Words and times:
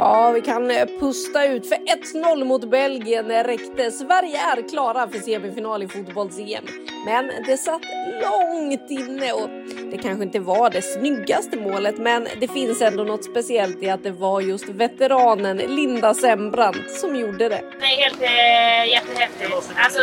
Ja, 0.00 0.30
vi 0.30 0.40
kan 0.40 0.70
eh, 0.70 0.86
pusta 1.00 1.46
ut 1.46 1.68
för 1.68 1.76
1-0 1.76 2.44
mot 2.44 2.70
Belgien 2.70 3.44
räckte. 3.44 3.90
Sverige 3.90 4.38
är 4.38 4.68
klara 4.68 5.08
för 5.08 5.18
semifinal 5.18 5.82
i 5.82 5.88
fotbolls-EM. 5.88 6.64
Men 7.06 7.30
det 7.46 7.56
satt 7.56 7.82
långt 8.22 8.90
inne 8.90 9.32
och 9.32 9.48
det 9.90 9.98
kanske 9.98 10.24
inte 10.24 10.40
var 10.40 10.70
det 10.70 10.82
snyggaste 10.82 11.56
målet 11.56 11.98
men 11.98 12.28
det 12.40 12.48
finns 12.48 12.82
ändå 12.82 13.04
något 13.04 13.24
speciellt 13.24 13.82
i 13.82 13.90
att 13.90 14.02
det 14.02 14.10
var 14.10 14.40
just 14.40 14.68
veteranen 14.68 15.56
Linda 15.56 16.14
Sembrant 16.14 16.90
som 16.90 17.16
gjorde 17.16 17.48
det. 17.48 17.62
Det 17.80 17.86
är 17.86 18.02
helt 18.02 18.22
eh, 18.22 18.92
jättehäftigt. 18.92 19.72
Alltså 19.76 20.00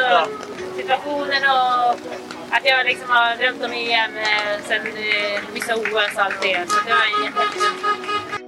situationen 0.77 1.43
och 1.43 1.95
att 2.50 2.66
jag 2.66 2.85
liksom 2.85 3.09
har 3.09 3.35
drömt 3.35 3.66
om 3.66 3.72
EM 3.72 4.17
eh, 4.17 4.61
sen 4.67 4.88
eh, 4.88 5.41
vissa 5.53 5.75
OS 5.75 6.16
och 6.16 6.22
allt 6.22 6.41
det. 6.41 6.66
Så 6.67 6.75
det 6.85 6.94
var 6.94 7.25
jättehäftigt. 7.25 8.47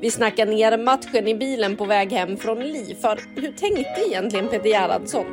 Vi 0.00 0.10
snackar 0.10 0.46
ner 0.46 0.78
matchen 0.78 1.28
i 1.28 1.34
bilen 1.34 1.76
på 1.76 1.84
väg 1.84 2.12
hem 2.12 2.36
från 2.36 2.60
Li. 2.60 2.96
För 3.00 3.20
hur 3.40 3.52
tänkte 3.52 4.02
egentligen 4.06 4.48
Peter 4.48 4.68
Gerhardsson? 4.68 5.26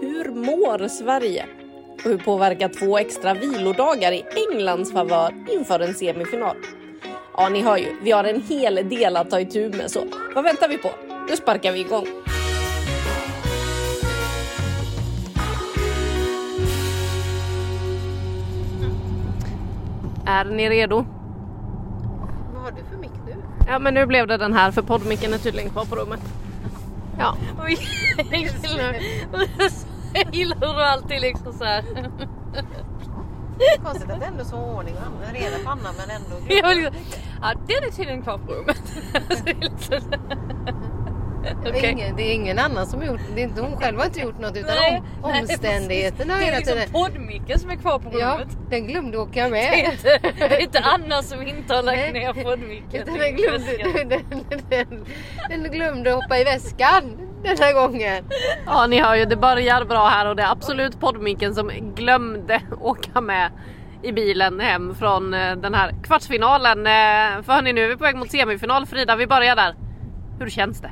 Hur 0.00 0.30
mår 0.30 0.88
Sverige? 0.88 1.46
Och 2.04 2.10
hur 2.10 2.18
påverkar 2.18 2.68
två 2.68 2.98
extra 2.98 3.34
vilodagar 3.34 4.12
i 4.12 4.24
Englands 4.48 4.92
favör 4.92 5.34
inför 5.52 5.80
en 5.80 5.94
semifinal? 5.94 6.56
Ja, 7.36 7.48
ni 7.48 7.62
hör 7.62 7.76
ju, 7.76 7.96
vi 8.02 8.10
har 8.10 8.24
en 8.24 8.42
hel 8.42 8.88
del 8.88 9.16
att 9.16 9.30
ta 9.30 9.40
itu 9.40 9.68
med 9.68 9.90
så 9.90 10.00
vad 10.34 10.44
väntar 10.44 10.68
vi 10.68 10.78
på? 10.78 10.90
Nu 11.28 11.36
sparkar 11.36 11.72
vi 11.72 11.80
igång. 11.80 12.06
Är 20.26 20.44
ni 20.44 20.70
redo? 20.70 21.04
Vad 22.54 22.62
har 22.62 22.70
du 22.70 22.84
för 22.90 22.96
mick 22.96 23.10
nu? 23.26 23.34
Ja 23.72 23.78
men 23.78 23.94
nu 23.94 24.06
blev 24.06 24.26
det 24.26 24.36
den 24.36 24.52
här 24.52 24.70
för 24.70 24.82
poddmicken 24.82 25.34
är 25.34 25.38
tydligen 25.38 25.70
kvar 25.70 25.84
på 25.84 25.96
rummet. 25.96 26.20
Ja. 27.18 27.36
Oj, 27.64 27.78
jag 28.16 28.38
gillar, 28.38 28.96
jag 30.14 30.34
gillar 30.34 30.56
hur 30.60 30.80
alltid 30.82 31.20
liksom 31.20 31.52
så 31.52 31.64
här. 31.64 31.84
Konstigt 33.84 34.10
att 34.10 34.20
det 34.20 34.26
ändå 34.26 34.44
så 34.44 34.56
ordning 34.56 34.94
och 34.94 35.02
annan 35.06 35.34
reda 35.34 35.58
panna 35.64 35.88
men 35.98 36.10
ändå. 36.16 36.36
Vill 36.48 36.82
liksom- 36.82 37.16
Ja, 37.42 37.52
den 37.66 37.84
är 37.84 37.90
tydligen 37.90 38.22
kvar 38.22 38.38
på 38.38 38.52
rummet. 38.52 38.82
Så 41.64 41.70
det 41.70 41.78
är 41.78 41.82
Det 41.82 41.90
ingen, 41.90 42.16
det 42.16 42.22
är 42.22 42.34
ingen 42.34 42.58
annan 42.58 42.86
som 42.86 43.00
har 43.00 43.06
gjort 43.06 43.20
det. 43.34 43.40
är 43.40 43.44
inte 43.44 43.60
Hon 43.60 43.76
själv 43.76 43.98
har 43.98 44.04
inte 44.06 44.20
gjort 44.20 44.38
något 44.40 44.56
utan 44.56 44.70
Nej, 44.80 45.02
om, 45.22 45.30
nej, 45.30 45.40
omständigheterna 45.40 46.36
Det 46.38 46.48
är 46.48 46.56
liksom 46.56 46.78
poddmicken 46.92 47.58
som 47.58 47.70
är 47.70 47.76
kvar 47.76 47.98
på 47.98 48.18
Ja, 48.20 48.34
rummet. 48.34 48.56
den 48.70 48.86
glömde 48.86 49.18
åka 49.18 49.44
Det 49.44 49.50
med. 49.50 49.72
är 49.74 49.90
inte, 49.92 50.18
det 50.48 50.56
är 50.56 50.60
inte 50.62 50.80
Anna 50.80 51.22
som 51.22 51.42
inte 51.46 51.74
har 51.74 51.82
lagt 51.82 51.98
Nej. 51.98 52.12
ner 52.12 52.32
poddmicken. 52.44 53.02
Utan 53.02 53.18
den 53.18 53.36
glömde, 53.36 53.76
den, 54.08 54.44
den, 54.68 55.04
den 55.48 55.72
glömde 55.72 56.10
hoppa 56.12 56.38
i 56.38 56.44
väskan 56.44 57.02
den 57.44 57.56
här 57.60 57.72
gången. 57.72 58.24
Ja 58.66 58.86
ni 58.86 59.00
hör 59.00 59.14
ju 59.14 59.24
det 59.24 59.36
börjar 59.36 59.84
bra 59.84 60.08
här 60.08 60.28
och 60.28 60.36
det 60.36 60.42
är 60.42 60.50
absolut 60.52 61.00
poddmicken 61.00 61.54
som 61.54 61.68
glömde 61.96 62.60
åka 62.80 63.20
med 63.20 63.50
i 64.02 64.12
bilen 64.12 64.60
hem 64.60 64.94
från 64.94 65.34
eh, 65.34 65.56
den 65.56 65.74
här 65.74 65.94
kvartsfinalen. 66.04 66.78
Eh, 66.86 67.42
För 67.42 67.52
hörni 67.52 67.72
nu 67.72 67.84
är 67.84 67.88
vi 67.88 67.96
på 67.96 68.04
väg 68.04 68.16
mot 68.16 68.30
semifinal. 68.30 68.86
Frida 68.86 69.16
vi 69.16 69.26
börjar 69.26 69.56
där. 69.56 69.74
Hur 70.40 70.48
känns 70.50 70.80
det? 70.80 70.90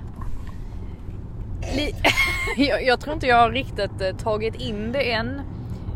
Jag, 2.56 2.84
jag 2.84 3.00
tror 3.00 3.14
inte 3.14 3.26
jag 3.26 3.36
har 3.36 3.50
riktigt 3.50 4.00
eh, 4.00 4.16
tagit 4.16 4.54
in 4.54 4.92
det 4.92 5.12
än. 5.12 5.40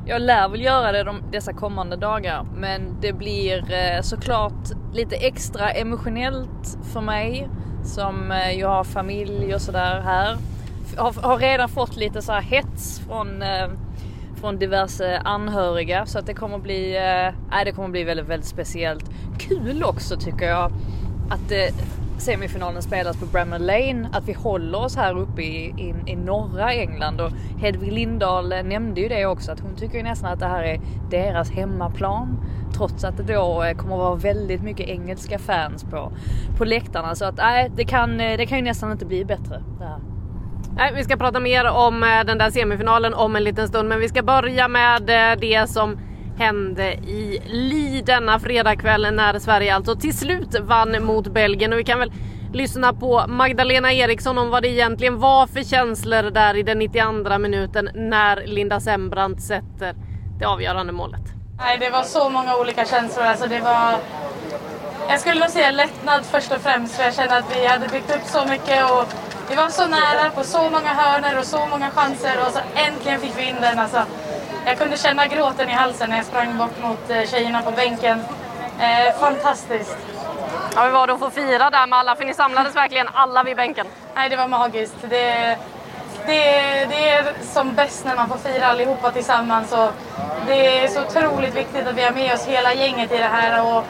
Jag 0.06 0.22
lär 0.22 0.48
väl 0.48 0.62
göra 0.62 0.92
det 0.92 1.02
de, 1.02 1.22
dessa 1.32 1.52
kommande 1.52 1.96
dagar 1.96 2.46
men 2.56 2.96
det 3.00 3.12
blir 3.12 3.72
eh, 3.72 4.02
såklart 4.02 4.92
lite 4.92 5.16
extra 5.16 5.70
emotionellt 5.70 6.78
för 6.92 7.00
mig 7.00 7.48
som 7.84 8.30
eh, 8.30 8.50
jag 8.50 8.68
har 8.68 8.84
familj 8.84 9.54
och 9.54 9.60
sådär 9.60 10.00
här. 10.00 10.36
Har, 10.96 11.12
har 11.12 11.38
redan 11.38 11.68
fått 11.68 11.96
lite 11.96 12.22
så 12.22 12.32
här 12.32 12.42
hets 12.42 13.00
från, 13.00 13.44
från 14.40 14.58
diverse 14.58 15.18
anhöriga 15.18 16.06
så 16.06 16.18
att 16.18 16.26
det 16.26 16.34
kommer 16.34 16.58
bli, 16.58 16.96
eh, 16.96 17.64
det 17.64 17.72
kommer 17.72 17.88
bli 17.88 18.04
väldigt, 18.04 18.26
väldigt 18.26 18.48
speciellt. 18.48 19.10
Kul 19.38 19.84
också 19.84 20.16
tycker 20.16 20.46
jag 20.46 20.72
att 21.30 21.48
det 21.48 21.70
semifinalen 22.24 22.82
spelas 22.82 23.16
på 23.16 23.26
Bramall 23.26 23.66
Lane, 23.66 24.08
att 24.12 24.28
vi 24.28 24.32
håller 24.32 24.78
oss 24.78 24.96
här 24.96 25.18
uppe 25.18 25.42
i, 25.42 25.74
i, 25.78 26.12
i 26.12 26.16
norra 26.16 26.72
England 26.72 27.20
och 27.20 27.30
Hedvig 27.60 27.92
Lindahl 27.92 28.48
nämnde 28.48 29.00
ju 29.00 29.08
det 29.08 29.26
också 29.26 29.52
att 29.52 29.60
hon 29.60 29.76
tycker 29.76 29.96
ju 29.96 30.02
nästan 30.02 30.32
att 30.32 30.40
det 30.40 30.46
här 30.46 30.62
är 30.62 30.80
deras 31.10 31.50
hemmaplan. 31.50 32.36
Trots 32.76 33.04
att 33.04 33.16
det 33.16 33.22
då 33.22 33.62
eh, 33.62 33.76
kommer 33.76 33.94
att 33.94 34.00
vara 34.00 34.14
väldigt 34.14 34.62
mycket 34.62 34.88
engelska 34.88 35.38
fans 35.38 35.84
på, 35.84 36.12
på 36.58 36.64
läktarna 36.64 37.14
så 37.14 37.24
att 37.24 37.36
nej, 37.36 37.70
det 37.76 37.84
kan, 37.84 38.20
eh, 38.20 38.36
det 38.36 38.46
kan 38.46 38.58
ju 38.58 38.64
nästan 38.64 38.92
inte 38.92 39.06
bli 39.06 39.24
bättre. 39.24 39.62
Det 39.78 39.84
här. 39.84 39.98
Nej, 40.76 40.92
vi 40.94 41.04
ska 41.04 41.16
prata 41.16 41.40
mer 41.40 41.70
om 41.70 42.02
eh, 42.02 42.24
den 42.26 42.38
där 42.38 42.50
semifinalen 42.50 43.14
om 43.14 43.36
en 43.36 43.44
liten 43.44 43.68
stund 43.68 43.88
men 43.88 44.00
vi 44.00 44.08
ska 44.08 44.22
börja 44.22 44.68
med 44.68 45.02
det 45.40 45.70
som 45.70 45.98
hände 46.38 46.92
i 46.92 47.42
Li 47.46 48.02
denna 48.06 48.38
fredagkväll 48.38 49.14
när 49.14 49.38
Sverige 49.38 49.74
alltså 49.74 49.96
till 49.96 50.16
slut 50.16 50.60
vann 50.60 51.04
mot 51.04 51.28
Belgien 51.28 51.72
och 51.72 51.78
vi 51.78 51.84
kan 51.84 51.98
väl 51.98 52.12
lyssna 52.52 52.92
på 52.92 53.24
Magdalena 53.28 53.92
Eriksson 53.92 54.38
om 54.38 54.50
vad 54.50 54.62
det 54.62 54.68
egentligen 54.68 55.18
var 55.18 55.46
för 55.46 55.62
känslor 55.62 56.22
där 56.22 56.56
i 56.56 56.62
den 56.62 56.78
92 56.78 57.38
minuten 57.38 57.90
när 57.94 58.46
Linda 58.46 58.80
Sembrant 58.80 59.42
sätter 59.42 59.94
det 60.38 60.44
avgörande 60.44 60.92
målet. 60.92 61.22
Nej, 61.58 61.78
det 61.78 61.90
var 61.90 62.02
så 62.02 62.30
många 62.30 62.56
olika 62.56 62.84
känslor. 62.84 63.24
Alltså 63.24 63.46
det 63.46 63.60
var... 63.60 63.94
Jag 65.08 65.20
skulle 65.20 65.40
nog 65.40 65.48
säga 65.48 65.70
lättnad 65.70 66.24
först 66.24 66.52
och 66.52 66.60
främst 66.60 66.96
för 66.96 67.04
jag 67.04 67.14
kände 67.14 67.36
att 67.36 67.56
vi 67.56 67.66
hade 67.66 67.88
byggt 67.88 68.16
upp 68.16 68.24
så 68.24 68.44
mycket 68.44 68.90
och 68.90 69.04
vi 69.50 69.54
var 69.54 69.68
så 69.68 69.86
nära 69.86 70.30
på 70.30 70.44
så 70.44 70.62
många 70.62 70.94
hörner 70.94 71.38
och 71.38 71.44
så 71.44 71.66
många 71.66 71.90
chanser 71.90 72.36
och 72.46 72.52
så 72.52 72.60
äntligen 72.74 73.20
fick 73.20 73.38
vi 73.38 73.48
in 73.48 73.56
den. 73.60 73.78
Alltså, 73.78 74.02
jag 74.66 74.78
kunde 74.78 74.96
känna 74.96 75.26
gråten 75.26 75.68
i 75.68 75.72
halsen 75.72 76.10
när 76.10 76.16
jag 76.16 76.26
sprang 76.26 76.58
bort 76.58 76.82
mot 76.82 77.10
eh, 77.10 77.24
tjejerna 77.24 77.62
på 77.62 77.70
bänken. 77.70 78.20
Eh, 78.80 79.18
fantastiskt. 79.20 79.96
Ja, 80.74 80.84
hur 80.84 80.90
var 80.90 81.06
det 81.06 81.12
att 81.12 81.20
få 81.20 81.30
fira 81.30 81.70
där 81.70 81.86
med 81.86 81.98
alla? 81.98 82.16
För 82.16 82.24
ni 82.24 82.34
samlades 82.34 82.76
verkligen 82.76 83.08
alla 83.12 83.42
vid 83.42 83.56
bänken. 83.56 83.86
Nej, 84.14 84.28
det 84.28 84.36
var 84.36 84.48
magiskt. 84.48 84.96
Det, 85.00 85.56
det, 86.26 86.40
det 86.90 87.08
är 87.08 87.32
som 87.42 87.74
bäst 87.74 88.04
när 88.04 88.16
man 88.16 88.28
får 88.28 88.36
fira 88.36 88.66
allihopa 88.66 89.10
tillsammans. 89.10 89.72
Och 89.72 89.90
det 90.46 90.84
är 90.84 90.88
så 90.88 91.00
otroligt 91.02 91.54
viktigt 91.54 91.86
att 91.86 91.94
vi 91.94 92.02
har 92.02 92.12
med 92.12 92.34
oss 92.34 92.46
hela 92.46 92.74
gänget 92.74 93.12
i 93.12 93.16
det 93.16 93.24
här. 93.32 93.62
Och, 93.62 93.84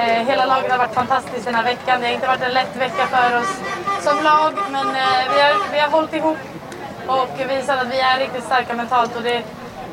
eh, 0.00 0.26
hela 0.26 0.46
laget 0.46 0.70
har 0.70 0.78
varit 0.78 0.94
fantastiskt 0.94 1.44
den 1.44 1.54
här 1.54 1.64
veckan. 1.64 2.00
Det 2.00 2.06
har 2.06 2.14
inte 2.14 2.26
varit 2.26 2.42
en 2.42 2.52
lätt 2.52 2.76
vecka 2.76 3.06
för 3.06 3.38
oss 3.38 3.60
som 4.00 4.24
lag, 4.24 4.52
men 4.70 4.86
eh, 4.86 5.34
vi, 5.34 5.40
har, 5.40 5.72
vi 5.72 5.78
har 5.78 5.88
hållit 5.88 6.14
ihop 6.14 6.38
och 7.06 7.50
visat 7.50 7.82
att 7.82 7.88
vi 7.90 8.00
är 8.00 8.18
riktigt 8.18 8.44
starka 8.44 8.74
mentalt. 8.74 9.16
Och 9.16 9.22
det, 9.22 9.42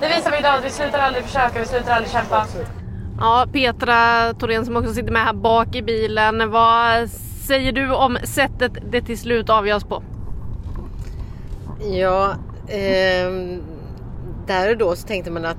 det 0.02 0.08
visar 0.08 0.32
vi 0.32 0.38
idag, 0.38 0.56
att 0.58 0.66
vi 0.66 0.70
slutar 0.70 1.00
aldrig 1.00 1.24
försöka, 1.24 1.60
vi 1.60 1.66
slutar 1.66 1.92
aldrig 1.92 2.12
kämpa. 2.12 2.46
Ja, 3.20 3.48
Petra 3.54 4.34
Thorén 4.34 4.66
som 4.66 4.78
också 4.78 4.94
sitter 4.94 5.12
med 5.12 5.22
här 5.22 5.34
bak 5.34 5.76
i 5.76 5.82
bilen. 5.82 6.52
Vad 6.52 7.10
säger 7.48 7.72
du 7.72 7.92
om 7.92 8.18
sättet 8.24 8.72
det 8.92 9.02
till 9.02 9.18
slut 9.18 9.50
avgörs 9.50 9.84
på? 9.84 10.04
Ja, 11.92 12.34
ehm, 12.68 13.62
där 14.48 14.72
och 14.72 14.78
då 14.78 14.96
så 14.96 15.08
tänkte 15.08 15.32
man 15.32 15.46
att 15.46 15.58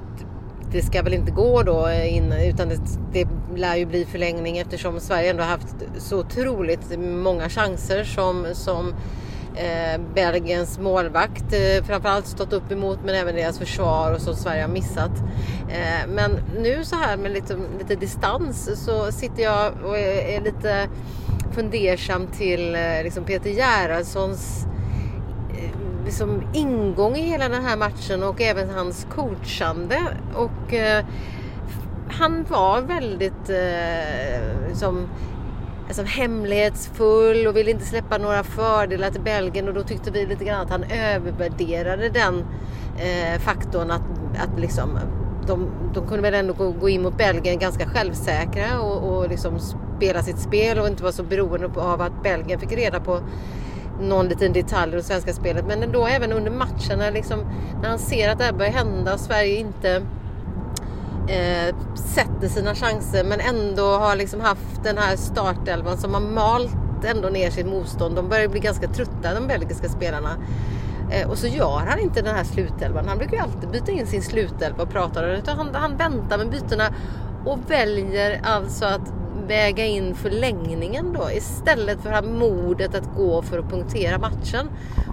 det 0.73 0.83
ska 0.83 1.03
väl 1.03 1.15
inte 1.15 1.31
gå 1.31 1.63
då 1.63 1.91
in, 1.91 2.33
utan 2.33 2.69
det, 2.69 2.79
det 3.13 3.29
lär 3.57 3.77
ju 3.77 3.87
bli 3.87 4.05
förlängning 4.05 4.59
eftersom 4.59 5.01
Sverige 5.01 5.31
ändå 5.31 5.43
har 5.43 5.51
haft 5.51 5.77
så 5.99 6.19
otroligt 6.19 6.99
många 6.99 7.49
chanser 7.49 8.05
som, 8.05 8.47
som 8.53 8.95
eh, 9.57 10.01
Belgiens 10.15 10.79
målvakt 10.79 11.53
eh, 11.53 11.85
framförallt 11.85 12.27
stått 12.27 12.53
upp 12.53 12.73
emot 12.73 12.99
men 13.05 13.15
även 13.15 13.35
deras 13.35 13.59
försvar 13.59 14.13
och 14.13 14.21
som 14.21 14.35
Sverige 14.35 14.63
har 14.63 14.69
missat. 14.69 15.13
Eh, 15.69 16.09
men 16.09 16.31
nu 16.59 16.85
så 16.85 16.97
här 16.97 17.17
med 17.17 17.31
lite, 17.31 17.59
lite 17.79 17.95
distans 17.95 18.85
så 18.85 19.13
sitter 19.13 19.43
jag 19.43 19.73
och 19.85 19.99
är, 19.99 20.37
är 20.37 20.41
lite 20.41 20.89
fundersam 21.53 22.27
till 22.27 22.75
eh, 22.75 23.03
liksom 23.03 23.25
Peter 23.25 23.51
Gerhardssons 23.51 24.67
eh, 25.51 26.05
liksom 26.05 26.43
ingång 26.55 27.17
i 27.17 27.21
hela 27.21 27.49
den 27.49 27.65
här 27.65 27.77
matchen 27.77 28.23
och 28.23 28.41
även 28.41 28.71
hans 28.71 29.07
coachande. 29.11 29.99
Och 30.35 30.75
eh, 30.75 31.05
han 32.11 32.45
var 32.49 32.81
väldigt 32.81 33.49
eh, 33.49 34.69
liksom, 34.69 35.09
alltså, 35.87 36.03
hemlighetsfull 36.03 37.47
och 37.47 37.57
ville 37.57 37.71
inte 37.71 37.87
släppa 37.87 38.19
några 38.19 38.43
fördelar 38.43 39.11
till 39.11 39.21
Belgien 39.21 39.69
och 39.69 39.75
då 39.75 39.83
tyckte 39.83 40.11
vi 40.11 40.27
lite 40.27 40.45
grann 40.45 40.61
att 40.61 40.71
han 40.71 40.85
övervärderade 40.85 42.09
den 42.09 42.45
eh, 42.99 43.41
faktorn 43.41 43.91
att, 43.91 44.03
att 44.39 44.61
liksom 44.61 44.99
de, 45.47 45.71
de 45.95 46.07
kunde 46.07 46.23
väl 46.23 46.35
ändå 46.35 46.53
gå, 46.53 46.71
gå 46.71 46.89
in 46.89 47.03
mot 47.03 47.17
Belgien 47.19 47.59
ganska 47.59 47.87
självsäkra 47.87 48.81
och, 48.81 49.17
och 49.17 49.29
liksom 49.29 49.59
spela 49.97 50.23
sitt 50.23 50.39
spel 50.39 50.79
och 50.79 50.87
inte 50.87 51.03
vara 51.03 51.13
så 51.13 51.23
beroende 51.23 51.81
av 51.81 52.01
att 52.01 52.23
Belgien 52.23 52.61
fick 52.61 52.73
reda 52.73 53.01
på 53.01 53.21
någon 54.01 54.29
liten 54.29 54.53
detalj 54.53 54.93
i 54.93 54.97
det 54.97 55.03
svenska 55.03 55.33
spelet. 55.33 55.65
Men 55.67 55.83
ändå 55.83 56.07
även 56.07 56.33
under 56.33 56.51
matcherna 56.51 57.11
liksom, 57.11 57.41
när 57.83 57.89
han 57.89 57.99
ser 57.99 58.31
att 58.31 58.39
det 58.39 58.45
här 58.45 58.53
börjar 58.53 58.73
hända 58.73 59.15
och 59.15 59.21
Sverige 59.21 59.57
inte 59.57 60.03
eh, 61.29 61.75
sätter 61.95 62.49
sina 62.49 62.75
chanser 62.75 63.25
men 63.25 63.41
ändå 63.41 63.83
har 63.83 64.17
liksom 64.17 64.41
haft 64.41 64.85
den 64.85 64.99
här 64.99 65.17
startelvan 65.17 65.99
som 65.99 66.15
har 66.15 66.21
malt 66.21 67.05
ändå 67.05 67.29
ner 67.29 67.51
sitt 67.51 67.67
motstånd. 67.67 68.17
De 68.17 68.29
börjar 68.29 68.49
bli 68.49 68.61
ganska 68.61 68.89
trötta 68.89 69.35
de 69.35 69.47
belgiska 69.47 69.89
spelarna. 69.89 70.31
Eh, 71.11 71.31
och 71.31 71.39
så 71.39 71.47
gör 71.47 71.83
han 71.89 71.99
inte 71.99 72.23
den 72.23 72.35
här 72.35 72.45
slutelvan. 72.45 73.09
Han 73.09 73.19
brukar 73.19 73.37
ju 73.37 73.43
alltid 73.43 73.71
byta 73.71 73.93
in 73.93 74.07
sin 74.07 74.23
slutelva 74.23 74.83
och 74.83 74.91
prata 74.91 75.21
om 75.21 75.27
den. 75.27 75.39
Utan 75.39 75.57
han, 75.57 75.75
han 75.75 75.97
väntar 75.97 76.39
med 76.39 76.51
bytena 76.51 76.85
och 77.45 77.59
väljer 77.69 78.41
alltså 78.45 78.85
att 78.85 79.13
väga 79.47 79.85
in 79.85 80.15
förlängningen 80.15 81.13
då 81.13 81.31
istället 81.31 82.01
för 82.01 82.13
att 82.13 82.25
ha 82.25 82.33
modet 82.33 82.95
att 82.95 83.15
gå 83.17 83.43
för 83.43 83.59
att 83.59 83.71
punktera 83.71 84.19
matchen. 84.19 84.69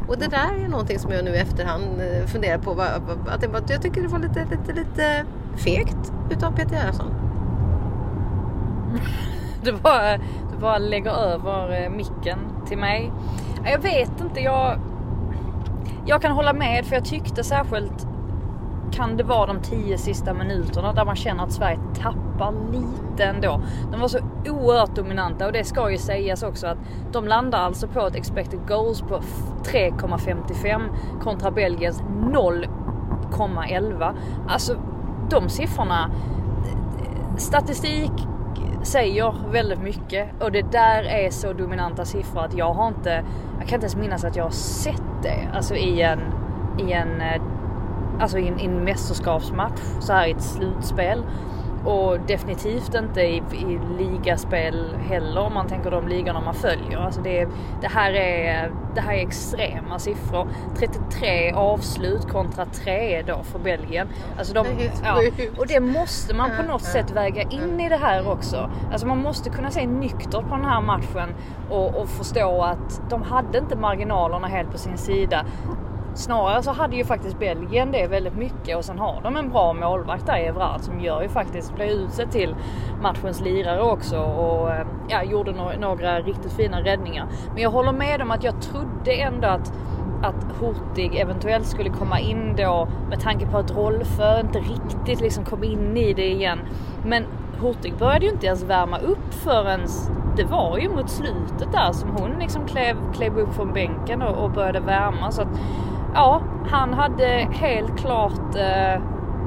Och 0.07 0.18
det 0.18 0.27
där 0.27 0.63
är 0.63 0.68
någonting 0.68 1.00
som 1.00 1.12
jag 1.12 1.25
nu 1.25 1.31
i 1.31 1.38
efterhand 1.38 2.01
eh, 2.01 2.25
funderar 2.25 2.57
på. 2.57 2.81
Att 3.27 3.44
jag, 3.44 3.63
jag 3.68 3.81
tycker 3.81 4.01
det 4.01 4.07
var 4.07 4.19
lite, 4.19 4.48
lite, 4.51 4.74
lite 4.74 5.25
fegt 5.57 6.13
utav 6.29 6.51
Peter 6.51 6.75
Gerhardsson. 6.75 7.13
Du 9.63 9.73
bara, 9.73 10.17
du 10.17 10.57
bara 10.61 10.77
lägger 10.77 11.11
över 11.11 11.83
eh, 11.83 11.89
micken 11.89 12.39
till 12.67 12.77
mig. 12.77 13.11
Jag 13.65 13.79
vet 13.79 14.21
inte, 14.21 14.39
jag... 14.39 14.79
Jag 16.05 16.21
kan 16.21 16.31
hålla 16.31 16.53
med 16.53 16.85
för 16.85 16.95
jag 16.95 17.05
tyckte 17.05 17.44
särskilt 17.44 18.07
kan 18.94 19.17
det 19.17 19.23
vara 19.23 19.45
de 19.45 19.61
tio 19.61 19.97
sista 19.97 20.33
minuterna 20.33 20.94
där 20.94 21.05
man 21.05 21.15
känner 21.15 21.44
att 21.44 21.51
Sverige 21.51 21.79
tappar 22.01 22.53
lite 22.71 23.23
ändå. 23.23 23.61
De 23.91 24.01
var 24.01 24.07
så 24.07 24.19
oerhört 24.45 24.95
dominanta 24.95 25.45
och 25.45 25.51
det 25.51 25.63
ska 25.63 25.91
ju 25.91 25.97
sägas 25.97 26.44
också 26.44 26.67
att 26.67 26.77
de 27.11 27.27
landar 27.27 27.59
alltså 27.59 27.88
på 27.88 28.07
ett 28.07 28.15
expected 28.15 28.59
goals 28.67 29.01
på 29.01 29.21
3,55 29.63 30.81
kontra 31.23 31.51
Belgiens 31.51 32.01
0,11. 32.01 34.15
Alltså 34.47 34.77
de 35.29 35.49
siffrorna, 35.49 36.11
statistik 37.37 38.11
säger 38.83 39.33
väldigt 39.51 39.79
mycket 39.79 40.29
och 40.43 40.51
det 40.51 40.71
där 40.71 41.03
är 41.03 41.29
så 41.29 41.53
dominanta 41.53 42.05
siffror 42.05 42.43
att 42.43 42.57
jag 42.57 42.73
har 42.73 42.87
inte, 42.87 43.23
jag 43.59 43.67
kan 43.67 43.75
inte 43.75 43.85
ens 43.85 43.95
minnas 43.95 44.23
att 44.23 44.35
jag 44.35 44.43
har 44.43 44.51
sett 44.51 45.03
det 45.21 45.49
alltså 45.53 45.75
i 45.75 46.01
en, 46.01 46.19
i 46.79 46.91
en 46.91 47.21
eh, 47.21 47.41
alltså 48.19 48.37
i 48.37 48.47
en, 48.47 48.59
i 48.59 48.65
en 48.65 48.83
mästerskapsmatch 48.83 49.81
så 49.99 50.13
här 50.13 50.27
i 50.27 50.31
ett 50.31 50.43
slutspel. 50.43 51.23
Och 51.85 52.19
definitivt 52.27 52.95
inte 52.95 53.21
i, 53.21 53.44
i 53.51 53.80
ligaspel 53.97 54.95
heller 55.09 55.41
om 55.41 55.53
man 55.53 55.68
tänker 55.68 55.91
de 55.91 56.07
ligorna 56.07 56.41
man 56.41 56.53
följer. 56.53 56.97
Alltså 56.97 57.21
det, 57.21 57.47
det, 57.81 57.88
här 57.88 58.13
är, 58.13 58.71
det 58.95 59.01
här 59.01 59.13
är 59.13 59.21
extrema 59.21 60.00
siffror. 60.00 60.47
33 60.77 61.51
avslut 61.51 62.27
kontra 62.31 62.65
3 62.65 63.21
då 63.21 63.44
för 63.44 63.59
Belgien. 63.59 64.07
Alltså 64.38 64.53
de, 64.53 64.65
ja, 65.03 65.21
och 65.57 65.68
det 65.68 65.80
måste 65.80 66.35
man 66.35 66.50
på 66.57 66.63
något 66.63 66.83
sätt 66.83 67.12
väga 67.12 67.41
in 67.41 67.80
i 67.80 67.89
det 67.89 67.97
här 67.97 68.31
också. 68.31 68.69
Alltså 68.91 69.07
man 69.07 69.18
måste 69.18 69.50
kunna 69.50 69.71
se 69.71 69.88
nyktert 69.88 70.50
på 70.50 70.56
den 70.56 70.65
här 70.65 70.81
matchen 70.81 71.30
och, 71.69 71.95
och 71.95 72.09
förstå 72.09 72.62
att 72.62 73.09
de 73.09 73.21
hade 73.21 73.57
inte 73.57 73.75
marginalerna 73.75 74.47
helt 74.47 74.71
på 74.71 74.77
sin 74.77 74.97
sida. 74.97 75.45
Snarare 76.15 76.63
så 76.63 76.71
hade 76.71 76.95
ju 76.95 77.06
faktiskt 77.06 77.39
Belgien 77.39 77.92
det 77.92 78.07
väldigt 78.07 78.36
mycket 78.36 78.77
och 78.77 78.86
sen 78.86 79.00
har 79.00 79.21
de 79.24 79.36
en 79.36 79.50
bra 79.50 79.74
målvakt 79.74 80.25
där 80.25 80.38
i 80.38 80.45
Evrard 80.45 80.81
som 80.81 81.00
gör 81.00 81.21
ju 81.21 81.30
faktiskt, 81.30 81.75
blev 81.75 81.89
utsedd 81.89 82.31
till 82.31 82.56
matchens 83.01 83.42
lirare 83.42 83.81
också 83.81 84.18
och 84.18 84.71
eh, 84.71 84.88
ja, 85.10 85.24
gjorde 85.24 85.51
no 85.51 85.71
några 85.80 86.19
riktigt 86.19 86.54
fina 86.54 86.81
räddningar. 86.81 87.27
Men 87.54 87.63
jag 87.63 87.69
håller 87.69 87.92
med 87.92 88.21
om 88.21 88.31
att 88.31 88.44
jag 88.44 88.62
trodde 88.62 89.13
ändå 89.13 89.48
att 89.48 89.74
att 90.24 90.45
Hurtig 90.60 91.15
eventuellt 91.15 91.68
skulle 91.68 91.89
komma 91.89 92.19
in 92.19 92.56
då 92.56 92.88
med 93.09 93.19
tanke 93.19 93.45
på 93.45 93.57
att 93.57 93.71
Rolfö 93.71 94.39
inte 94.39 94.59
riktigt 94.59 95.21
liksom 95.21 95.45
kom 95.45 95.63
in 95.63 95.98
i 95.98 96.13
det 96.13 96.31
igen. 96.31 96.59
Men 97.06 97.25
Hurtig 97.59 97.98
började 97.98 98.25
ju 98.25 98.31
inte 98.31 98.45
ens 98.45 98.63
värma 98.63 98.98
upp 98.98 99.33
förrän 99.33 99.88
det 100.38 100.44
var 100.44 100.77
ju 100.77 100.89
mot 100.89 101.09
slutet 101.09 101.71
där 101.71 101.92
som 101.92 102.09
hon 102.09 102.31
liksom 102.39 102.66
klev, 102.68 102.95
klev 103.13 103.39
upp 103.39 103.54
från 103.56 103.74
bänken 103.74 104.21
och, 104.21 104.44
och 104.44 104.51
började 104.51 104.80
värma. 104.80 105.31
Så 105.31 105.42
att, 105.42 105.59
ja, 106.13 106.42
han 106.69 106.94
hade 106.94 107.48
helt 107.51 108.00
klart 108.00 108.56
eh, 108.56 108.94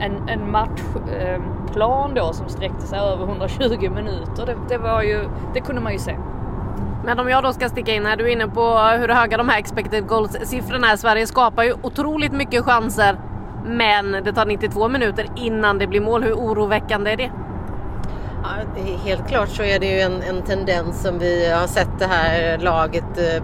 en, 0.01 0.29
en 0.29 0.51
matchplan 0.51 2.11
eh, 2.11 2.15
då 2.15 2.33
som 2.33 2.49
sträckte 2.49 2.87
sig 2.87 2.99
över 2.99 3.25
120 3.25 3.91
minuter. 3.91 4.47
Det, 4.47 4.57
det, 4.69 4.79
var 4.79 5.03
ju, 5.03 5.29
det 5.55 5.61
kunde 5.61 5.81
man 5.81 5.93
ju 5.93 5.99
se. 5.99 6.17
Men 7.05 7.21
om 7.21 7.29
jag 7.29 7.43
då 7.43 7.53
ska 7.53 7.69
sticka 7.69 7.95
in 7.95 8.07
här, 8.07 8.17
du 8.17 8.25
är 8.25 8.33
inne 8.33 8.49
på 8.49 8.79
hur 8.79 9.09
höga 9.09 9.37
de 9.37 9.49
här 9.49 9.59
expected 9.59 10.07
goals 10.07 10.37
siffrorna 10.43 10.93
är. 10.93 10.97
Sverige 10.97 11.27
skapar 11.27 11.63
ju 11.63 11.75
otroligt 11.83 12.33
mycket 12.33 12.65
chanser 12.65 13.19
men 13.67 14.13
det 14.13 14.33
tar 14.33 14.47
92 14.47 14.89
minuter 14.89 15.27
innan 15.37 15.79
det 15.79 15.87
blir 15.87 16.01
mål. 16.01 16.23
Hur 16.23 16.33
oroväckande 16.33 17.11
är 17.11 17.17
det? 17.17 17.31
Ja, 18.43 18.83
helt 19.05 19.29
klart 19.29 19.49
så 19.49 19.63
är 19.63 19.81
det 19.81 19.87
ju 19.87 20.01
en, 20.01 20.23
en 20.23 20.43
tendens 20.43 21.03
som 21.03 21.19
vi 21.19 21.51
har 21.51 21.67
sett 21.67 21.99
det 21.99 22.07
här 22.07 22.59
laget 22.59 23.19
eh, 23.19 23.43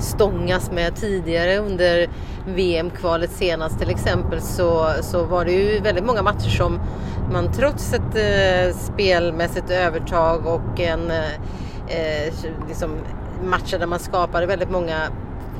stångas 0.00 0.70
med 0.70 0.96
tidigare 0.96 1.58
under 1.58 2.08
VM-kvalet 2.46 3.30
senast 3.30 3.78
till 3.78 3.90
exempel 3.90 4.40
så, 4.40 4.86
så 5.02 5.24
var 5.24 5.44
det 5.44 5.52
ju 5.52 5.80
väldigt 5.80 6.04
många 6.04 6.22
matcher 6.22 6.48
som 6.48 6.80
man 7.32 7.52
trots 7.52 7.92
ett 7.92 8.14
eh, 8.14 8.76
spelmässigt 8.76 9.70
övertag 9.70 10.46
och 10.46 10.80
en 10.80 11.10
eh, 11.10 11.34
eh 11.88 12.32
liksom 12.68 12.98
matcher 13.44 13.78
där 13.78 13.86
man 13.86 13.98
skapade 13.98 14.46
väldigt 14.46 14.70
många 14.70 15.00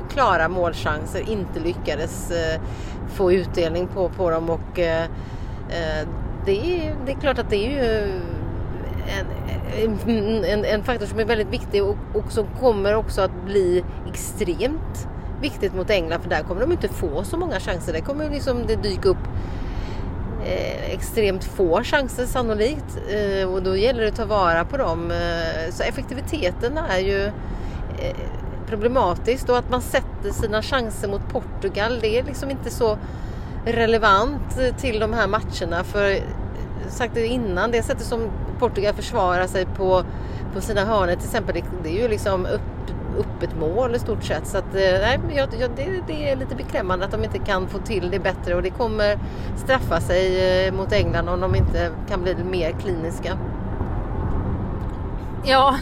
klara 0.09 0.49
målchanser 0.49 1.29
inte 1.29 1.59
lyckades 1.59 2.31
eh, 2.31 2.61
få 3.13 3.31
utdelning 3.31 3.87
på, 3.87 4.09
på 4.09 4.29
dem 4.29 4.49
och 4.49 4.79
eh, 4.79 5.03
eh 5.69 6.07
det, 6.45 6.87
är, 6.87 6.95
det 7.05 7.11
är 7.11 7.19
klart 7.19 7.39
att 7.39 7.49
det 7.49 7.65
är 7.65 7.69
ju 7.69 8.11
en, 9.07 10.43
en, 10.43 10.65
en 10.65 10.83
faktor 10.83 11.05
som 11.05 11.19
är 11.19 11.25
väldigt 11.25 11.53
viktig 11.53 11.83
och, 11.83 11.97
och 12.13 12.31
som 12.31 12.45
kommer 12.59 12.95
också 12.95 13.21
att 13.21 13.45
bli 13.45 13.83
extremt 14.09 15.07
viktigt 15.41 15.75
mot 15.75 15.89
England 15.89 16.21
för 16.21 16.29
där 16.29 16.43
kommer 16.43 16.61
de 16.61 16.71
inte 16.71 16.87
få 16.87 17.23
så 17.23 17.37
många 17.37 17.59
chanser. 17.59 17.93
Där 17.93 17.99
kommer 17.99 18.29
liksom 18.29 18.67
det 18.67 18.75
dyka 18.75 19.09
upp 19.09 19.27
eh, 20.45 20.93
extremt 20.93 21.43
få 21.43 21.83
chanser 21.83 22.25
sannolikt 22.25 22.97
eh, 23.09 23.53
och 23.53 23.63
då 23.63 23.77
gäller 23.77 24.01
det 24.01 24.07
att 24.07 24.15
ta 24.15 24.25
vara 24.25 24.65
på 24.65 24.77
dem. 24.77 25.11
Eh, 25.11 25.71
så 25.71 25.83
effektiviteten 25.83 26.77
är 26.77 26.99
ju 26.99 27.25
eh, 27.25 28.15
problematiskt 28.67 29.49
och 29.49 29.57
att 29.57 29.69
man 29.69 29.81
sätter 29.81 30.31
sina 30.31 30.61
chanser 30.61 31.07
mot 31.07 31.29
Portugal 31.29 31.99
det 32.01 32.19
är 32.19 32.23
liksom 32.23 32.51
inte 32.51 32.69
så 32.69 32.97
relevant 33.65 34.77
till 34.77 34.99
de 34.99 35.13
här 35.13 35.27
matcherna 35.27 35.83
för 35.83 36.11
eh, 36.11 36.21
sagt 36.89 37.13
det 37.13 37.27
innan, 37.27 37.71
det 37.71 37.83
sättet 37.83 38.05
som 38.05 38.29
Portugal 38.69 38.93
försvarar 38.93 39.47
sig 39.47 39.65
på, 39.65 40.03
på 40.53 40.61
sina 40.61 40.85
hörnor. 40.85 41.15
Till 41.15 41.25
exempel, 41.25 41.55
det, 41.55 41.63
det 41.83 41.89
är 41.89 42.01
ju 42.01 42.07
liksom 42.07 42.45
upp, 42.45 42.61
öppet 43.19 43.59
mål 43.59 43.95
i 43.95 43.99
stort 43.99 44.23
sett. 44.23 44.47
Så 44.47 44.57
att, 44.57 44.75
eh, 44.75 44.99
nej, 45.01 45.19
jag, 45.35 45.49
jag, 45.59 45.71
det, 45.75 46.01
det, 46.07 46.29
är 46.29 46.35
lite 46.35 46.55
beklämmande 46.55 47.05
att 47.05 47.11
de 47.11 47.23
inte 47.23 47.39
kan 47.39 47.67
få 47.67 47.77
till 47.77 48.09
det 48.11 48.19
bättre. 48.19 48.55
Och 48.55 48.61
det 48.61 48.69
kommer 48.69 49.19
straffa 49.55 50.01
sig 50.01 50.27
eh, 50.65 50.73
mot 50.73 50.91
England 50.91 51.29
om 51.29 51.41
de 51.41 51.55
inte 51.55 51.91
kan 52.09 52.23
bli 52.23 52.35
mer 52.35 52.71
kliniska. 52.71 53.37
Ja, 55.43 55.77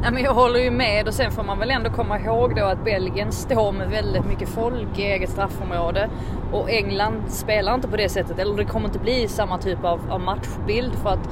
men 0.12 0.22
jag 0.22 0.34
håller 0.34 0.60
ju 0.60 0.70
med. 0.70 1.08
Och 1.08 1.14
sen 1.14 1.32
får 1.32 1.42
man 1.42 1.58
väl 1.58 1.70
ändå 1.70 1.90
komma 1.90 2.20
ihåg 2.20 2.56
då 2.56 2.64
att 2.64 2.84
Belgien 2.84 3.32
står 3.32 3.72
med 3.72 3.90
väldigt 3.90 4.24
mycket 4.24 4.48
folk 4.48 4.98
i 4.98 5.02
eget 5.02 5.30
straffområde. 5.30 6.10
Och 6.52 6.70
England 6.70 7.22
spelar 7.28 7.74
inte 7.74 7.88
på 7.88 7.96
det 7.96 8.08
sättet. 8.08 8.38
Eller 8.38 8.56
det 8.56 8.64
kommer 8.64 8.86
inte 8.86 8.98
bli 8.98 9.28
samma 9.28 9.58
typ 9.58 9.84
av, 9.84 10.00
av 10.10 10.20
matchbild. 10.20 10.94
För 11.02 11.10
att 11.10 11.28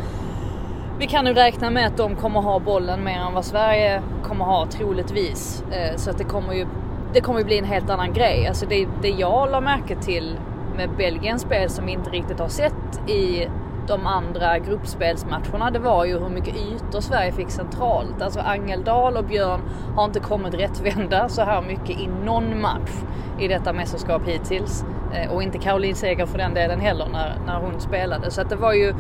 vi 1.05 1.09
kan 1.09 1.25
nu 1.25 1.35
räkna 1.35 1.71
med 1.71 1.87
att 1.87 1.97
de 1.97 2.17
kommer 2.17 2.41
ha 2.41 2.59
bollen 2.59 3.05
mer 3.05 3.19
än 3.19 3.35
vad 3.35 3.45
Sverige 3.45 4.03
kommer 4.23 4.45
ha 4.45 4.67
troligtvis. 4.67 5.65
Eh, 5.73 5.97
så 5.97 6.11
att 6.11 6.19
det 6.19 6.25
kommer 6.25 6.53
ju 6.53 6.67
det 7.13 7.21
kommer 7.21 7.39
ju 7.39 7.45
bli 7.45 7.59
en 7.59 7.65
helt 7.65 7.91
annan 7.91 8.13
grej. 8.13 8.47
Alltså 8.47 8.67
det, 8.67 8.89
det 9.03 9.09
jag 9.09 9.51
la 9.51 9.61
märke 9.61 9.97
till 9.97 10.39
med 10.77 10.91
Belgiens 10.97 11.43
spel 11.43 11.71
som 11.71 11.87
vi 11.87 11.93
inte 11.93 12.11
riktigt 12.11 12.39
har 12.39 12.49
sett 12.49 13.11
i 13.11 13.49
de 13.87 14.07
andra 14.07 14.59
gruppspelsmatcherna 14.59 15.71
det 15.71 15.79
var 15.79 16.05
ju 16.05 16.19
hur 16.19 16.29
mycket 16.29 16.57
ytor 16.57 17.01
Sverige 17.01 17.33
fick 17.33 17.51
centralt. 17.51 18.23
Alltså 18.23 18.41
Angeldal 18.41 19.17
och 19.17 19.25
Björn 19.25 19.61
har 19.97 20.05
inte 20.05 20.21
kommit 20.21 20.55
rättvända 20.55 21.29
så 21.29 21.43
här 21.43 21.63
mycket 21.63 22.01
i 22.01 22.09
någon 22.25 22.61
match 22.61 22.93
i 23.41 23.49
detta 23.49 23.73
mästerskap 23.73 24.23
hittills. 24.27 24.85
Eh, 25.15 25.33
och 25.33 25.43
inte 25.43 25.59
Caroline 25.59 25.95
Seger 25.95 26.27
för 26.27 26.39
den 26.39 26.55
delen 26.55 26.81
heller 26.81 27.07
när, 27.13 27.37
när 27.47 27.61
hon 27.61 27.81
spelade. 27.81 28.31
Så 28.31 28.41
att 28.41 28.51
det 28.51 28.57
var 28.57 28.73
ju 28.73 28.95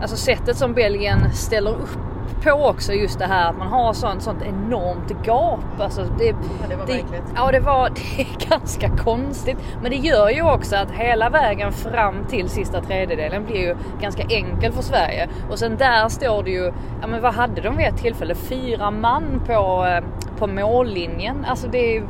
Alltså 0.00 0.16
sättet 0.16 0.56
som 0.56 0.72
Belgien 0.74 1.32
ställer 1.32 1.70
upp 1.70 1.98
på 2.44 2.50
också 2.50 2.92
just 2.92 3.18
det 3.18 3.24
här 3.24 3.50
att 3.50 3.58
man 3.58 3.68
har 3.68 3.92
sånt, 3.92 4.22
sånt 4.22 4.42
enormt 4.42 5.26
gap. 5.26 5.80
Alltså 5.80 6.04
det, 6.18 6.24
ja, 6.24 6.34
det 6.68 6.76
var 6.76 6.86
det, 6.86 7.04
Ja 7.36 7.50
det 7.52 7.60
var 7.60 7.90
det 7.94 8.22
är 8.22 8.50
ganska 8.50 8.88
konstigt. 8.88 9.58
Men 9.82 9.90
det 9.90 9.96
gör 9.96 10.30
ju 10.30 10.42
också 10.42 10.76
att 10.76 10.90
hela 10.90 11.30
vägen 11.30 11.72
fram 11.72 12.24
till 12.28 12.48
sista 12.48 12.80
tredjedelen 12.80 13.44
blir 13.46 13.56
ju 13.56 13.76
ganska 14.00 14.22
enkel 14.22 14.72
för 14.72 14.82
Sverige. 14.82 15.28
Och 15.50 15.58
sen 15.58 15.76
där 15.76 16.08
står 16.08 16.42
det 16.42 16.50
ju, 16.50 16.72
ja 17.00 17.06
men 17.06 17.22
vad 17.22 17.34
hade 17.34 17.60
de 17.60 17.76
vid 17.76 17.86
ett 17.86 17.98
tillfälle? 17.98 18.34
Fyra 18.34 18.90
man 18.90 19.42
på, 19.46 19.86
eh, 19.86 20.04
på 20.38 20.46
mållinjen. 20.46 21.44
Alltså 21.44 21.68
det 21.68 22.02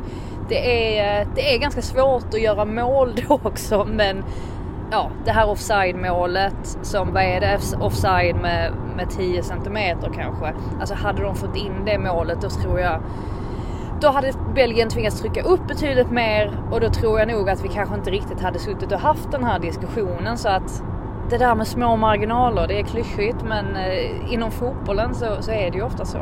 det 0.49 0.99
är, 0.99 1.27
det 1.35 1.55
är 1.55 1.59
ganska 1.59 1.81
svårt 1.81 2.33
att 2.33 2.41
göra 2.41 2.65
mål 2.65 3.15
då 3.27 3.39
också 3.43 3.87
men 3.91 4.23
ja, 4.91 5.11
det 5.25 5.31
här 5.31 5.49
offside 5.49 5.95
målet 5.95 6.77
som, 6.81 7.13
vad 7.13 7.23
är 7.23 7.39
det, 7.39 7.59
offside 7.79 8.35
med, 8.35 8.73
med 8.95 9.09
10 9.09 9.43
centimeter 9.43 10.11
kanske. 10.15 10.53
Alltså 10.79 10.95
hade 10.95 11.21
de 11.21 11.35
fått 11.35 11.55
in 11.55 11.85
det 11.85 11.99
målet 11.99 12.41
då 12.41 12.49
tror 12.49 12.79
jag 12.79 13.01
då 14.01 14.07
hade 14.07 14.33
Belgien 14.55 14.89
tvingats 14.89 15.21
trycka 15.21 15.41
upp 15.41 15.67
betydligt 15.67 16.11
mer 16.11 16.59
och 16.71 16.81
då 16.81 16.89
tror 16.89 17.19
jag 17.19 17.27
nog 17.27 17.49
att 17.49 17.63
vi 17.63 17.67
kanske 17.67 17.95
inte 17.95 18.11
riktigt 18.11 18.41
hade 18.41 18.59
suttit 18.59 18.91
och 18.91 18.99
haft 18.99 19.31
den 19.31 19.43
här 19.43 19.59
diskussionen 19.59 20.37
så 20.37 20.49
att 20.49 20.83
det 21.29 21.37
där 21.37 21.55
med 21.55 21.67
små 21.67 21.95
marginaler, 21.95 22.67
det 22.67 22.79
är 22.79 22.83
klyschigt 22.83 23.43
men 23.43 23.75
eh, 23.75 24.33
inom 24.33 24.51
fotbollen 24.51 25.15
så, 25.15 25.25
så 25.39 25.51
är 25.51 25.71
det 25.71 25.77
ju 25.77 25.83
ofta 25.83 26.05
så. 26.05 26.17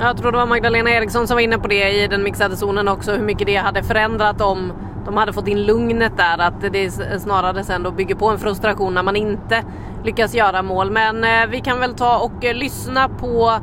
Jag 0.00 0.16
tror 0.16 0.32
det 0.32 0.38
var 0.38 0.46
Magdalena 0.46 0.90
Eriksson 0.90 1.26
som 1.26 1.34
var 1.34 1.42
inne 1.42 1.58
på 1.58 1.68
det 1.68 1.90
i 1.90 2.06
den 2.06 2.22
mixade 2.22 2.56
zonen 2.56 2.88
också, 2.88 3.12
hur 3.12 3.24
mycket 3.24 3.46
det 3.46 3.56
hade 3.56 3.82
förändrat 3.82 4.40
om 4.40 4.72
de 5.12 5.18
hade 5.18 5.32
fått 5.32 5.48
in 5.48 5.62
lugnet 5.62 6.16
där. 6.16 6.38
Att 6.38 6.72
det 6.72 6.90
snarare 7.20 7.64
sen 7.64 7.82
då 7.82 7.90
bygger 7.90 8.14
på 8.14 8.28
en 8.28 8.38
frustration 8.38 8.94
när 8.94 9.02
man 9.02 9.16
inte 9.16 9.64
lyckas 10.04 10.34
göra 10.34 10.62
mål. 10.62 10.90
Men 10.90 11.24
eh, 11.24 11.46
vi 11.50 11.60
kan 11.60 11.80
väl 11.80 11.94
ta 11.94 12.18
och 12.18 12.44
eh, 12.44 12.54
lyssna 12.54 13.08
på 13.08 13.58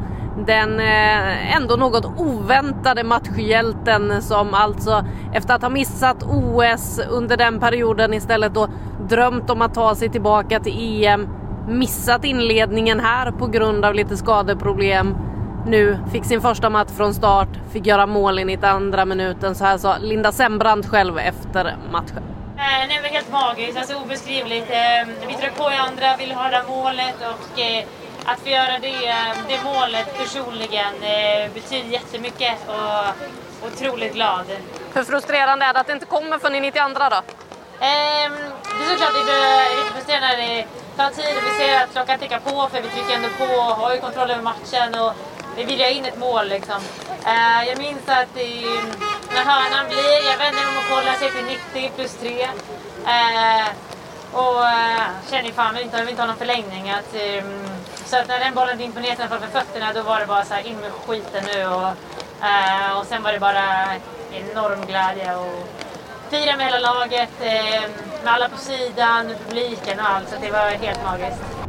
den 0.48 0.80
eh, 0.80 1.56
ändå 1.56 1.76
något 1.76 2.06
oväntade 2.18 3.04
matchhjälten 3.04 4.22
som 4.22 4.54
alltså 4.54 5.06
efter 5.34 5.56
att 5.56 5.62
ha 5.62 5.70
missat 5.70 6.24
OS 6.24 7.00
under 7.10 7.38
den 7.38 7.60
perioden 7.60 8.14
istället 8.14 8.54
då 8.54 8.68
drömt 9.10 9.50
om 9.50 9.62
att 9.62 9.74
ta 9.74 9.96
sig 9.96 10.10
tillbaka 10.10 10.60
till 10.60 11.06
EM 11.06 11.28
missat 11.68 12.26
inledningen 12.26 13.00
här 13.00 13.32
på 13.32 13.48
grund 13.48 13.86
av 13.86 13.94
lite 13.94 14.18
skadeproblem 14.18 15.16
nu 15.70 16.00
fick 16.12 16.26
sin 16.26 16.42
första 16.42 16.70
match 16.70 16.90
från 16.98 17.14
start, 17.14 17.48
fick 17.74 17.86
göra 17.86 18.06
mål 18.06 18.40
i 18.40 18.60
andra 18.62 19.06
minuten. 19.06 19.56
Så 19.56 19.66
här 19.66 19.78
sa 19.78 19.98
Linda 19.98 20.32
Sembrant 20.32 20.90
själv 20.90 21.18
efter 21.18 21.78
matchen. 21.92 22.24
Eh, 22.58 22.88
det 22.90 23.02
var 23.02 23.10
helt 23.10 23.32
magiskt, 23.32 23.78
alltså 23.78 23.96
obeskrivligt. 23.96 24.70
Eh, 24.70 25.08
vi 25.28 25.34
tryckte 25.34 25.64
på 25.64 25.72
i 25.72 25.76
andra, 25.76 26.18
ville 26.18 26.34
ha 26.34 26.50
det 26.50 26.64
målet 26.68 27.16
och 27.16 27.60
eh, 27.60 27.86
att 28.26 28.40
få 28.40 28.50
göra 28.50 28.80
det, 28.82 29.14
det 29.48 29.64
målet 29.64 30.18
personligen 30.18 30.94
betyder 31.54 31.90
jättemycket 31.90 32.58
och 32.68 33.68
otroligt 33.68 34.14
glad. 34.14 34.46
Hur 34.94 35.04
frustrerande 35.04 35.66
är 35.66 35.74
det 35.74 35.80
att 35.80 35.88
det 35.88 35.94
inte 35.94 36.06
kommer 36.06 36.38
förrän 36.38 36.56
i 36.56 36.62
92 36.62 36.88
då? 36.88 37.22
Ehm, 37.86 38.34
det 38.78 38.84
är 38.84 38.90
såklart 38.90 39.14
lite 39.14 39.94
frustrerande 39.94 40.36
det 40.38 40.66
tar 40.98 41.10
tid 41.10 41.38
och 41.38 41.44
vi 41.48 41.66
ser 41.66 41.84
att 41.84 41.92
klockan 41.92 42.20
tickar 42.20 42.40
på 42.40 42.70
för 42.72 42.82
vi 42.82 42.90
trycker 42.90 43.16
ändå 43.16 43.30
på 43.38 43.54
och 43.54 43.76
har 43.82 43.94
ju 43.94 44.00
kontroll 44.00 44.32
över 44.32 44.44
matchen. 44.44 44.90
Och 45.04 45.14
vi 45.56 45.64
vill 45.64 45.80
ha 45.80 45.88
in 45.88 46.06
ett 46.06 46.18
mål 46.18 46.48
liksom. 46.48 46.82
Eh, 47.26 47.68
jag 47.68 47.78
minns 47.78 48.10
att 48.10 48.38
i, 48.38 48.66
när 49.34 49.46
hörnan 49.46 49.88
blir, 49.88 50.32
jag 50.32 50.38
vänder 50.38 50.62
om 50.70 50.78
och 50.78 50.90
kollar, 50.90 51.14
ser 51.14 51.30
till 51.30 51.46
90 51.76 51.92
plus 51.96 52.14
3. 52.14 52.44
Eh, 53.06 53.68
och 54.32 54.68
eh, 54.68 55.08
känner 55.32 55.52
fan 55.52 55.76
vi 55.76 55.82
inte, 55.82 56.04
vi 56.04 56.10
inte 56.10 56.22
ha 56.22 56.28
någon 56.28 56.38
förlängning. 56.38 56.90
Att, 56.90 57.16
um, 57.44 57.70
så 58.06 58.18
att 58.18 58.28
när 58.28 58.40
den 58.40 58.54
bollen 58.56 58.78
dimper 58.78 59.02
ner 59.02 59.16
framför 59.16 59.48
fötterna 59.48 59.94
då 59.94 60.02
var 60.02 60.20
det 60.20 60.26
bara 60.26 60.46
så 60.46 60.54
här, 60.54 60.68
in 60.68 60.78
med 60.80 60.92
skiten 60.92 61.44
nu. 61.54 61.66
Och, 61.66 61.88
eh, 62.48 63.00
och 63.00 63.06
sen 63.06 63.24
var 63.24 63.34
det 63.34 63.40
bara 63.40 63.86
enorm 64.32 64.86
glädje. 64.86 65.36
Och, 65.36 65.68
fira 66.30 66.58
med 66.58 66.66
hela 66.66 66.80
laget, 66.80 67.30
ehm, 67.42 67.92
med 68.24 68.34
alla 68.34 68.50
på 68.50 68.58
sidan, 68.58 69.36
publiken 69.48 70.00
och 70.00 70.10
allt. 70.10 70.30
Så 70.30 70.36
det 70.42 70.52
var 70.52 70.70
helt 70.70 71.04
magiskt. 71.04 71.69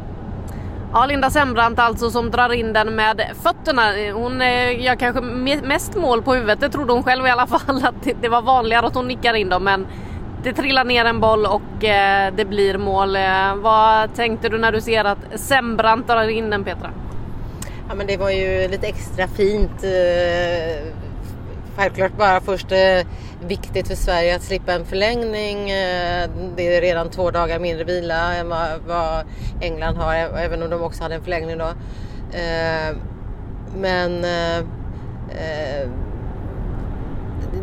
Ja, 0.93 1.05
Linda 1.05 1.29
Sembrant 1.29 1.79
alltså 1.79 2.11
som 2.11 2.31
drar 2.31 2.53
in 2.53 2.73
den 2.73 2.95
med 2.95 3.21
fötterna. 3.43 3.81
Hon 4.13 4.41
eh, 4.41 4.83
gör 4.83 4.95
kanske 4.95 5.21
mest 5.61 5.95
mål 5.95 6.21
på 6.21 6.33
huvudet, 6.33 6.59
det 6.59 6.69
trodde 6.69 6.93
hon 6.93 7.03
själv 7.03 7.27
i 7.27 7.29
alla 7.29 7.47
fall 7.59 7.83
att 7.85 8.07
det 8.21 8.29
var 8.29 8.41
vanligare 8.41 8.87
att 8.87 8.95
hon 8.95 9.07
nickar 9.07 9.33
in 9.33 9.49
dem 9.49 9.63
men 9.63 9.87
det 10.43 10.53
trillar 10.53 10.85
ner 10.85 11.05
en 11.05 11.19
boll 11.19 11.45
och 11.45 11.83
eh, 11.83 12.33
det 12.35 12.45
blir 12.45 12.77
mål. 12.77 13.15
Eh, 13.15 13.55
vad 13.55 14.15
tänkte 14.15 14.49
du 14.49 14.57
när 14.57 14.71
du 14.71 14.81
ser 14.81 15.05
att 15.05 15.17
Sembrant 15.35 16.07
drar 16.07 16.29
in 16.29 16.49
den 16.49 16.63
Petra? 16.63 16.91
Ja 17.89 17.95
men 17.95 18.07
det 18.07 18.17
var 18.17 18.29
ju 18.29 18.67
lite 18.67 18.87
extra 18.87 19.27
fint. 19.27 19.83
Eh, 19.83 20.93
självklart 21.77 22.17
bara 22.17 22.41
först 22.41 22.71
viktigt 23.47 23.87
för 23.87 23.95
Sverige 23.95 24.35
att 24.35 24.43
slippa 24.43 24.73
en 24.73 24.85
förlängning. 24.85 25.69
Eh, 25.69 26.29
det 26.55 26.75
är 26.75 26.81
redan 26.81 27.09
två 27.09 27.31
dagar 27.31 27.59
mindre 27.59 27.83
vila 27.83 28.35
än 28.35 28.49
vad 28.87 29.25
England 29.61 29.95
har, 29.95 30.15
även 30.15 30.63
om 30.63 30.69
de 30.69 30.81
också 30.81 31.03
hade 31.03 31.15
en 31.15 31.23
förlängning 31.23 31.57
då. 31.57 31.67
Eh, 32.37 32.95
men 33.75 34.23
eh, 34.23 34.65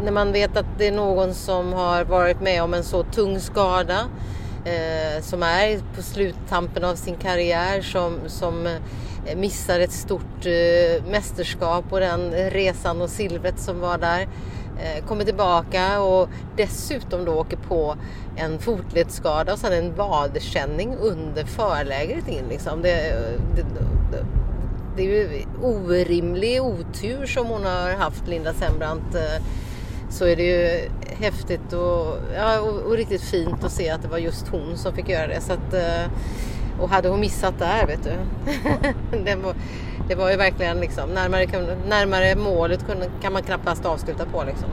när 0.02 0.12
man 0.12 0.32
vet 0.32 0.56
att 0.56 0.66
det 0.78 0.87
är 0.87 0.92
någon 0.92 1.35
som 1.35 1.73
har 1.73 2.04
varit 2.04 2.40
med 2.40 2.62
om 2.62 2.75
en 2.75 2.85
så 2.85 3.02
tung 3.02 3.40
skada 3.40 4.08
som 5.20 5.42
är 5.42 5.78
på 5.97 6.02
sluttampen 6.02 6.85
av 6.85 6.94
sin 6.94 7.16
karriär 7.16 7.82
som, 7.82 8.18
som 8.26 8.68
missar 9.37 9.80
ett 9.80 9.92
stort 9.92 10.44
mästerskap 11.11 11.85
och 11.90 12.00
den 12.00 12.30
resan 12.30 13.02
och 13.02 13.11
silvret 13.11 13.58
som 13.58 13.80
var 13.80 13.99
där 13.99 14.28
Eh, 14.78 15.04
kommer 15.06 15.25
tillbaka 15.25 16.00
och 16.00 16.28
dessutom 16.56 17.25
då 17.25 17.32
åker 17.32 17.56
på 17.56 17.97
en 18.37 18.58
fotledsskada 18.58 19.52
och 19.52 19.58
sen 19.58 19.73
en 19.73 19.94
vadkänning 19.94 20.97
under 21.00 21.44
förlägret 21.44 22.28
in. 22.28 22.44
Liksom. 22.49 22.82
Det, 22.82 23.14
det, 23.56 23.62
det, 23.62 24.25
det 24.97 25.02
är 25.02 25.06
ju 25.06 25.44
orimlig 25.62 26.62
otur 26.62 27.26
som 27.26 27.47
hon 27.47 27.64
har 27.64 27.90
haft, 27.90 28.28
Linda 28.28 28.52
Sembrant. 28.52 29.14
Eh, 29.14 29.44
så 30.11 30.25
är 30.25 30.37
det 30.37 30.42
ju 30.42 30.90
häftigt 31.20 31.73
och, 31.73 32.18
ja, 32.37 32.61
och, 32.61 32.80
och, 32.80 32.92
riktigt 32.92 33.23
fint 33.23 33.64
att 33.64 33.73
se 33.73 33.90
att 33.90 34.02
det 34.02 34.08
var 34.08 34.18
just 34.18 34.49
hon 34.49 34.76
som 34.76 34.94
fick 34.94 35.08
göra 35.08 35.26
det. 35.26 35.40
Så 35.40 35.52
att, 35.52 35.75
eh, 35.75 36.11
och 36.80 36.88
hade 36.88 37.08
hon 37.08 37.20
missat 37.20 37.58
där, 37.58 37.87
vet 37.87 38.04
du. 38.04 38.12
det, 39.25 39.37
var, 39.37 39.54
det 40.08 40.14
var 40.14 40.30
ju 40.30 40.37
verkligen 40.37 40.80
liksom, 40.80 41.11
närmare, 41.11 41.47
närmare 41.88 42.37
målet 42.37 42.85
kan 43.23 43.32
man 43.32 43.42
knappast 43.42 43.87
avsluta 43.87 44.26
på. 44.26 44.44
Liksom. 44.44 44.68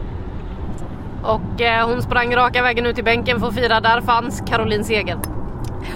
Och 1.23 1.61
eh, 1.61 1.89
hon 1.89 2.01
sprang 2.01 2.35
raka 2.35 2.61
vägen 2.61 2.85
ut 2.85 2.95
till 2.95 3.03
bänken 3.03 3.39
för 3.39 3.47
att 3.47 3.55
fira. 3.55 3.79
Där 3.79 4.01
fanns 4.01 4.43
Caroline 4.47 4.83
Seger. 4.83 5.17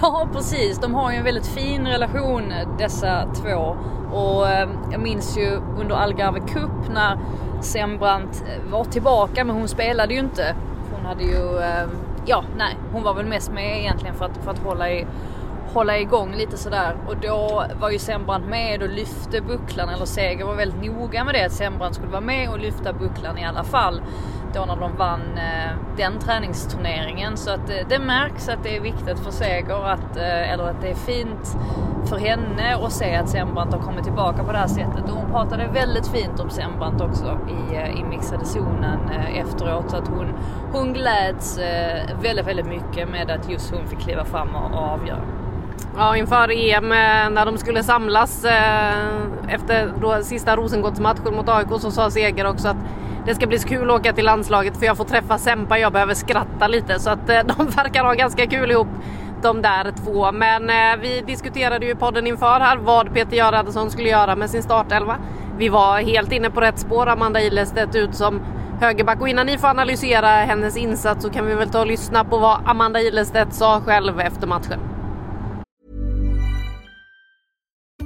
Ja 0.02 0.28
precis, 0.32 0.78
de 0.78 0.94
har 0.94 1.12
ju 1.12 1.16
en 1.16 1.24
väldigt 1.24 1.46
fin 1.46 1.86
relation 1.86 2.52
dessa 2.78 3.26
två. 3.34 3.76
Och 4.12 4.48
eh, 4.48 4.68
jag 4.92 5.00
minns 5.00 5.38
ju 5.38 5.60
under 5.80 5.94
Algarve 5.94 6.40
Cup 6.40 6.94
när 6.94 7.18
Sembrant 7.60 8.44
var 8.70 8.84
tillbaka 8.84 9.44
men 9.44 9.56
hon 9.56 9.68
spelade 9.68 10.14
ju 10.14 10.20
inte. 10.20 10.54
Hon 10.96 11.06
hade 11.06 11.24
ju, 11.24 11.58
eh, 11.58 11.88
ja 12.26 12.44
nej, 12.56 12.76
hon 12.92 13.02
var 13.02 13.14
väl 13.14 13.26
mest 13.26 13.52
med 13.52 13.78
egentligen 13.78 14.14
för 14.14 14.24
att, 14.24 14.36
för 14.44 14.50
att 14.50 14.58
hålla 14.58 14.90
i 14.90 15.06
hålla 15.74 15.98
igång 15.98 16.34
lite 16.34 16.56
sådär. 16.56 16.96
Och 17.08 17.16
då 17.16 17.64
var 17.80 17.90
ju 17.90 17.98
Sembrant 17.98 18.46
med 18.46 18.82
och 18.82 18.88
lyfte 18.88 19.40
bucklan, 19.40 19.88
eller 19.88 20.04
Seger 20.04 20.44
var 20.44 20.54
väldigt 20.54 20.92
noga 20.92 21.24
med 21.24 21.34
det 21.34 21.46
att 21.46 21.52
Sembrant 21.52 21.94
skulle 21.94 22.10
vara 22.10 22.20
med 22.20 22.50
och 22.50 22.58
lyfta 22.58 22.92
bucklan 22.92 23.38
i 23.38 23.44
alla 23.44 23.64
fall. 23.64 24.02
Då 24.54 24.64
när 24.64 24.76
de 24.76 24.96
vann 24.96 25.20
eh, 25.36 25.70
den 25.96 26.18
träningsturneringen. 26.18 27.36
Så 27.36 27.50
att 27.50 27.70
eh, 27.70 27.88
det 27.88 27.98
märks 27.98 28.48
att 28.48 28.62
det 28.62 28.76
är 28.76 28.80
viktigt 28.80 29.18
för 29.18 29.30
Seger 29.30 29.86
att, 29.86 30.16
eh, 30.16 30.52
eller 30.52 30.64
att 30.64 30.80
det 30.80 30.90
är 30.90 30.94
fint 30.94 31.56
för 32.06 32.18
henne 32.18 32.76
att 32.82 32.92
se 32.92 33.14
att 33.14 33.28
Sembrant 33.28 33.72
har 33.72 33.80
kommit 33.80 34.04
tillbaka 34.04 34.44
på 34.44 34.52
det 34.52 34.58
här 34.58 34.66
sättet. 34.66 35.04
Och 35.04 35.16
hon 35.16 35.30
pratade 35.30 35.66
väldigt 35.66 36.08
fint 36.08 36.40
om 36.40 36.50
Sembrant 36.50 37.00
också 37.00 37.38
i, 37.48 37.74
eh, 37.74 38.00
i 38.00 38.04
mixade 38.04 38.44
zonen 38.44 39.10
eh, 39.10 39.38
efteråt. 39.38 39.90
Så 39.90 39.96
att 39.96 40.08
hon, 40.08 40.26
hon 40.72 40.92
gläds 40.92 41.58
eh, 41.58 42.20
väldigt, 42.22 42.46
väldigt 42.46 42.66
mycket 42.66 43.08
med 43.08 43.30
att 43.30 43.50
just 43.50 43.74
hon 43.74 43.86
fick 43.86 44.00
kliva 44.00 44.24
fram 44.24 44.48
och, 44.54 44.70
och 44.70 44.88
avgöra. 44.88 45.39
Ja, 45.96 46.16
inför 46.16 46.50
EM 46.50 46.92
eh, 46.92 47.30
när 47.30 47.46
de 47.46 47.58
skulle 47.58 47.82
samlas 47.82 48.44
eh, 48.44 48.94
efter 49.48 49.92
då 50.00 50.22
sista 50.22 50.56
Rosengårdsmatchen 50.56 51.34
mot 51.36 51.48
AIK 51.48 51.68
så 51.80 51.90
sa 51.90 52.10
Seger 52.10 52.46
också 52.46 52.68
att 52.68 52.76
det 53.26 53.34
ska 53.34 53.46
bli 53.46 53.58
så 53.58 53.68
kul 53.68 53.90
att 53.90 54.00
åka 54.00 54.12
till 54.12 54.24
landslaget 54.24 54.76
för 54.76 54.86
jag 54.86 54.96
får 54.96 55.04
träffa 55.04 55.38
Sempa, 55.38 55.78
jag 55.78 55.92
behöver 55.92 56.14
skratta 56.14 56.68
lite 56.68 56.98
så 56.98 57.10
att 57.10 57.28
eh, 57.28 57.40
de 57.56 57.66
verkar 57.66 58.04
ha 58.04 58.12
ganska 58.12 58.46
kul 58.46 58.70
ihop 58.70 58.88
de 59.42 59.62
där 59.62 59.92
två. 60.04 60.32
Men 60.32 60.70
vi 61.00 61.20
diskuterade 61.26 61.86
ju 61.86 61.92
i 61.92 61.94
podden 61.94 62.26
inför 62.26 62.60
här 62.60 62.76
vad 62.76 63.14
Peter 63.14 63.36
Göransson 63.36 63.90
skulle 63.90 64.08
göra 64.08 64.36
med 64.36 64.50
sin 64.50 64.62
startelva. 64.62 65.16
Vi 65.58 65.68
var 65.68 65.98
helt 65.98 66.32
inne 66.32 66.50
på 66.50 66.60
rätt 66.60 66.78
spår. 66.78 67.06
Amanda 67.08 67.40
Ilestedt 67.40 67.94
ut 67.94 68.14
som 68.14 68.40
högerback 68.80 69.20
och 69.20 69.28
innan 69.28 69.46
ni 69.46 69.58
får 69.58 69.68
analysera 69.68 70.26
hennes 70.26 70.76
insats 70.76 71.22
så 71.22 71.30
kan 71.30 71.46
vi 71.46 71.54
väl 71.54 71.70
ta 71.70 71.80
och 71.80 71.86
lyssna 71.86 72.24
på 72.24 72.38
vad 72.38 72.60
Amanda 72.64 73.00
Ilestedt 73.00 73.54
sa 73.54 73.80
själv 73.80 74.20
efter 74.20 74.46
matchen. 74.46 74.89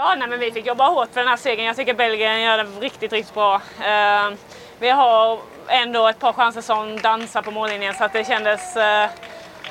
Ja, 0.00 0.14
nej, 0.14 0.28
men 0.28 0.40
vi 0.40 0.52
fick 0.52 0.66
jobba 0.66 0.88
hårt 0.88 1.08
för 1.12 1.20
den 1.20 1.28
här 1.28 1.36
segern. 1.36 1.66
Jag 1.66 1.76
tycker 1.76 1.94
Belgien 1.94 2.40
gör 2.40 2.58
det 2.58 2.64
riktigt, 2.64 3.12
riktigt 3.12 3.34
bra. 3.34 3.54
Eh, 3.80 4.30
vi 4.78 4.88
har 4.88 5.38
ändå 5.68 6.08
ett 6.08 6.18
par 6.18 6.32
chanser 6.32 6.60
som 6.60 7.00
dansar 7.00 7.42
på 7.42 7.50
mållinjen 7.50 7.94
så 7.94 8.04
att 8.04 8.12
det 8.12 8.26
kändes 8.26 8.76
eh, 8.76 9.10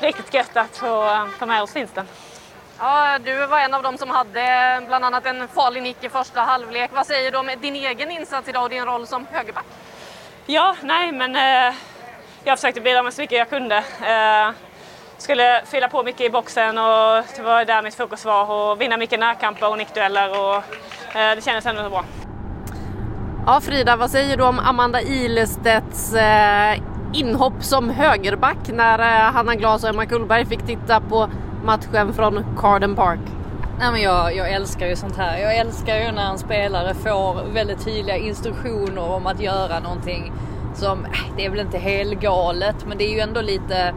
riktigt 0.00 0.34
gött 0.34 0.56
att 0.56 0.76
få 0.76 1.26
ta 1.38 1.46
med 1.46 1.62
oss 1.62 1.76
vinsten. 1.76 2.06
Ja, 2.78 3.18
du 3.18 3.46
var 3.46 3.60
en 3.60 3.74
av 3.74 3.82
dem 3.82 3.98
som 3.98 4.10
hade 4.10 4.82
bland 4.86 5.04
annat 5.04 5.26
en 5.26 5.48
farlig 5.48 5.82
nick 5.82 6.04
i 6.04 6.08
första 6.08 6.40
halvlek. 6.40 6.90
Vad 6.94 7.06
säger 7.06 7.32
du 7.32 7.38
om 7.38 7.50
din 7.60 7.74
egen 7.74 8.10
insats 8.10 8.48
idag 8.48 8.62
och 8.62 8.70
din 8.70 8.84
roll 8.84 9.06
som 9.06 9.26
högerback? 9.32 9.66
Ja, 10.46 10.76
nej, 10.82 11.12
men 11.12 11.36
eh, 11.36 11.74
jag 12.44 12.58
försökte 12.58 12.80
bidra 12.80 13.02
med 13.02 13.14
så 13.14 13.20
mycket 13.20 13.38
jag 13.38 13.50
kunde. 13.50 13.84
Skulle 15.18 15.62
fylla 15.64 15.88
på 15.88 16.02
mycket 16.02 16.20
i 16.20 16.30
boxen 16.30 16.78
och 16.78 17.24
det 17.36 17.42
var 17.42 17.64
där 17.64 17.82
mitt 17.82 17.94
fokus 17.94 18.24
var. 18.24 18.50
Och 18.50 18.80
vinna 18.80 18.96
mycket 18.96 19.20
närkamper 19.20 19.70
och 19.70 19.78
nickdueller 19.78 20.30
och 20.30 20.56
eh, 21.16 21.34
det 21.36 21.44
kändes 21.44 21.66
ändå 21.66 21.82
så 21.82 21.90
bra. 21.90 22.04
Ja, 23.46 23.60
Frida, 23.60 23.96
vad 23.96 24.10
säger 24.10 24.36
du 24.36 24.42
om 24.42 24.58
Amanda 24.58 25.02
Ilestedts 25.02 26.14
eh, 26.14 26.78
inhopp 27.12 27.62
som 27.64 27.90
högerback 27.90 28.68
när 28.68 28.98
eh, 28.98 29.32
Hanna 29.32 29.54
Glas 29.54 29.84
och 29.84 29.90
Emma 29.90 30.06
Kullberg 30.06 30.46
fick 30.46 30.66
titta 30.66 31.00
på 31.00 31.30
matchen 31.64 32.14
från 32.14 32.44
Carden 32.58 32.96
Park? 32.96 33.20
Nej, 33.78 33.92
men 33.92 34.02
jag, 34.02 34.36
jag 34.36 34.52
älskar 34.52 34.86
ju 34.86 34.96
sånt 34.96 35.16
här. 35.16 35.38
Jag 35.38 35.56
älskar 35.56 35.96
ju 35.96 36.12
när 36.12 36.30
en 36.30 36.38
spelare 36.38 36.94
får 36.94 37.52
väldigt 37.52 37.84
tydliga 37.84 38.16
instruktioner 38.16 39.10
om 39.10 39.26
att 39.26 39.40
göra 39.40 39.80
någonting 39.80 40.32
som, 40.74 41.06
det 41.36 41.44
är 41.44 41.50
väl 41.50 41.60
inte 41.60 41.78
helt 41.78 42.20
galet 42.20 42.76
men 42.86 42.98
det 42.98 43.04
är 43.04 43.14
ju 43.14 43.20
ändå 43.20 43.40
lite 43.40 43.94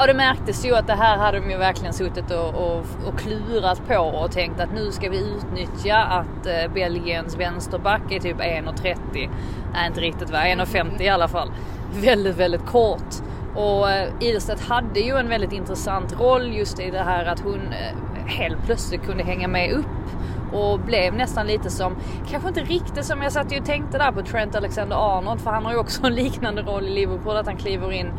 Ja 0.00 0.06
det 0.06 0.14
märktes 0.14 0.64
ju 0.64 0.74
att 0.74 0.86
det 0.86 0.94
här 0.94 1.16
hade 1.16 1.40
de 1.40 1.50
ju 1.50 1.56
verkligen 1.56 1.92
suttit 1.92 2.30
och, 2.30 2.54
och, 2.54 2.86
och 3.06 3.18
klurat 3.18 3.88
på 3.88 3.98
och 3.98 4.32
tänkt 4.32 4.60
att 4.60 4.74
nu 4.74 4.92
ska 4.92 5.10
vi 5.10 5.18
utnyttja 5.18 5.96
att 5.96 6.46
eh, 6.46 6.72
Belgiens 6.74 7.36
vänsterback 7.36 8.12
är 8.12 8.20
typ 8.20 8.36
1,30. 8.36 9.30
Nej 9.72 9.86
inte 9.86 10.00
riktigt 10.00 10.30
va, 10.30 10.38
1,50 10.38 11.02
i 11.02 11.08
alla 11.08 11.28
fall. 11.28 11.50
Väldigt 11.94 12.36
väldigt 12.36 12.66
kort. 12.66 13.14
Och 13.54 13.90
eh, 13.90 14.08
Ilstedt 14.20 14.60
hade 14.60 15.00
ju 15.00 15.16
en 15.16 15.28
väldigt 15.28 15.52
intressant 15.52 16.20
roll 16.20 16.52
just 16.52 16.80
i 16.80 16.90
det 16.90 17.02
här 17.02 17.24
att 17.24 17.40
hon 17.40 17.60
eh, 17.72 18.26
helt 18.26 18.64
plötsligt 18.64 19.02
kunde 19.02 19.24
hänga 19.24 19.48
med 19.48 19.72
upp 19.72 19.86
och 20.52 20.80
blev 20.80 21.14
nästan 21.14 21.46
lite 21.46 21.70
som, 21.70 21.96
kanske 22.30 22.48
inte 22.48 22.60
riktigt 22.60 23.04
som 23.04 23.22
jag 23.22 23.32
satt 23.32 23.52
ju 23.52 23.58
och 23.58 23.66
tänkte 23.66 23.98
där 23.98 24.12
på 24.12 24.22
Trent 24.22 24.54
Alexander-Arnold 24.54 25.40
för 25.40 25.50
han 25.50 25.64
har 25.64 25.72
ju 25.72 25.78
också 25.78 26.06
en 26.06 26.14
liknande 26.14 26.62
roll 26.62 26.84
i 26.84 26.90
Liverpool 26.90 27.36
att 27.36 27.46
han 27.46 27.56
kliver 27.56 27.92
in 27.92 28.12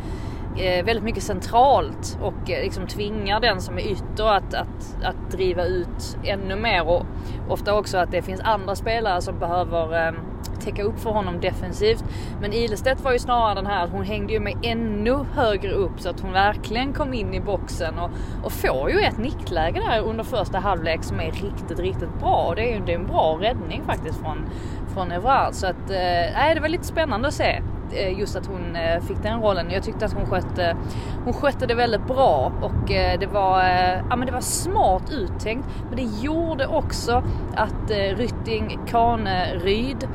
Eh, 0.56 0.84
väldigt 0.84 1.04
mycket 1.04 1.22
centralt 1.22 2.18
och 2.22 2.50
eh, 2.50 2.64
liksom 2.64 2.86
tvingar 2.86 3.40
den 3.40 3.60
som 3.60 3.78
är 3.78 3.82
ytter 3.82 4.24
att, 4.24 4.54
att, 4.54 4.96
att 5.04 5.30
driva 5.30 5.64
ut 5.64 6.18
ännu 6.24 6.56
mer 6.56 6.88
och 6.88 7.06
ofta 7.48 7.74
också 7.74 7.98
att 7.98 8.10
det 8.10 8.22
finns 8.22 8.40
andra 8.40 8.74
spelare 8.74 9.22
som 9.22 9.38
behöver 9.38 10.06
eh, 10.06 10.12
täcka 10.60 10.82
upp 10.82 11.00
för 11.00 11.10
honom 11.10 11.40
defensivt. 11.40 12.04
Men 12.40 12.52
Ilestedt 12.52 13.00
var 13.00 13.12
ju 13.12 13.18
snarare 13.18 13.54
den 13.54 13.66
här 13.66 13.84
att 13.84 13.90
hon 13.90 14.04
hängde 14.04 14.32
ju 14.32 14.40
med 14.40 14.54
ännu 14.62 15.14
högre 15.34 15.72
upp 15.72 16.00
så 16.00 16.10
att 16.10 16.20
hon 16.20 16.32
verkligen 16.32 16.92
kom 16.92 17.14
in 17.14 17.34
i 17.34 17.40
boxen 17.40 17.98
och, 17.98 18.10
och 18.44 18.52
får 18.52 18.90
ju 18.90 19.00
ett 19.00 19.18
nickläge 19.18 19.80
där 19.80 20.00
under 20.00 20.24
första 20.24 20.58
halvlek 20.58 21.04
som 21.04 21.20
är 21.20 21.32
riktigt, 21.32 21.80
riktigt 21.80 22.20
bra. 22.20 22.46
Och 22.48 22.56
det 22.56 22.72
är 22.72 22.74
ju 22.74 22.84
det 22.84 22.92
är 22.92 22.98
en 22.98 23.06
bra 23.06 23.38
räddning 23.40 23.82
faktiskt 23.86 24.20
från, 24.20 24.48
från 24.94 25.12
Evrard. 25.12 25.54
Så 25.54 25.66
att, 25.66 25.90
eh, 25.90 26.54
det 26.54 26.60
var 26.60 26.68
lite 26.68 26.84
spännande 26.84 27.28
att 27.28 27.34
se 27.34 27.62
Eh, 27.94 28.18
just 28.18 28.36
att 28.36 28.46
hon 28.46 28.76
eh, 28.76 29.00
fick 29.00 29.22
den 29.22 29.40
rollen. 29.42 29.70
Jag 29.70 29.82
tyckte 29.82 30.04
att 30.04 30.12
hon 30.12 30.26
skötte, 30.26 30.76
hon 31.24 31.32
skötte 31.32 31.66
det 31.66 31.74
väldigt 31.74 32.06
bra 32.06 32.52
och 32.60 32.92
eh, 32.92 33.18
det 33.20 33.26
var, 33.26 33.62
ja, 34.10 34.16
men 34.16 34.26
det 34.26 34.32
var 34.32 34.40
smart 34.40 35.10
uttänkt. 35.10 35.68
Men 35.88 35.96
det 35.96 36.22
gjorde 36.24 36.66
också 36.66 37.22
att 37.54 37.90
Rytting 37.90 38.78
Kaneryd 38.86 40.08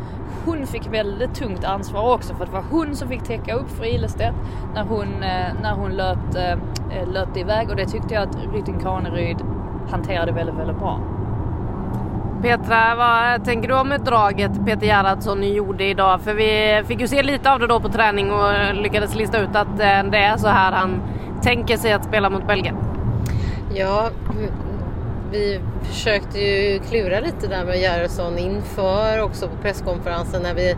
hon 0.45 0.67
fick 0.67 0.93
väldigt 0.93 1.35
tungt 1.35 1.63
ansvar 1.63 2.13
också 2.13 2.35
för 2.35 2.45
det 2.45 2.51
var 2.51 2.63
hon 2.71 2.95
som 2.95 3.09
fick 3.09 3.23
täcka 3.23 3.53
upp 3.53 3.69
för 3.69 3.85
Ilestedt 3.85 4.35
när 4.73 4.83
hon, 4.83 5.07
när 5.61 5.73
hon 5.75 5.91
löpte, 5.91 6.59
löpte 7.13 7.39
iväg 7.39 7.69
och 7.69 7.75
det 7.75 7.85
tyckte 7.85 8.13
jag 8.13 8.23
att 8.23 8.37
Rytting 8.53 8.79
Kaneryd 8.79 9.37
hanterade 9.89 10.31
väldigt, 10.31 10.55
väldigt 10.55 10.77
bra. 10.77 11.16
Petra, 12.41 12.95
vad 12.95 13.45
tänker 13.45 13.67
du 13.67 13.75
om 13.75 13.93
draget 14.05 14.51
Peter 14.65 14.85
Gerhardsson 14.87 15.43
gjorde 15.43 15.83
idag? 15.83 16.21
För 16.21 16.33
vi 16.33 16.83
fick 16.87 17.01
ju 17.01 17.07
se 17.07 17.23
lite 17.23 17.51
av 17.51 17.59
det 17.59 17.67
då 17.67 17.79
på 17.79 17.89
träning 17.89 18.31
och 18.31 18.75
lyckades 18.75 19.15
lista 19.15 19.39
ut 19.39 19.55
att 19.55 19.79
eh, 19.79 20.03
det 20.11 20.17
är 20.17 20.37
så 20.37 20.47
här 20.47 20.71
han 20.71 21.01
tänker 21.41 21.77
sig 21.77 21.93
att 21.93 22.03
spela 22.03 22.29
mot 22.29 22.47
Belgien. 22.47 22.75
Ja, 23.75 24.09
vi 25.31 25.59
försökte 25.83 26.39
ju 26.39 26.79
klura 26.79 27.19
lite 27.19 27.47
där 27.47 27.65
med 27.65 27.79
Gerhardsson 27.79 28.37
inför 28.37 29.21
också 29.23 29.47
på 29.47 29.57
presskonferensen 29.61 30.43
när 30.43 30.53
vi 30.53 30.75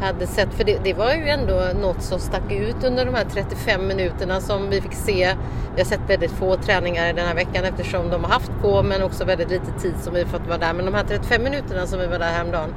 hade 0.00 0.26
sett, 0.26 0.54
för 0.54 0.64
det, 0.64 0.78
det, 0.84 0.94
var 0.94 1.14
ju 1.14 1.28
ändå 1.28 1.62
något 1.80 2.02
som 2.02 2.18
stack 2.18 2.52
ut 2.52 2.84
under 2.84 3.04
de 3.04 3.14
här 3.14 3.24
35 3.24 3.86
minuterna 3.86 4.40
som 4.40 4.70
vi 4.70 4.80
fick 4.80 4.94
se. 4.94 5.36
Vi 5.74 5.80
har 5.80 5.88
sett 5.88 6.00
väldigt 6.08 6.30
få 6.30 6.56
träningar 6.56 7.12
den 7.12 7.26
här 7.26 7.34
veckan 7.34 7.64
eftersom 7.64 8.10
de 8.10 8.24
har 8.24 8.30
haft 8.30 8.52
på 8.62 8.82
men 8.82 9.02
också 9.02 9.24
väldigt 9.24 9.50
lite 9.50 9.80
tid 9.80 9.94
som 10.02 10.14
vi 10.14 10.24
fått 10.24 10.46
vara 10.46 10.58
där. 10.58 10.72
Men 10.72 10.84
de 10.84 10.94
här 10.94 11.04
35 11.04 11.42
minuterna 11.42 11.86
som 11.86 11.98
vi 12.00 12.06
var 12.06 12.18
där 12.18 12.32
häromdagen 12.32 12.74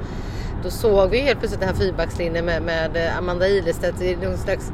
då 0.64 0.70
såg 0.70 1.10
vi 1.10 1.20
helt 1.20 1.38
plötsligt 1.38 1.60
den 1.60 1.68
här 1.68 1.76
fyrbackslinjen 1.76 2.44
med, 2.44 2.62
med 2.62 3.12
Amanda 3.18 3.48
Ilestedt 3.48 4.02
i 4.02 4.16
någon 4.16 4.38
slags 4.38 4.72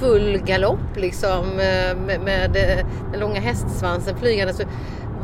full 0.00 0.38
galopp 0.38 0.96
liksom 0.96 1.44
eh, 1.50 1.96
med, 2.06 2.20
med 2.24 2.56
eh, 2.56 2.86
den 3.10 3.20
långa 3.20 3.40
hästsvansen 3.40 4.16
flygande. 4.16 4.54
Så 4.54 4.62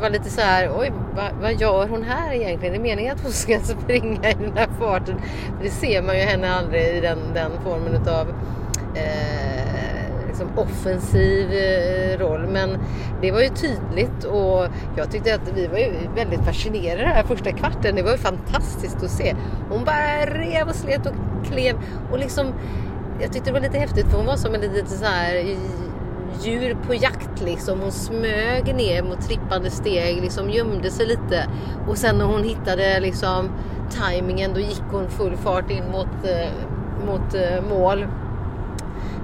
var 0.01 0.09
lite 0.09 0.29
så 0.29 0.41
här, 0.41 0.71
oj 0.77 0.91
vad, 1.15 1.31
vad 1.41 1.53
gör 1.53 1.87
hon 1.87 2.03
här 2.03 2.33
egentligen? 2.33 2.73
Det 2.73 2.79
Är 2.79 2.83
meningen 2.83 3.15
att 3.15 3.23
hon 3.23 3.31
ska 3.31 3.55
alltså 3.55 3.73
springa 3.83 4.29
i 4.29 4.33
den 4.33 4.57
här 4.57 4.67
farten? 4.79 5.15
Det 5.63 5.69
ser 5.69 6.01
man 6.01 6.15
ju 6.15 6.21
henne 6.21 6.53
aldrig 6.53 6.83
i 6.83 7.01
den, 7.01 7.19
den 7.33 7.51
formen 7.63 8.01
utav 8.01 8.29
eh, 8.95 10.27
liksom 10.27 10.49
offensiv 10.55 11.51
eh, 11.53 12.19
roll. 12.19 12.47
Men 12.47 12.77
det 13.21 13.31
var 13.31 13.41
ju 13.41 13.49
tydligt 13.49 14.23
och 14.23 14.67
jag 14.97 15.11
tyckte 15.11 15.35
att 15.35 15.51
vi 15.55 15.67
var 15.67 15.77
ju 15.77 15.91
väldigt 16.15 16.45
fascinerade 16.45 17.01
den 17.01 17.11
här 17.11 17.23
första 17.23 17.51
kvarten. 17.51 17.95
Det 17.95 18.03
var 18.03 18.11
ju 18.11 18.17
fantastiskt 18.17 19.03
att 19.03 19.11
se. 19.11 19.35
Hon 19.69 19.85
bara 19.85 20.25
rev 20.25 20.67
och 20.67 20.75
slet 20.75 21.05
och 21.05 21.13
klev 21.45 21.75
och 22.11 22.19
liksom 22.19 22.53
jag 23.21 23.33
tyckte 23.33 23.49
det 23.49 23.53
var 23.53 23.59
lite 23.59 23.77
häftigt 23.77 24.07
för 24.07 24.17
hon 24.17 24.25
var 24.25 24.35
som 24.35 24.55
en 24.55 24.61
liten 24.61 24.87
så 24.87 25.05
här 25.05 25.55
djur 26.41 26.77
på 26.87 26.93
jakt 26.93 27.41
liksom. 27.41 27.79
Hon 27.81 27.91
smög 27.91 28.75
ner 28.75 29.03
mot 29.03 29.21
trippande 29.21 29.71
steg, 29.71 30.21
liksom 30.21 30.49
gömde 30.49 30.91
sig 30.91 31.05
lite. 31.05 31.47
Och 31.87 31.97
sen 31.97 32.17
när 32.17 32.25
hon 32.25 32.43
hittade 32.43 32.99
liksom 32.99 33.49
tajmingen 33.91 34.53
då 34.53 34.59
gick 34.59 34.83
hon 34.91 35.09
full 35.09 35.37
fart 35.37 35.71
in 35.71 35.83
mot, 35.91 36.25
eh, 36.25 36.49
mot 37.05 37.33
eh, 37.33 37.63
mål. 37.69 38.07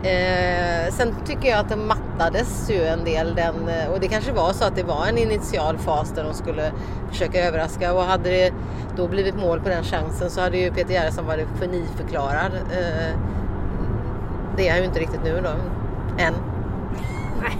Eh, 0.04 0.92
sen 0.92 1.16
tycker 1.26 1.50
jag 1.50 1.60
att 1.60 1.70
den 1.70 1.88
mattades 1.88 2.70
ju 2.70 2.84
en 2.84 3.04
del 3.04 3.36
den, 3.36 3.70
eh, 3.70 3.92
och 3.92 4.00
det 4.00 4.08
kanske 4.08 4.32
var 4.32 4.54
så 4.54 4.66
att 4.66 4.76
det 4.76 4.84
var 4.84 5.06
en 5.06 5.18
initial 5.18 5.78
fas 5.78 6.12
där 6.12 6.24
de 6.24 6.34
skulle 6.34 6.72
försöka 7.12 7.48
överraska 7.48 7.94
och 7.94 8.02
hade 8.02 8.30
det 8.30 8.54
då 8.98 9.08
blivit 9.08 9.36
mål 9.36 9.62
på 9.62 9.70
den 9.70 9.84
chansen 9.84 10.30
så 10.30 10.42
hade 10.42 10.58
ju 10.58 10.72
Peter 10.72 10.94
Gerhardsson 10.94 11.26
varit 11.26 11.48
geniförklarad. 11.60 12.52
Eh, 12.54 13.18
det 14.58 14.68
är 14.68 14.72
han 14.72 14.80
ju 14.80 14.86
inte 14.86 15.00
riktigt 15.00 15.24
nu 15.24 15.42
då, 15.44 15.50
än. 16.24 16.51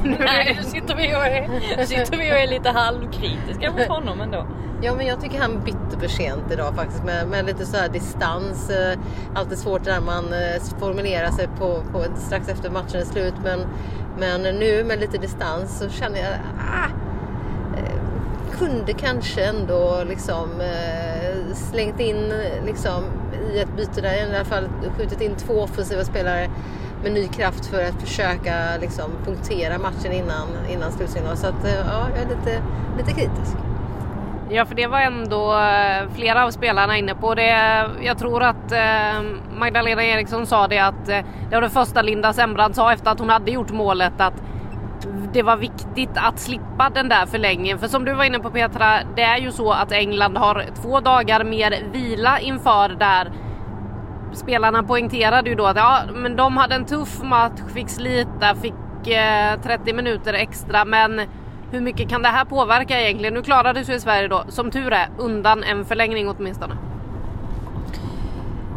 Nej, 0.04 0.58
nu 0.60 0.64
sitter 0.64 0.96
vi 0.96 1.16
och 1.16 1.26
är, 1.26 1.86
sitter 1.86 2.18
vi 2.18 2.32
och 2.32 2.36
är 2.36 2.48
lite 2.48 2.70
halvkritiska 2.70 3.72
mot 3.72 3.88
honom 3.88 4.22
ändå. 4.22 4.48
Ja 4.84 4.96
men 4.96 5.06
jag 5.06 5.22
tycker 5.22 5.40
han 5.40 5.64
bytte 5.64 6.00
för 6.00 6.08
sent 6.08 6.52
idag 6.52 6.76
faktiskt 6.76 7.04
med, 7.04 7.28
med 7.28 7.46
lite 7.46 7.66
så 7.66 7.78
här 7.78 7.90
distans. 7.90 8.70
Eh, 8.70 9.00
Alltid 9.36 9.58
svårt 9.58 9.86
när 9.86 10.02
man 10.02 10.34
eh, 10.34 10.80
formulerar 10.80 11.32
sig 11.32 11.48
på, 11.48 11.84
på 11.92 12.04
strax 12.16 12.50
efter 12.50 12.70
matchen 12.70 13.02
är 13.02 13.06
slut 13.06 13.34
men, 13.44 13.60
men 14.20 14.42
nu 14.42 14.84
med 14.84 15.00
lite 15.00 15.18
distans 15.18 15.80
så 15.80 15.90
känner 15.90 16.18
jag 16.20 16.34
ah, 16.60 16.90
eh, 17.78 18.58
kunde 18.58 18.94
kanske 18.94 19.46
ändå 19.46 20.04
liksom 20.10 20.50
slängt 21.54 22.00
in 22.00 22.34
liksom 22.66 23.04
i 23.54 23.60
ett 23.60 23.78
byte 23.78 24.02
där 24.02 24.14
i 24.14 24.36
alla 24.36 24.46
fall 24.46 24.68
skjutit 24.98 25.22
in 25.22 25.36
två 25.36 25.54
offensiva 25.54 26.04
spelare 26.04 26.50
med 27.04 27.12
ny 27.12 27.28
kraft 27.28 27.66
för 27.66 27.84
att 27.84 28.02
försöka 28.02 28.78
liksom 28.82 29.12
punktera 29.26 29.78
matchen 29.78 30.12
innan, 30.12 30.48
innan 30.70 30.92
slutsignal. 30.92 31.38
Så 31.38 31.48
att 31.48 31.66
eh, 31.66 31.74
ja, 31.74 32.08
jag 32.16 32.24
är 32.24 32.30
lite, 32.30 32.62
lite 32.98 33.12
kritisk. 33.12 33.58
Ja, 34.50 34.66
för 34.66 34.76
det 34.76 34.88
var 34.88 35.00
ändå 35.00 35.54
eh, 35.54 36.14
flera 36.16 36.46
av 36.46 36.52
spelarna 36.52 36.98
inne 36.98 37.16
på 37.16 37.36
det. 37.36 37.86
Jag 38.02 38.18
tror 38.18 38.44
att 38.44 38.72
eh, 38.72 39.22
Magdalena 39.60 40.04
Eriksson 40.04 40.48
sa 40.48 40.68
det 40.68 40.80
att 40.80 41.06
det 41.06 41.24
var 41.52 41.62
det 41.62 41.70
första 41.70 42.02
Linda 42.02 42.34
Sembrand 42.34 42.76
sa 42.76 42.94
efter 42.94 43.12
att 43.12 43.20
hon 43.20 43.30
hade 43.30 43.52
gjort 43.52 43.72
målet 43.72 44.22
att 44.22 44.34
det 45.34 45.44
var 45.44 45.58
viktigt 45.58 46.10
att 46.16 46.40
slippa 46.40 46.90
den 46.94 47.10
där 47.10 47.26
förlängningen. 47.26 47.80
För 47.80 47.88
som 47.88 48.06
du 48.06 48.14
var 48.14 48.24
inne 48.24 48.40
på 48.40 48.50
Petra, 48.50 49.00
det 49.16 49.22
är 49.22 49.38
ju 49.38 49.52
så 49.52 49.72
att 49.72 49.92
England 49.92 50.38
har 50.38 50.66
två 50.82 51.00
dagar 51.00 51.44
mer 51.44 51.76
vila 51.92 52.40
inför 52.40 52.90
där. 52.90 53.32
Spelarna 54.34 54.84
poängterade 54.84 55.50
ju 55.50 55.56
då 55.56 55.66
att 55.66 55.78
ja, 55.78 56.00
men 56.14 56.36
de 56.36 56.58
hade 56.58 56.76
en 56.76 56.86
tuff 56.86 57.24
match, 57.24 57.62
fick 57.74 57.90
slita, 57.90 58.56
fick 58.56 59.08
eh, 59.08 59.62
30 59.62 59.94
minuter 59.94 60.34
extra, 60.34 60.86
men 60.86 61.22
hur 61.72 61.82
mycket 61.82 62.10
kan 62.10 62.22
det 62.22 62.28
här 62.28 62.46
påverka 62.46 63.02
egentligen? 63.02 63.34
Nu 63.34 63.42
klarade 63.42 63.86
sig 63.86 64.00
Sverige 64.00 64.28
då, 64.28 64.44
som 64.48 64.72
tur 64.72 64.94
är, 64.94 65.10
undan 65.18 65.64
en 65.64 65.86
förlängning 65.86 66.30
åtminstone. 66.30 66.78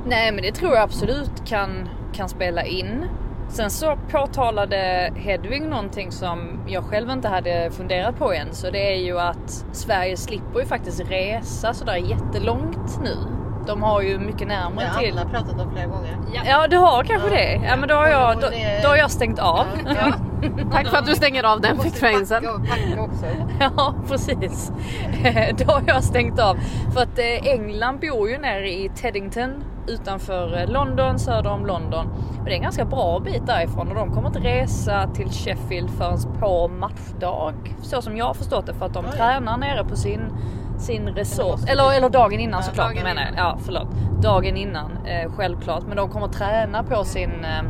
Nej 0.06 0.32
men 0.32 0.42
det 0.42 0.52
tror 0.52 0.74
jag 0.74 0.82
absolut 0.82 1.48
kan, 1.48 1.88
kan 2.12 2.28
spela 2.28 2.64
in. 2.64 3.06
Sen 3.48 3.70
så 3.70 3.96
påtalade 4.10 5.12
Hedvig 5.16 5.62
någonting 5.62 6.12
som 6.12 6.60
jag 6.66 6.84
själv 6.84 7.10
inte 7.10 7.28
hade 7.28 7.70
funderat 7.70 8.18
på 8.18 8.32
än. 8.32 8.54
Så 8.54 8.70
det 8.70 8.92
är 8.94 9.04
ju 9.04 9.18
att 9.18 9.66
Sverige 9.72 10.16
slipper 10.16 10.60
ju 10.60 10.66
faktiskt 10.66 11.00
resa 11.00 11.74
sådär 11.74 11.96
jättelångt 11.96 13.00
nu. 13.02 13.16
De 13.66 13.82
har 13.82 14.02
ju 14.02 14.18
mycket 14.18 14.48
närmare 14.48 14.90
Det 14.94 15.00
till. 15.00 15.14
har 15.18 15.20
alla 15.20 15.30
pratat 15.30 15.60
om 15.60 15.70
flera 15.72 15.86
gånger. 15.86 16.16
Ja 16.46 16.66
du 16.68 16.76
har 16.76 17.04
kanske 17.04 17.28
det. 17.28 17.60
Ja 17.68 17.76
men 17.76 17.88
då 17.88 17.94
har 17.94 18.06
jag, 18.08 18.40
då, 18.40 18.46
då 18.82 18.88
har 18.88 18.96
jag 18.96 19.10
stängt 19.10 19.38
av. 19.38 19.66
Ja, 19.86 20.12
Tack 20.72 20.86
för 20.88 20.96
att 20.96 21.06
du 21.06 21.14
stänger 21.14 21.44
av 21.44 21.60
den 21.60 21.78
frekvensen. 21.78 22.42
packa 22.42 22.54
och 22.54 22.68
packa 22.68 23.02
också. 23.02 23.26
Ja 23.76 23.94
precis. 24.08 24.72
Då 25.66 25.72
har 25.72 25.82
jag 25.86 26.04
stängt 26.04 26.38
av. 26.40 26.56
För 26.94 27.02
att 27.02 27.18
eh, 27.18 27.52
England 27.52 28.00
bor 28.00 28.28
ju 28.30 28.38
nere 28.38 28.68
i 28.72 28.90
Teddington 28.94 29.64
utanför 29.88 30.60
eh, 30.60 30.66
London, 30.70 31.18
söder 31.18 31.50
om 31.50 31.66
London. 31.66 32.06
Och 32.38 32.44
det 32.44 32.50
är 32.50 32.54
en 32.56 32.62
ganska 32.62 32.84
bra 32.84 33.18
bit 33.20 33.46
därifrån 33.46 33.88
och 33.88 33.94
de 33.94 34.14
kommer 34.14 34.28
inte 34.28 34.38
resa 34.40 35.08
till 35.14 35.30
Sheffield 35.30 35.90
förrän 35.90 36.18
på 36.40 36.68
matchdag. 36.68 37.54
Så 37.82 38.02
som 38.02 38.16
jag 38.16 38.24
har 38.26 38.34
förstått 38.34 38.66
det 38.66 38.74
för 38.74 38.86
att 38.86 38.94
de 38.94 39.04
tränar 39.04 39.56
nere 39.56 39.84
på 39.84 39.96
sin, 39.96 40.20
sin 40.78 41.08
resort. 41.08 41.60
Eller, 41.66 41.92
eller 41.92 42.08
dagen 42.08 42.40
innan 42.40 42.62
såklart 42.62 42.94
dagen 42.94 43.04
menar 43.04 43.22
jag. 43.22 43.32
Ja 43.36 43.58
förlåt. 43.64 43.88
Dagen 44.22 44.56
innan 44.56 45.06
eh, 45.06 45.32
självklart. 45.32 45.82
Men 45.86 45.96
de 45.96 46.10
kommer 46.10 46.28
träna 46.28 46.82
på 46.82 47.04
sin 47.04 47.44
eh, 47.44 47.62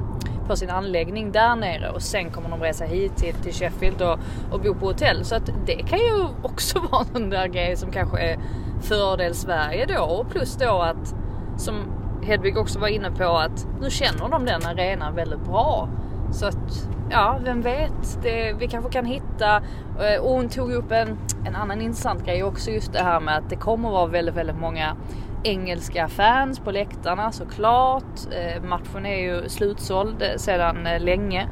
på 0.47 0.57
sin 0.57 0.71
anläggning 0.71 1.33
där 1.33 1.57
nere 1.57 1.90
och 1.90 2.03
sen 2.03 2.31
kommer 2.31 2.49
de 2.49 2.61
resa 2.61 2.85
hit 2.85 3.17
till, 3.17 3.35
till 3.35 3.53
Sheffield 3.53 4.03
och, 4.03 4.19
och 4.51 4.61
bo 4.61 4.75
på 4.75 4.87
hotell. 4.87 5.25
Så 5.25 5.35
att 5.35 5.51
det 5.67 5.83
kan 5.83 5.99
ju 5.99 6.27
också 6.43 6.79
vara 6.90 7.07
en 7.14 7.31
där 7.31 7.47
grej 7.47 7.77
som 7.77 7.90
kanske 7.90 8.19
är 8.19 8.38
fördel 8.81 9.35
Sverige 9.35 9.87
då 9.87 10.03
och 10.05 10.31
plus 10.31 10.57
då 10.57 10.83
att 10.83 11.14
som 11.57 11.75
Hedvig 12.23 12.59
också 12.59 12.79
var 12.79 12.88
inne 12.88 13.11
på 13.11 13.25
att 13.25 13.67
nu 13.81 13.90
känner 13.90 14.29
de 14.29 14.45
den 14.45 14.67
arenan 14.67 15.14
väldigt 15.14 15.45
bra. 15.45 15.88
Så 16.33 16.47
att 16.47 16.88
ja, 17.11 17.38
vem 17.45 17.62
vet, 17.62 18.19
det, 18.23 18.53
vi 18.53 18.69
kanske 18.69 18.93
kan 18.93 19.05
hitta 19.05 19.57
eh, 20.01 20.23
och 20.23 20.31
hon 20.31 20.49
tog 20.49 20.73
upp 20.73 20.93
en, 20.93 21.19
en 21.47 21.57
annan 21.57 21.81
intressant 21.81 22.25
grej 22.25 22.43
också 22.43 22.71
just 22.71 22.93
det 22.93 23.03
här 23.03 23.21
med 23.21 23.37
att 23.37 23.51
det 23.51 23.57
kommer 23.57 23.90
vara 23.90 24.07
väldigt, 24.07 24.35
väldigt 24.35 24.59
många 24.59 24.97
engelska 25.45 26.09
fans 26.09 26.59
på 26.59 26.71
läktarna 26.71 27.33
såklart. 27.33 28.05
Eh, 28.31 28.62
matchen 28.62 29.07
är 29.07 29.17
ju 29.17 29.49
slutsåld 29.49 30.25
sedan 30.37 30.87
eh, 30.87 31.01
länge. 31.01 31.49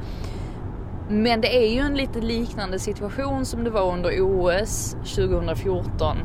Men 1.09 1.41
det 1.41 1.57
är 1.57 1.75
ju 1.75 1.81
en 1.81 1.95
lite 1.95 2.21
liknande 2.21 2.79
situation 2.79 3.45
som 3.45 3.65
det 3.65 3.71
var 3.71 3.93
under 3.93 4.21
OS 4.21 4.97
2014 5.17 6.17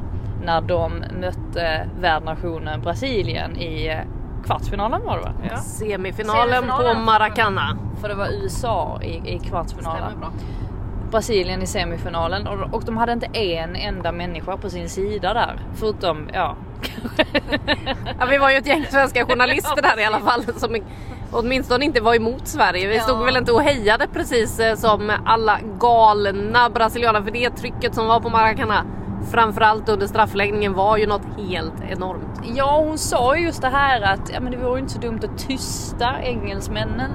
när 0.45 0.61
de 0.61 1.03
mötte 1.21 1.89
värdnationen 1.99 2.81
Brasilien 2.81 3.57
i 3.57 4.01
kvartsfinalen 4.47 5.05
var 5.05 5.17
det 5.17 5.23
va? 5.23 5.31
Ja. 5.49 5.57
Semifinalen 5.57 6.63
på 6.63 6.69
Semifinalen. 6.69 7.03
Maracana. 7.03 7.77
För 8.01 8.09
det 8.09 8.15
var 8.15 8.27
USA 8.27 8.99
i, 9.03 9.35
i 9.35 9.39
kvartsfinalen. 9.39 10.09
Stämmer 10.09 10.19
bra. 10.19 10.31
Brasilien 11.11 11.61
i 11.61 11.67
semifinalen 11.67 12.47
och, 12.47 12.73
och 12.73 12.83
de 12.85 12.97
hade 12.97 13.11
inte 13.11 13.25
en 13.25 13.75
enda 13.75 14.11
människa 14.11 14.57
på 14.57 14.69
sin 14.69 14.89
sida 14.89 15.33
där. 15.33 15.59
Förutom, 15.75 16.29
ja. 16.33 16.55
Ja, 18.19 18.25
vi 18.29 18.37
var 18.37 18.49
ju 18.51 18.57
ett 18.57 18.67
gäng 18.67 18.85
svenska 18.89 19.25
journalister 19.25 19.81
där 19.81 19.99
i 19.99 20.05
alla 20.05 20.19
fall 20.19 20.43
som 20.57 20.77
åtminstone 21.31 21.85
inte 21.85 22.01
var 22.01 22.15
emot 22.15 22.47
Sverige. 22.47 22.87
Vi 22.87 22.99
stod 22.99 23.25
väl 23.25 23.37
inte 23.37 23.51
och 23.51 23.61
hejade 23.61 24.07
precis 24.07 24.59
eh, 24.59 24.75
som 24.75 25.11
alla 25.25 25.59
galna 25.79 26.69
brasilianer 26.69 27.21
för 27.21 27.31
det 27.31 27.49
trycket 27.49 27.95
som 27.95 28.07
var 28.07 28.19
på 28.19 28.29
Maracana 28.29 28.85
framförallt 29.31 29.89
under 29.89 30.07
straffläggningen 30.07 30.73
var 30.73 30.97
ju 30.97 31.07
något 31.07 31.25
helt 31.37 31.81
enormt. 31.89 32.41
Ja, 32.55 32.83
hon 32.87 32.97
sa 32.97 33.37
ju 33.37 33.45
just 33.45 33.61
det 33.61 33.69
här 33.69 34.01
att 34.01 34.31
ja, 34.33 34.39
men 34.39 34.51
det 34.51 34.57
vore 34.57 34.73
ju 34.73 34.79
inte 34.79 34.93
så 34.93 34.99
dumt 34.99 35.19
att 35.23 35.47
tysta 35.47 36.21
engelsmännen 36.21 37.11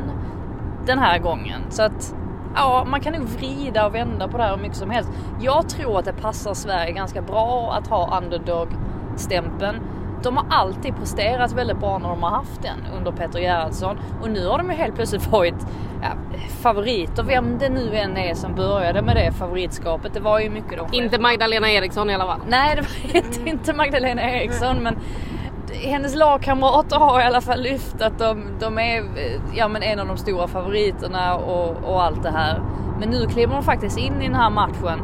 den 0.87 0.98
här 0.98 1.18
gången. 1.18 1.61
Så 1.70 1.83
att 1.83 2.14
ja, 2.55 2.87
man 2.90 3.01
kan 3.01 3.12
nog 3.12 3.22
vrida 3.22 3.87
och 3.87 3.94
vända 3.94 4.29
på 4.29 4.37
det 4.37 4.42
här 4.42 4.57
hur 4.57 4.62
mycket 4.62 4.77
som 4.77 4.90
helst. 4.90 5.11
Jag 5.40 5.68
tror 5.68 5.98
att 5.98 6.05
det 6.05 6.12
passar 6.12 6.55
Sverige 6.55 6.92
ganska 6.92 7.22
bra 7.22 7.72
att 7.79 7.87
ha 7.87 8.18
underdog-stämpeln. 8.18 9.77
De 10.22 10.37
har 10.37 10.46
alltid 10.50 10.96
presterat 10.96 11.52
väldigt 11.52 11.78
bra 11.78 11.98
när 11.98 12.08
de 12.08 12.22
har 12.22 12.30
haft 12.30 12.62
den 12.62 12.78
under 12.96 13.12
Peter 13.12 13.38
Gerhardsson 13.38 13.98
och 14.22 14.30
nu 14.30 14.46
har 14.46 14.58
de 14.58 14.70
ju 14.70 14.76
helt 14.76 14.94
plötsligt 14.94 15.26
varit 15.26 15.66
ja, 16.02 16.08
favoriter, 16.62 17.22
vem 17.22 17.58
det 17.58 17.68
nu 17.68 17.96
än 17.96 18.16
är 18.16 18.35
som 18.35 18.54
började 18.54 19.02
med 19.02 19.16
det 19.16 19.32
favoritskapet. 19.32 20.14
Det 20.14 20.20
var 20.20 20.40
ju 20.40 20.50
mycket 20.50 20.78
de 20.78 21.02
Inte 21.02 21.18
Magdalena 21.18 21.70
Eriksson 21.70 22.11
i 22.11 22.14
alla 22.14 22.26
fall. 22.26 22.40
Nej, 22.48 22.76
det 22.76 22.82
var 22.82 23.16
inte, 23.24 23.50
inte 23.50 23.72
Magdalena 23.72 24.22
Eriksson, 24.22 24.82
men 24.82 24.98
hennes 25.72 26.14
lagkamrater 26.14 26.96
har 26.96 27.20
i 27.20 27.24
alla 27.24 27.40
fall 27.40 27.62
lyft 27.62 28.02
att 28.02 28.18
de, 28.18 28.44
de 28.61 28.78
är 28.78 29.04
ja, 29.54 29.68
men 29.68 29.82
en 29.82 29.98
av 29.98 30.06
de 30.06 30.16
stora 30.16 30.48
favoriterna 30.48 31.37
och, 31.37 31.76
och 31.85 32.02
allt 32.02 32.22
det 32.22 32.30
här. 32.30 32.62
Men 33.00 33.08
nu 33.11 33.26
kliver 33.26 33.54
de 33.54 33.62
faktiskt 33.62 33.98
in 33.98 34.22
i 34.22 34.26
den 34.26 34.35
här 34.35 34.50
matchen 34.50 35.00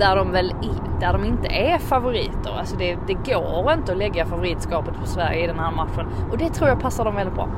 där 0.00 0.16
de 0.16 0.32
väl 0.32 0.54
där 1.00 1.12
de 1.12 1.24
inte 1.24 1.48
är 1.48 1.78
favoriter. 1.78 2.50
Alltså 2.58 2.76
det, 2.76 2.96
det 3.06 3.14
går 3.14 3.72
inte 3.72 3.92
att 3.92 3.98
lägga 3.98 4.26
favoritskapet 4.26 4.94
på 5.00 5.06
Sverige 5.06 5.44
i 5.44 5.46
den 5.46 5.58
här 5.58 5.70
matchen 5.72 6.06
och 6.30 6.38
det 6.38 6.48
tror 6.48 6.68
jag 6.68 6.80
passar 6.80 7.04
dem 7.04 7.14
väldigt 7.14 7.34
bra. 7.34 7.48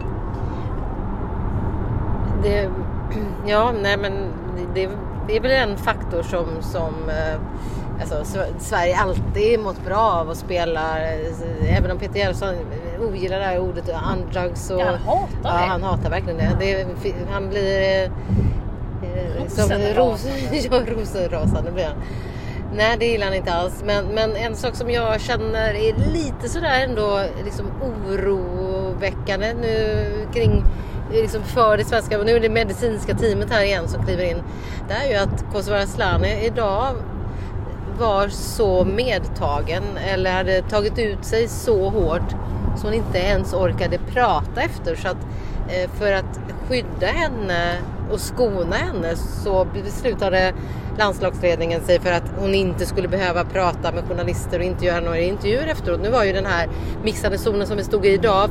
Det, 2.42 2.68
ja, 3.46 3.72
nej 3.82 3.96
men 3.96 4.12
det, 4.74 4.88
det 5.28 5.36
är 5.36 5.40
väl 5.40 5.50
en 5.70 5.76
faktor 5.76 6.22
som, 6.22 6.46
som 6.60 6.94
eh, 7.08 7.40
alltså, 8.00 8.14
Sv- 8.38 8.58
Sverige 8.58 8.96
alltid 8.96 9.60
mått 9.60 9.84
bra 9.84 9.98
av 10.20 10.30
att 10.30 10.36
spela. 10.36 10.80
Även 11.68 11.90
om 11.90 11.98
Peter 11.98 12.18
Gerhardsson 12.18 12.54
ogillar 13.08 13.38
det 13.38 13.44
här 13.44 13.58
ordet 13.58 13.90
underdogs. 14.12 14.70
Och, 14.70 14.80
Ja, 14.80 14.84
han 14.86 14.98
hatar 14.98 15.28
ja, 15.42 15.50
det. 15.50 15.66
han 15.70 15.82
hatar 15.82 16.10
verkligen 16.10 16.38
det. 16.38 16.56
det 16.60 16.86
han 17.32 17.48
blir 17.48 18.02
eh, 18.04 18.10
som 19.48 19.70
ros, 19.70 20.26
rosenrasande 20.86 21.70
blir 21.74 21.84
han. 21.84 21.96
Nej 22.74 22.96
det 22.98 23.06
gillar 23.06 23.26
han 23.26 23.34
inte 23.34 23.52
alls. 23.52 23.82
Men, 23.86 24.06
men 24.06 24.36
en 24.36 24.56
sak 24.56 24.74
som 24.74 24.90
jag 24.90 25.20
känner 25.20 25.74
är 25.74 26.12
lite 26.12 26.48
sådär 26.48 26.84
ändå 26.88 27.24
liksom 27.44 27.66
oroväckande 27.82 29.54
nu 29.54 30.06
kring 30.34 30.64
liksom 31.12 31.42
för 31.42 31.76
det 31.76 31.84
svenska, 31.84 32.18
och 32.18 32.26
nu 32.26 32.36
är 32.36 32.40
det 32.40 32.48
medicinska 32.48 33.14
teamet 33.14 33.50
här 33.50 33.64
igen 33.64 33.88
som 33.88 34.06
kliver 34.06 34.24
in. 34.24 34.42
Det 34.88 34.94
är 34.94 35.10
ju 35.10 35.16
att 35.16 35.44
Kosovare 35.52 35.82
Asllani 35.82 36.46
idag 36.46 36.94
var 37.98 38.28
så 38.28 38.84
medtagen 38.84 39.82
eller 40.12 40.32
hade 40.32 40.62
tagit 40.62 40.98
ut 40.98 41.24
sig 41.24 41.48
så 41.48 41.88
hårt 41.88 42.30
så 42.76 42.86
hon 42.86 42.94
inte 42.94 43.18
ens 43.18 43.54
orkade 43.54 43.98
prata 43.98 44.60
efter. 44.60 44.94
Så 44.94 45.08
att 45.08 45.26
eh, 45.68 45.90
för 45.90 46.12
att 46.12 46.40
skydda 46.68 47.06
henne 47.06 47.78
och 48.12 48.20
skona 48.20 48.76
henne 48.76 49.16
så 49.16 49.66
beslutade 49.84 50.52
landslagsledningen 50.98 51.80
sig 51.80 52.00
för 52.00 52.12
att 52.12 52.32
hon 52.38 52.54
inte 52.54 52.86
skulle 52.86 53.08
behöva 53.08 53.44
prata 53.44 53.92
med 53.92 54.04
journalister 54.08 54.58
och 54.58 54.64
inte 54.64 54.84
göra 54.84 55.00
några 55.00 55.18
intervjuer 55.18 55.66
efteråt. 55.66 56.00
Nu 56.02 56.10
var 56.10 56.24
ju 56.24 56.32
den 56.32 56.46
här 56.46 56.68
mixade 57.04 57.38
zonen 57.38 57.66
som 57.66 57.76
vi 57.76 57.84
stod 57.84 58.06
i 58.06 58.12
idag 58.12 58.50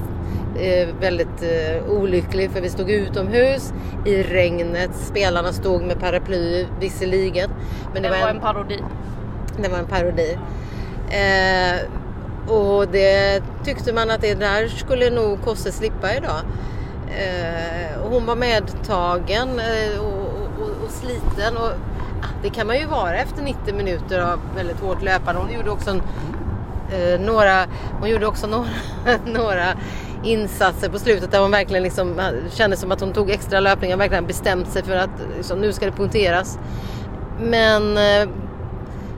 eh, 0.60 0.88
väldigt 1.00 1.44
eh, 1.44 1.92
olycklig 1.92 2.52
för 2.52 2.62
vi 2.62 2.70
stod 2.70 2.90
utomhus 2.92 3.74
i 4.06 4.24
regnet. 4.24 4.96
Spelarna 4.96 5.54
stod 5.54 5.82
med 5.82 6.00
paraply 6.00 6.66
visserligen. 6.80 7.50
Men 7.94 8.04
Det 8.04 8.10
var 8.10 8.28
en 8.30 8.40
parodi. 8.40 8.80
det 9.62 9.70
var 9.70 9.78
en 9.78 9.86
parodi. 9.86 10.38
Eh, 11.10 11.82
och 12.48 12.88
det 12.88 13.44
tyckte 13.66 13.94
man 13.94 14.12
att 14.12 14.22
det 14.22 14.34
där 14.34 14.68
skulle 14.68 15.10
nog 15.10 15.42
Kosse 15.44 15.72
slippa 15.72 16.16
idag. 16.16 16.40
Eh, 17.18 18.02
och 18.02 18.10
hon 18.12 18.26
var 18.26 18.36
medtagen 18.36 19.60
eh, 19.60 20.00
och, 20.00 20.28
och, 20.62 20.70
och 20.86 20.90
sliten. 20.90 21.58
Och, 21.58 21.68
ah, 22.22 22.28
det 22.44 22.50
kan 22.50 22.68
man 22.68 22.78
ju 22.80 22.86
vara 22.86 23.16
efter 23.16 23.42
90 23.44 23.76
minuter 23.76 24.20
av 24.20 24.40
väldigt 24.56 24.80
hårt 24.80 25.02
löpande. 25.04 25.42
Hon 25.42 25.52
gjorde 25.54 25.70
också 25.72 25.90
en, 25.90 26.02
eh, 26.94 27.20
några, 27.20 27.66
hon 28.00 28.10
gjorde 28.10 28.28
också 28.28 28.48
några, 28.48 28.68
några 29.26 29.66
insatser 30.24 30.90
på 30.90 31.00
slutet 31.00 31.32
där 31.32 31.40
hon 31.42 31.52
verkligen 31.52 31.84
liksom 31.84 32.20
ah, 32.20 32.50
kände 32.52 32.78
som 32.78 32.92
att 32.92 33.02
hon 33.02 33.14
tog 33.14 33.30
extra 33.30 33.60
löpningar. 33.60 33.98
Verkligen 33.98 34.28
bestämt 34.28 34.70
sig 34.70 34.84
för 34.84 34.96
att 34.96 35.10
liksom, 35.38 35.60
nu 35.60 35.74
ska 35.74 35.86
det 35.86 35.92
punkteras. 35.92 36.60
Men 37.40 37.98
eh, 37.98 38.30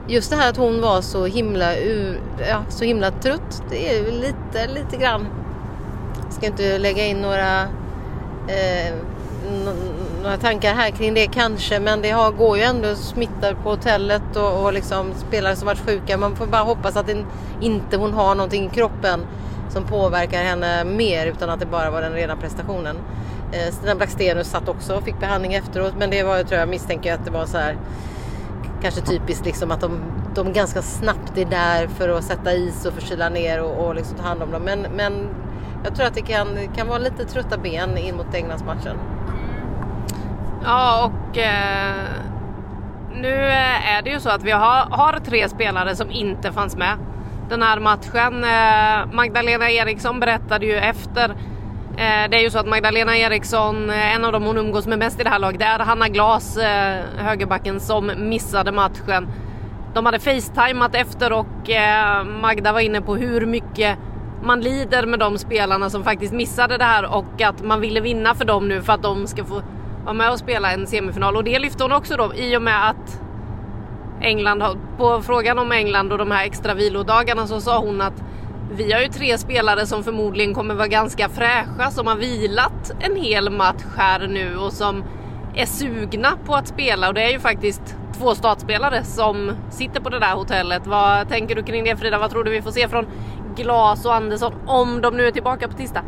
just 0.08 0.30
det 0.30 0.36
här 0.36 0.50
att 0.50 0.56
hon 0.56 0.80
var 0.80 1.00
så 1.00 1.26
himla, 1.26 1.76
u- 1.76 2.18
ja, 2.48 2.62
så 2.68 2.84
himla 2.84 3.10
trött. 3.10 3.62
Det 3.70 3.90
är 3.94 3.98
ju 4.04 4.10
lite, 4.10 4.66
lite 4.74 4.96
grann. 4.96 5.26
Jag 6.24 6.32
ska 6.32 6.46
inte 6.46 6.78
lägga 6.78 7.04
in 7.04 7.16
några, 7.20 7.60
eh, 8.48 8.94
några 10.22 10.36
tankar 10.36 10.74
här 10.74 10.90
kring 10.90 11.14
det 11.14 11.26
kanske. 11.26 11.80
Men 11.80 12.02
det 12.02 12.10
har, 12.10 12.32
går 12.32 12.56
ju 12.56 12.62
ändå 12.62 12.94
smittar 12.94 13.54
på 13.54 13.70
hotellet 13.70 14.36
och, 14.36 14.64
och 14.64 14.72
liksom 14.72 15.14
spelare 15.14 15.56
som 15.56 15.66
varit 15.66 15.86
sjuka. 15.86 16.16
Man 16.16 16.36
får 16.36 16.46
bara 16.46 16.62
hoppas 16.62 16.96
att 16.96 17.06
det, 17.06 17.24
inte 17.60 17.96
hon 17.96 18.12
har 18.12 18.34
någonting 18.34 18.66
i 18.66 18.70
kroppen 18.70 19.20
som 19.70 19.84
påverkar 19.84 20.42
henne 20.42 20.84
mer 20.84 21.26
utan 21.26 21.50
att 21.50 21.60
det 21.60 21.66
bara 21.66 21.90
var 21.90 22.02
den 22.02 22.12
rena 22.12 22.36
prestationen. 22.36 22.96
Eh, 23.52 23.72
Stina 23.72 23.94
Blackstenius 23.94 24.48
satt 24.48 24.68
också 24.68 24.94
och 24.94 25.02
fick 25.02 25.20
behandling 25.20 25.54
efteråt 25.54 25.94
men 25.98 26.10
det 26.10 26.22
var, 26.22 26.42
tror 26.42 26.60
jag 26.60 26.68
misstänker 26.68 27.14
att 27.14 27.24
det 27.24 27.30
var 27.30 27.46
så 27.46 27.58
här 27.58 27.76
kanske 28.82 29.00
typiskt 29.00 29.46
liksom 29.46 29.70
att 29.70 29.80
de, 29.80 30.00
de 30.34 30.52
ganska 30.52 30.82
snabbt 30.82 31.38
är 31.38 31.44
där 31.44 31.86
för 31.86 32.08
att 32.08 32.24
sätta 32.24 32.52
is 32.52 32.86
och 32.86 32.92
förkyla 32.92 33.28
ner 33.28 33.62
och, 33.62 33.86
och 33.86 33.94
liksom 33.94 34.16
ta 34.16 34.22
hand 34.22 34.42
om 34.42 34.50
dem. 34.50 34.62
Men, 34.62 34.80
men 34.80 35.28
jag 35.84 35.94
tror 35.94 36.06
att 36.06 36.14
det 36.14 36.22
kan, 36.22 36.48
kan 36.76 36.88
vara 36.88 36.98
lite 36.98 37.24
trötta 37.24 37.58
ben 37.58 37.98
in 37.98 38.16
mot 38.16 38.34
Englandsmatchen. 38.34 38.96
Ja 40.64 41.04
och 41.04 41.38
eh, 41.38 41.94
nu 43.14 43.34
är 43.34 44.02
det 44.02 44.10
ju 44.10 44.20
så 44.20 44.30
att 44.30 44.42
vi 44.42 44.50
har, 44.50 44.86
har 44.90 45.18
tre 45.24 45.48
spelare 45.48 45.96
som 45.96 46.10
inte 46.10 46.52
fanns 46.52 46.76
med 46.76 46.98
den 47.48 47.62
här 47.62 47.80
matchen. 47.80 48.44
Eh, 48.44 49.14
Magdalena 49.16 49.70
Eriksson 49.70 50.20
berättade 50.20 50.66
ju 50.66 50.76
efter 50.76 51.30
eh, 51.96 52.30
det 52.30 52.36
är 52.36 52.42
ju 52.42 52.50
så 52.50 52.58
att 52.58 52.66
Magdalena 52.66 53.16
Eriksson, 53.16 53.90
eh, 53.90 54.14
en 54.14 54.24
av 54.24 54.32
dem 54.32 54.42
hon 54.42 54.58
umgås 54.58 54.86
med 54.86 54.98
mest 54.98 55.20
i 55.20 55.24
det 55.24 55.30
här 55.30 55.38
laget, 55.38 55.60
det 55.60 55.66
är 55.66 55.78
Hanna 55.78 56.08
Glas, 56.08 56.56
eh, 56.56 57.02
högerbacken, 57.16 57.80
som 57.80 58.12
missade 58.16 58.72
matchen. 58.72 59.28
De 59.94 60.06
hade 60.06 60.18
facetimat 60.18 60.94
efter 60.94 61.32
och 61.32 61.70
eh, 61.70 62.24
Magda 62.24 62.72
var 62.72 62.80
inne 62.80 63.00
på 63.00 63.16
hur 63.16 63.46
mycket 63.46 63.98
man 64.44 64.60
lider 64.60 65.06
med 65.06 65.18
de 65.18 65.38
spelarna 65.38 65.90
som 65.90 66.04
faktiskt 66.04 66.32
missade 66.32 66.78
det 66.78 66.84
här 66.84 67.14
och 67.14 67.42
att 67.42 67.62
man 67.62 67.80
ville 67.80 68.00
vinna 68.00 68.34
för 68.34 68.44
dem 68.44 68.68
nu 68.68 68.82
för 68.82 68.92
att 68.92 69.02
de 69.02 69.26
ska 69.26 69.44
få 69.44 69.62
vara 70.04 70.14
med 70.14 70.30
och 70.30 70.38
spela 70.38 70.72
en 70.72 70.86
semifinal. 70.86 71.36
Och 71.36 71.44
det 71.44 71.58
lyfte 71.58 71.84
hon 71.84 71.92
också 71.92 72.16
då 72.16 72.34
i 72.34 72.56
och 72.56 72.62
med 72.62 72.88
att 72.88 73.20
England, 74.20 74.62
har- 74.62 74.78
på 74.98 75.22
frågan 75.22 75.58
om 75.58 75.72
England 75.72 76.12
och 76.12 76.18
de 76.18 76.30
här 76.30 76.44
extra 76.46 76.74
vilodagarna 76.74 77.46
så 77.46 77.60
sa 77.60 77.78
hon 77.78 78.00
att 78.00 78.22
vi 78.72 78.92
har 78.92 79.00
ju 79.00 79.08
tre 79.08 79.38
spelare 79.38 79.86
som 79.86 80.04
förmodligen 80.04 80.54
kommer 80.54 80.74
vara 80.74 80.88
ganska 80.88 81.28
fräscha 81.28 81.90
som 81.90 82.06
har 82.06 82.16
vilat 82.16 82.92
en 83.00 83.16
hel 83.16 83.50
match 83.50 83.82
här 83.96 84.26
nu 84.26 84.56
och 84.56 84.72
som 84.72 85.04
är 85.54 85.66
sugna 85.66 86.28
på 86.46 86.54
att 86.54 86.68
spela 86.68 87.08
och 87.08 87.14
det 87.14 87.22
är 87.22 87.30
ju 87.30 87.40
faktiskt 87.40 87.96
två 88.18 88.34
startspelare 88.34 89.04
som 89.04 89.52
sitter 89.70 90.00
på 90.00 90.08
det 90.08 90.18
där 90.18 90.34
hotellet. 90.34 90.86
Vad 90.86 91.28
tänker 91.28 91.54
du 91.54 91.62
kring 91.62 91.84
det 91.84 91.96
Frida? 91.96 92.18
Vad 92.18 92.30
tror 92.30 92.44
du 92.44 92.50
vi 92.50 92.62
får 92.62 92.70
se 92.70 92.88
från 92.88 93.06
Glas 93.56 94.04
och 94.04 94.14
Andersson 94.14 94.52
om 94.66 95.00
de 95.00 95.16
nu 95.16 95.26
är 95.26 95.30
tillbaka 95.30 95.68
på 95.68 95.74
tisdag? 95.74 96.02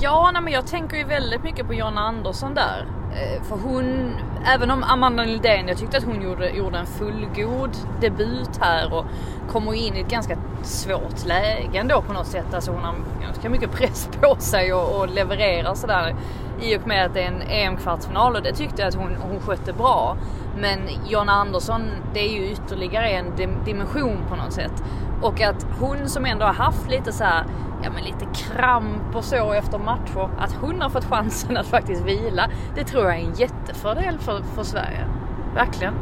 Ja, 0.00 0.30
nej, 0.32 0.42
men 0.42 0.52
jag 0.52 0.66
tänker 0.66 0.96
ju 0.96 1.04
väldigt 1.04 1.44
mycket 1.44 1.66
på 1.66 1.74
Jonna 1.74 2.00
Andersson 2.00 2.54
där. 2.54 2.86
Eh, 3.14 3.42
för 3.42 3.56
hon, 3.56 4.14
även 4.54 4.70
om 4.70 4.82
Amanda 4.82 5.22
Nildén, 5.22 5.68
jag 5.68 5.76
tyckte 5.78 5.96
att 5.96 6.04
hon 6.04 6.22
gjorde, 6.22 6.50
gjorde 6.50 6.78
en 6.78 6.86
fullgod 6.86 7.76
debut 8.00 8.56
här 8.60 8.94
och 8.94 9.04
kommer 9.52 9.74
in 9.74 9.96
i 9.96 10.00
ett 10.00 10.10
ganska 10.10 10.38
svårt 10.62 11.26
läge 11.26 11.78
ändå 11.78 12.02
på 12.02 12.12
något 12.12 12.26
sätt. 12.26 12.54
Alltså 12.54 12.70
hon 12.70 12.84
har 12.84 12.94
ganska 13.22 13.50
mycket 13.50 13.72
press 13.72 14.08
på 14.20 14.36
sig 14.38 14.72
och, 14.72 15.00
och 15.00 15.08
levererar 15.08 15.74
sådär 15.74 16.14
i 16.62 16.76
och 16.76 16.86
med 16.86 17.06
att 17.06 17.14
det 17.14 17.22
är 17.22 17.28
en 17.28 17.42
EM-kvartsfinal 17.42 18.36
och 18.36 18.42
det 18.42 18.52
tyckte 18.52 18.82
jag 18.82 18.88
att 18.88 18.94
hon, 18.94 19.16
hon 19.16 19.40
skötte 19.40 19.72
bra. 19.72 20.16
Men 20.60 20.78
Jonna 21.06 21.32
Andersson, 21.32 21.82
det 22.14 22.20
är 22.20 22.32
ju 22.32 22.52
ytterligare 22.52 23.08
en 23.08 23.26
dimension 23.64 24.18
på 24.28 24.36
något 24.36 24.52
sätt. 24.52 24.84
Och 25.22 25.40
att 25.40 25.66
hon 25.80 26.08
som 26.08 26.24
ändå 26.26 26.46
har 26.46 26.52
haft 26.52 26.88
lite 26.90 27.12
så 27.12 27.24
här, 27.24 27.44
ja 27.82 27.90
men 27.94 28.04
lite 28.04 28.26
kramp 28.34 29.16
och 29.16 29.24
så 29.24 29.52
efter 29.52 29.78
matcher, 29.78 30.28
att 30.38 30.52
hon 30.60 30.80
har 30.82 30.90
fått 30.90 31.04
chansen 31.04 31.56
att 31.56 31.66
faktiskt 31.66 32.02
vila. 32.04 32.48
Det 32.74 32.84
tror 32.84 33.04
jag 33.04 33.14
är 33.14 33.18
en 33.24 33.34
jättefördel 33.34 34.18
för, 34.18 34.42
för 34.54 34.62
Sverige. 34.62 35.06
Verkligen. 35.54 35.94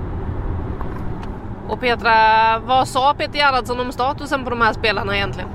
Och 1.68 1.80
Petra, 1.80 2.12
vad 2.58 2.88
sa 2.88 3.14
Peter 3.18 3.38
Gerhardsson 3.38 3.80
om 3.80 3.92
statusen 3.92 4.44
på 4.44 4.50
de 4.50 4.60
här 4.60 4.72
spelarna 4.72 5.16
egentligen? 5.16 5.48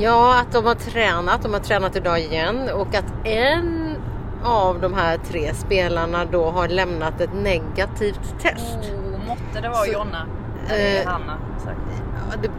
Ja, 0.00 0.40
att 0.40 0.52
de 0.52 0.64
har 0.66 0.74
tränat. 0.74 1.42
De 1.42 1.52
har 1.52 1.60
tränat 1.60 1.96
idag 1.96 2.20
igen 2.20 2.68
och 2.74 2.94
att 2.94 3.26
en 3.26 3.96
av 4.44 4.80
de 4.80 4.94
här 4.94 5.16
tre 5.18 5.54
spelarna 5.54 6.24
då 6.24 6.50
har 6.50 6.68
lämnat 6.68 7.20
ett 7.20 7.34
negativt 7.34 8.34
test. 8.42 8.78
Oh, 8.94 9.26
måtte 9.28 9.60
det 9.62 9.68
vara 9.68 9.86
Jonna. 9.86 10.26
Eller 10.68 11.00
Eh, 11.02 11.06
Hanna. 11.08 11.38
sagt. 11.64 12.03
Det, 12.42 12.50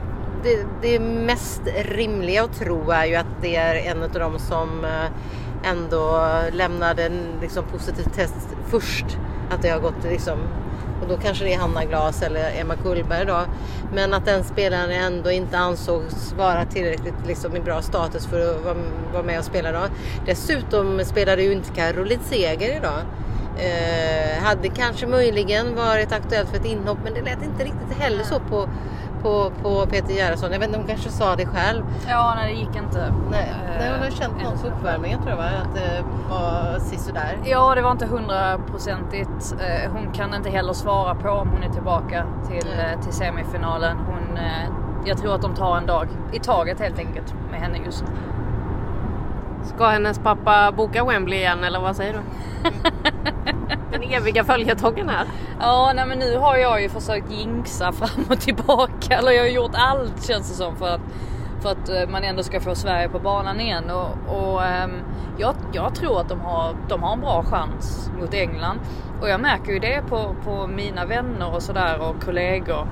det, 0.43 0.65
det 0.81 0.99
mest 0.99 1.61
rimliga 1.85 2.43
att 2.43 2.59
tro 2.59 2.91
är 2.91 3.05
ju 3.05 3.15
att 3.15 3.41
det 3.41 3.55
är 3.55 3.75
en 3.75 4.03
av 4.03 4.09
dem 4.09 4.39
som 4.39 4.85
eh, 4.85 5.69
ändå 5.71 6.29
lämnade 6.51 7.05
en 7.05 7.19
liksom, 7.41 7.63
positiv 7.65 8.03
test 8.03 8.47
först. 8.67 9.05
Att 9.51 9.61
det 9.61 9.69
har 9.69 9.79
gått 9.79 10.03
liksom 10.03 10.39
och 11.01 11.07
då 11.07 11.17
kanske 11.17 11.45
det 11.45 11.53
är 11.53 11.59
Hanna 11.59 11.85
Glas 11.85 12.21
eller 12.21 12.59
Emma 12.59 12.75
Kullberg 12.75 13.25
då. 13.25 13.41
Men 13.93 14.13
att 14.13 14.25
den 14.25 14.43
spelaren 14.43 14.91
ändå 14.91 15.31
inte 15.31 15.57
ansågs 15.57 16.33
vara 16.37 16.65
tillräckligt 16.65 17.27
liksom, 17.27 17.55
i 17.55 17.59
bra 17.59 17.81
status 17.81 18.25
för 18.25 18.39
att 18.39 18.63
vara, 18.65 18.75
vara 19.13 19.23
med 19.23 19.39
och 19.39 19.45
spela 19.45 19.71
då. 19.71 19.83
Dessutom 20.25 21.01
spelade 21.05 21.43
ju 21.43 21.51
inte 21.51 21.69
Caroline 21.71 22.23
Seger 22.23 22.77
idag. 22.77 22.99
Eh, 23.57 24.43
hade 24.43 24.69
kanske 24.69 25.07
möjligen 25.07 25.75
varit 25.75 26.11
aktuellt 26.11 26.49
för 26.49 26.57
ett 26.57 26.65
inhopp 26.65 26.97
men 27.03 27.13
det 27.13 27.21
lät 27.21 27.43
inte 27.43 27.63
riktigt 27.63 27.97
heller 27.97 28.23
så 28.23 28.39
på, 28.39 28.69
på, 29.25 29.51
på 29.63 29.85
Peter 29.85 30.13
Gerhardsson. 30.13 30.51
Jag 30.51 30.59
vet 30.59 30.67
inte, 30.67 30.79
hon 30.79 30.87
kanske 30.87 31.09
sa 31.09 31.35
det 31.35 31.45
själv. 31.45 31.83
Ja, 32.07 32.33
nej 32.35 32.53
det 32.53 32.59
gick 32.59 32.75
inte. 32.75 33.13
Nej, 33.31 33.51
Eh, 33.65 33.79
nej 33.79 33.91
hon 33.91 33.99
har 33.99 34.09
känt 34.11 34.43
någon 34.43 34.57
på 34.57 34.67
uppvärmningen 34.67 35.19
tror 35.19 35.29
jag 35.29 35.37
va? 35.37 35.43
Att 35.63 35.75
det 35.75 36.03
var 36.29 36.79
sisådär. 36.79 37.37
Ja, 37.45 37.75
det 37.75 37.81
var 37.81 37.91
inte 37.91 38.05
hundraprocentigt. 38.05 39.55
Eh, 39.59 39.91
Hon 39.91 40.11
kan 40.13 40.33
inte 40.33 40.49
heller 40.49 40.73
svara 40.73 41.15
på 41.15 41.29
om 41.29 41.49
hon 41.49 41.63
är 41.63 41.69
tillbaka 41.69 42.25
till, 42.47 42.67
eh, 42.79 43.01
till 43.03 43.13
semifinalen. 43.13 43.97
Hon, 43.97 44.37
eh, 44.37 44.69
jag 45.05 45.17
tror 45.17 45.35
att 45.35 45.41
de 45.41 45.55
tar 45.55 45.77
en 45.77 45.85
dag 45.85 46.07
i 46.33 46.39
taget 46.39 46.79
helt 46.79 46.99
enkelt 46.99 47.33
med 47.51 47.59
henne 47.61 47.77
just 47.85 48.01
nu. 48.03 48.07
Ska 49.75 49.87
hennes 49.87 50.19
pappa 50.19 50.71
boka 50.71 51.05
Wembley 51.05 51.39
igen 51.39 51.63
eller 51.63 51.79
vad 51.79 51.95
säger 51.95 52.13
du? 52.13 52.19
Eviga 54.15 54.43
följetongen 54.43 55.09
här. 55.09 55.25
Ja, 55.59 55.91
nej 55.95 56.05
men 56.07 56.19
nu 56.19 56.37
har 56.37 56.57
jag 56.57 56.81
ju 56.81 56.89
försökt 56.89 57.31
jinxa 57.31 57.91
fram 57.91 58.25
och 58.29 58.39
tillbaka. 58.39 59.17
Eller 59.17 59.31
jag 59.31 59.43
har 59.43 59.49
gjort 59.49 59.71
allt 59.73 60.27
känns 60.27 60.49
det 60.49 60.55
som 60.55 60.75
för 60.75 60.87
att, 60.87 61.01
för 61.61 61.71
att 61.71 61.89
eh, 61.89 62.09
man 62.09 62.23
ändå 62.23 62.43
ska 62.43 62.59
få 62.59 62.75
Sverige 62.75 63.09
på 63.09 63.19
banan 63.19 63.59
igen. 63.59 63.83
Och, 63.89 64.37
och 64.37 64.65
ehm, 64.65 64.91
jag, 65.37 65.55
jag 65.73 65.95
tror 65.95 66.21
att 66.21 66.29
de 66.29 66.41
har, 66.41 66.75
de 66.89 67.03
har 67.03 67.13
en 67.13 67.21
bra 67.21 67.43
chans 67.43 68.11
mot 68.19 68.33
England. 68.33 68.79
Och 69.21 69.29
jag 69.29 69.41
märker 69.41 69.71
ju 69.71 69.79
det 69.79 70.01
på, 70.09 70.35
på 70.43 70.67
mina 70.67 71.05
vänner 71.05 71.55
och 71.55 71.63
sådär 71.63 72.09
och 72.09 72.23
kollegor. 72.23 72.87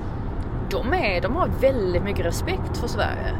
De, 0.70 0.94
är, 0.94 1.20
de 1.20 1.36
har 1.36 1.50
väldigt 1.60 2.02
mycket 2.02 2.26
respekt 2.26 2.76
för 2.76 2.88
Sverige. 2.88 3.34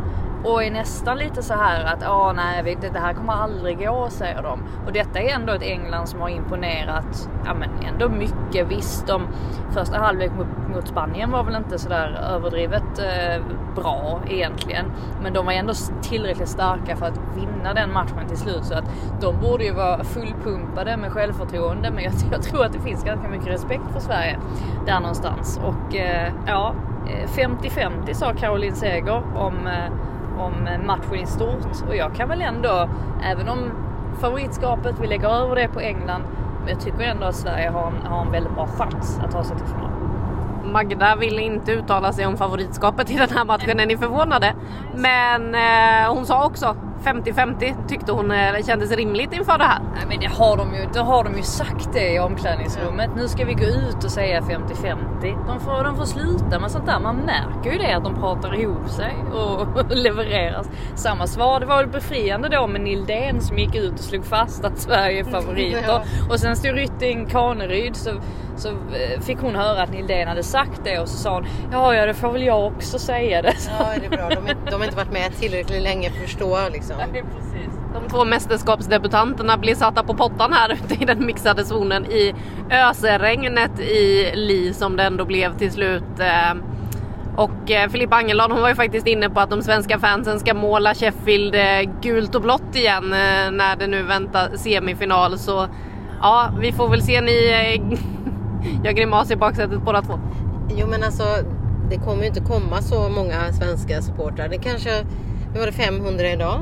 Och 0.45 0.65
är 0.65 0.71
nästan 0.71 1.19
lite 1.19 1.43
så 1.43 1.55
här 1.55 1.85
att 1.85 2.03
ja 2.03 2.33
nej 2.37 2.77
det 2.93 2.99
här 2.99 3.15
kommer 3.15 3.33
aldrig 3.33 3.79
gå 3.79 4.11
säger 4.11 4.43
de. 4.43 4.61
Och 4.87 4.93
detta 4.93 5.19
är 5.19 5.35
ändå 5.35 5.53
ett 5.53 5.63
England 5.63 6.07
som 6.07 6.21
har 6.21 6.29
imponerat 6.29 7.29
ja, 7.45 7.55
men 7.55 7.71
ändå 7.93 8.09
mycket. 8.09 8.67
Visst 8.69 9.07
de 9.07 9.29
första 9.73 9.99
halvlek 9.99 10.33
mot, 10.37 10.47
mot 10.75 10.89
Spanien 10.89 11.31
var 11.31 11.45
väl 11.45 11.55
inte 11.55 11.79
sådär 11.79 12.21
överdrivet 12.31 12.99
eh, 12.99 13.43
bra 13.75 14.21
egentligen. 14.29 14.93
Men 15.23 15.33
de 15.33 15.47
var 15.47 15.53
ändå 15.53 15.73
tillräckligt 16.03 16.49
starka 16.49 16.97
för 16.97 17.07
att 17.07 17.21
vinna 17.37 17.75
den 17.75 17.93
matchen 17.93 18.29
till 18.29 18.39
slut. 18.39 18.65
Så 18.65 18.75
att 18.75 18.85
de 19.21 19.41
borde 19.41 19.65
ju 19.65 19.73
vara 19.73 20.05
fullpumpade 20.05 20.97
med 20.97 21.13
självförtroende. 21.13 21.91
Men 21.91 22.05
jag, 22.05 22.13
jag 22.33 22.43
tror 22.43 22.65
att 22.65 22.73
det 22.73 22.81
finns 22.81 23.05
ganska 23.05 23.29
mycket 23.29 23.49
respekt 23.49 23.93
för 23.93 24.01
Sverige 24.01 24.39
där 24.87 25.01
någonstans. 25.01 25.61
Och 25.65 25.97
eh, 25.97 26.33
ja, 26.47 26.75
eh, 27.07 27.29
50-50 27.29 28.13
sa 28.13 28.33
Caroline 28.33 28.75
Seger 28.75 29.23
om, 29.37 29.67
eh, 29.67 29.93
om 30.39 30.69
matchen 30.87 31.15
i 31.15 31.27
stort. 31.27 31.89
Och 31.89 31.97
jag 31.97 32.15
kan 32.15 32.29
väl 32.29 32.43
ändå, 32.43 32.89
även 33.25 33.49
om 33.49 33.71
favoritskapet, 34.21 34.95
vi 35.01 35.07
lägger 35.07 35.29
över 35.29 35.55
det 35.57 35.69
på 35.69 35.81
England, 35.81 36.23
men 36.61 36.69
jag 36.69 36.81
tycker 36.81 37.01
ändå 37.01 37.27
att 37.27 37.37
Sverige 37.37 37.71
har 37.71 37.87
en, 37.87 38.07
har 38.07 38.21
en 38.21 38.33
väldigt 38.33 38.55
bra 38.55 38.67
chans 38.67 39.21
att 39.25 39.31
ta 39.31 39.45
sig 39.45 39.57
till 39.57 39.67
final. 39.67 39.91
Magda 40.73 41.17
ville 41.17 41.43
inte 41.43 41.73
uttala 41.73 42.13
sig 42.13 42.27
om 42.27 42.37
favoritskapet 42.37 43.11
i 43.11 43.17
den 43.17 43.31
här 43.31 43.45
matchen, 43.45 43.81
är 43.81 43.87
ni 43.87 43.97
förvånade? 43.97 44.55
Men 44.95 45.55
eh, 45.55 46.15
hon 46.15 46.27
sa 46.27 46.47
också 46.47 46.77
50-50 47.05 47.89
tyckte 47.89 48.13
hon 48.13 48.31
eh, 48.31 48.65
kändes 48.67 48.91
rimligt 48.91 49.33
inför 49.33 49.59
det 49.59 49.65
här. 49.65 49.81
Nej 49.95 50.05
men 50.09 50.21
det 50.21 50.27
har 50.27 50.57
de 50.57 50.75
ju, 50.75 50.87
det 50.93 51.01
har 51.01 51.25
de 51.25 51.37
ju 51.37 51.43
sagt 51.43 51.93
det 51.93 52.13
i 52.13 52.19
omklädningsrummet. 52.19 53.11
Nu 53.17 53.29
ska 53.29 53.45
vi 53.45 53.55
gå 53.55 53.65
ut 53.65 54.05
och 54.05 54.11
säga 54.11 54.41
50-50. 54.41 55.47
De 55.47 55.61
får, 55.61 55.85
de 55.85 55.97
får 55.97 56.05
sluta 56.05 56.59
med 56.59 56.71
sånt 56.71 56.87
där. 56.87 57.01
Man 57.01 57.17
märker 57.17 57.73
ju 57.73 57.79
det 57.79 57.93
att 57.93 58.05
de 58.05 58.15
pratar 58.15 58.61
ihop 58.61 58.89
sig 58.89 59.15
och 59.33 59.91
levererar 59.97 60.65
samma 60.95 61.27
svar. 61.27 61.61
Det 61.61 61.67
var 61.67 61.77
väl 61.77 61.89
befriande 61.89 62.49
då 62.49 62.67
med 62.67 62.81
Nildén 62.81 63.41
som 63.41 63.59
gick 63.59 63.75
ut 63.75 63.93
och 63.93 64.05
slog 64.05 64.25
fast 64.25 64.65
att 64.65 64.79
Sverige 64.79 65.21
är 65.21 65.25
favoriter. 65.25 65.85
Ja. 65.87 66.03
Och 66.31 66.41
sen 66.41 66.57
stod 66.57 66.75
Rytting 66.75 67.27
Kaneryd 67.27 67.97
så, 67.97 68.11
så 68.57 68.69
eh, 68.69 69.21
fick 69.21 69.39
hon 69.39 69.55
höra 69.55 69.83
att 69.83 69.93
Nildén 69.93 70.29
hade 70.29 70.43
sagt 70.43 70.81
det 70.85 70.99
och 70.99 71.09
så 71.09 71.17
sa 71.17 71.35
hon 71.35 71.47
ja 71.73 71.95
ja 71.95 72.07
det 72.07 72.15
får 72.15 72.33
väl 72.33 72.43
jag 72.43 72.67
också 72.67 72.99
säga 72.99 73.43
det. 73.43 73.55
Ja, 73.79 73.87
det 74.01 74.07
är 74.07 74.11
bra. 74.11 74.29
De, 74.29 74.71
de 74.71 74.75
har 74.75 74.85
inte 74.85 74.97
varit 74.97 75.13
med 75.13 75.37
tillräckligt 75.37 75.83
länge 75.83 76.11
för 76.11 76.17
att 76.17 76.25
förstå 76.25 76.59
liksom. 76.73 76.94
De 77.95 78.09
två 78.11 78.25
mästerskapsdebutanterna 78.25 79.57
blir 79.57 79.75
satta 79.75 80.03
på 80.03 80.15
pottan 80.15 80.53
här 80.53 80.73
ute 80.85 81.03
i 81.03 81.05
den 81.05 81.27
mixade 81.27 81.65
zonen 81.65 82.07
i 82.07 82.35
ösregnet 82.71 83.81
i 83.81 84.31
Li 84.35 84.75
som 84.75 84.97
det 84.97 85.03
ändå 85.03 85.25
blev 85.25 85.59
till 85.59 85.71
slut. 85.73 86.21
Eh, 86.21 86.55
Och 87.37 87.71
eh, 87.71 87.89
Filippa 87.89 88.17
Angeldal 88.17 88.51
hon 88.53 88.61
var 88.63 88.69
ju 88.69 88.75
faktiskt 88.75 89.07
inne 89.07 89.31
på 89.31 89.41
att 89.41 89.51
de 89.51 89.63
svenska 89.63 89.99
fansen 89.99 90.41
ska 90.41 90.55
måla 90.55 90.95
Sheffield 90.95 91.55
eh, 91.55 91.91
gult 92.03 92.35
och 92.35 92.43
blått 92.43 92.77
igen 92.77 93.05
eh, 93.05 93.51
när 93.53 93.77
det 93.77 93.87
nu 93.87 94.03
väntar 94.03 94.57
semifinal. 94.57 95.39
Så 95.39 95.67
ja, 96.21 96.51
vi 96.61 96.73
får 96.73 96.89
väl 96.89 97.03
se 97.03 97.21
ni 97.21 97.33
gör 98.85 98.93
grimas 98.93 99.31
i 99.31 99.37
baksätet 99.37 99.83
båda 99.83 100.03
två. 100.03 100.19
Jo 100.77 100.87
men 100.87 101.03
alltså 101.03 101.25
det 101.91 101.97
kommer 101.97 102.23
ju 102.23 102.29
inte 102.29 102.41
komma 102.41 102.83
så 102.83 103.09
många 103.09 103.53
svenska 103.53 104.03
supportrar. 104.03 104.49
Det 104.49 104.59
kanske, 104.59 104.91
nu 105.53 105.59
var 105.61 105.67
det 105.67 105.73
500 105.73 106.31
idag. 106.33 106.61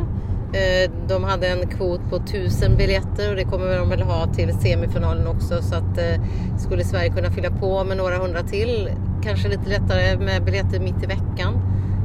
Eh, 0.53 0.91
De 1.09 1.25
hade 1.25 1.49
en 1.49 1.67
kvot 1.69 2.01
på 2.11 2.17
1000 2.17 2.77
biljetter 2.77 3.31
och 3.31 3.37
det 3.37 3.45
kommer 3.45 3.79
de 3.79 3.89
väl 3.89 4.03
ha 4.03 4.27
till 4.27 4.53
semifinalen 4.55 5.27
också. 5.27 5.63
Så 5.63 5.75
att 5.75 5.99
eh, 5.99 6.23
skulle 6.59 6.85
Sverige 6.85 7.09
kunna 7.11 7.31
fylla 7.31 7.51
på 7.51 7.85
med 7.85 7.97
några 7.97 8.17
hundra 8.17 8.43
till, 8.43 8.91
kanske 9.23 9.49
lite 9.49 9.69
lättare 9.69 10.17
med 10.17 10.45
biljetter 10.45 10.81
mitt 10.81 11.03
i 11.03 11.07
veckan, 11.07 11.55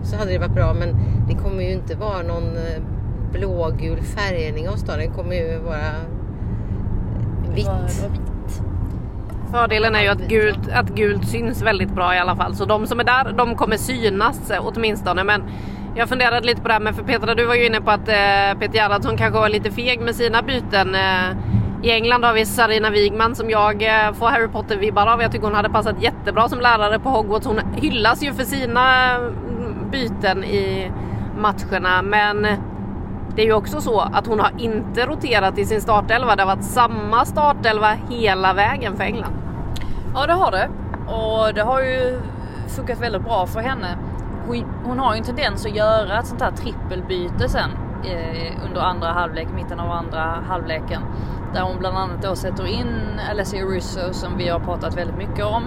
så 0.04 0.16
hade 0.18 0.32
det 0.32 0.38
varit 0.38 0.54
bra. 0.54 0.74
Men 0.74 0.96
det 1.28 1.34
kommer 1.36 1.64
ju 1.64 1.72
inte 1.72 1.96
vara 1.96 2.22
någon 2.22 2.56
eh, 2.56 2.84
blågul 3.34 4.02
färgning 4.02 4.70
av 4.70 4.76
staden. 4.76 5.00
Det 5.10 5.16
kommer 5.16 5.36
ju 5.36 5.60
vara 5.60 5.92
vitt. 7.56 8.10
Fördelen 9.52 9.96
är 9.96 10.02
ju 10.02 10.08
att 10.08 10.28
gult, 10.30 10.70
att 10.74 10.90
gult 10.90 11.28
syns 11.28 11.62
väldigt 11.62 11.96
bra 11.96 12.16
i 12.16 12.20
alla 12.20 12.36
fall. 12.36 12.56
Så 12.56 12.66
de 12.66 12.88
som 12.88 13.00
är 13.00 13.04
där, 13.04 13.34
de 13.38 13.56
kommer 13.56 13.78
synas 13.78 14.52
eh, 14.52 14.62
åtminstone. 14.66 15.24
Men 15.24 15.44
jag 15.98 16.10
funderade 16.10 16.46
lite 16.46 16.62
på 16.62 16.68
det 16.68 16.74
här 16.74 16.82
med, 16.82 16.96
för 16.96 17.04
Petra 17.04 17.36
du 17.36 17.46
var 17.46 17.56
ju 17.56 17.66
inne 17.66 17.82
på 17.82 17.92
att 17.92 18.08
eh, 18.08 18.60
Peter 18.60 18.74
Gerhardsson 18.74 19.18
kanske 19.18 19.40
var 19.40 19.50
lite 19.50 19.72
feg 19.72 20.02
med 20.02 20.16
sina 20.16 20.42
byten. 20.42 20.96
Eh, 20.96 21.38
I 21.84 21.92
England 21.92 22.24
har 22.24 22.34
vi 22.34 22.46
Sarina 22.46 22.90
Wigman 22.90 23.36
som 23.36 23.50
jag 23.50 23.84
eh, 23.84 24.14
får 24.14 24.28
Harry 24.28 24.48
Potter-vibbar 24.48 25.08
av. 25.08 25.22
Jag 25.22 25.32
tycker 25.32 25.46
hon 25.46 25.56
hade 25.56 25.70
passat 25.70 26.02
jättebra 26.02 26.50
som 26.50 26.60
lärare 26.60 27.00
på 27.00 27.10
Hogwarts. 27.10 27.46
Hon 27.46 27.60
hyllas 27.76 28.24
ju 28.24 28.34
för 28.34 28.44
sina 28.44 29.16
mm, 29.16 29.92
byten 29.92 30.44
i 30.44 30.92
matcherna. 31.38 32.02
Men 32.02 32.42
det 33.36 33.42
är 33.42 33.46
ju 33.46 33.54
också 33.54 33.82
så 33.82 34.00
att 34.00 34.28
hon 34.28 34.40
har 34.40 34.52
inte 34.58 35.06
roterat 35.06 35.58
i 35.58 35.66
sin 35.66 35.82
startelva. 35.82 36.36
Det 36.36 36.44
har 36.44 36.56
varit 36.56 36.66
samma 36.66 37.26
startelva 37.26 37.98
hela 38.10 38.54
vägen 38.54 38.98
för 38.98 39.04
England. 39.04 39.34
Ja 40.14 40.28
det 40.28 40.34
har 40.34 40.52
det. 40.52 40.70
Och 41.12 41.54
det 41.54 41.62
har 41.62 41.82
ju 41.82 42.22
funkat 42.76 43.02
väldigt 43.02 43.24
bra 43.24 43.48
för 43.48 43.60
henne. 43.60 43.98
Hon, 44.48 44.64
hon 44.84 45.00
har 45.00 45.14
ju 45.14 45.18
en 45.18 45.24
tendens 45.24 45.66
att 45.66 45.76
göra 45.76 46.20
ett 46.20 46.28
sånt 46.28 46.42
här 46.42 46.52
trippelbyte 46.52 47.50
sen 47.50 47.72
eh, 48.06 48.66
under 48.66 48.82
andra 48.82 49.08
halvlek, 49.08 49.48
mitten 49.56 49.80
av 49.80 49.92
andra 49.92 50.20
halvleken. 50.48 51.02
Där 51.54 51.62
hon 51.62 51.80
bland 51.80 51.98
annat 51.98 52.22
då 52.22 52.36
sätter 52.36 52.68
in 52.68 53.20
Alessia 53.32 53.64
Russo 53.64 54.14
som 54.14 54.38
vi 54.38 54.50
har 54.50 54.60
pratat 54.60 54.98
väldigt 54.98 55.18
mycket 55.18 55.46
om. 55.46 55.64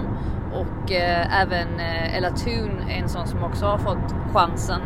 Och 0.53 0.91
eh, 0.91 1.41
även 1.41 1.79
eh, 1.79 2.17
Ella 2.17 2.29
Thun 2.29 2.89
är 2.89 3.01
en 3.01 3.09
sån 3.09 3.27
som 3.27 3.43
också 3.43 3.65
har 3.65 3.77
fått 3.77 4.15
chansen. 4.33 4.81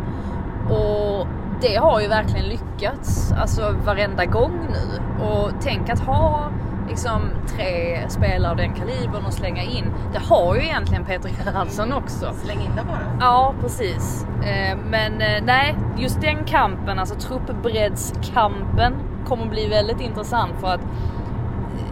Och 0.69 1.27
det 1.61 1.75
har 1.75 2.01
ju 2.01 2.07
verkligen 2.07 2.45
lyckats, 2.45 3.31
alltså 3.31 3.75
varenda 3.85 4.25
gång 4.25 4.67
nu. 4.69 5.23
Och 5.25 5.51
tänk 5.61 5.89
att 5.89 5.99
ha 5.99 6.51
liksom 6.87 7.21
tre 7.47 7.99
spelare 8.09 8.51
av 8.51 8.57
den 8.57 8.73
kalibern 8.73 9.25
och 9.25 9.33
slänga 9.33 9.63
in. 9.63 9.85
Det 10.13 10.19
har 10.19 10.55
ju 10.55 10.61
egentligen 10.61 11.05
Peter 11.05 11.29
Gerhardsson 11.29 11.93
också. 11.93 12.33
Släng 12.33 12.59
in 12.61 12.71
det 12.75 12.83
bara. 12.87 13.17
Ja, 13.19 13.53
precis. 13.61 14.27
Eh, 14.43 14.77
Men 14.89 15.21
eh, 15.21 15.43
nej, 15.43 15.75
just 15.97 16.21
den 16.21 16.43
kampen, 16.45 16.99
alltså 16.99 17.15
truppbreddskampen 17.15 18.93
kommer 19.25 19.45
bli 19.45 19.67
väldigt 19.67 20.01
intressant 20.01 20.51
för 20.61 20.67
att 20.67 20.81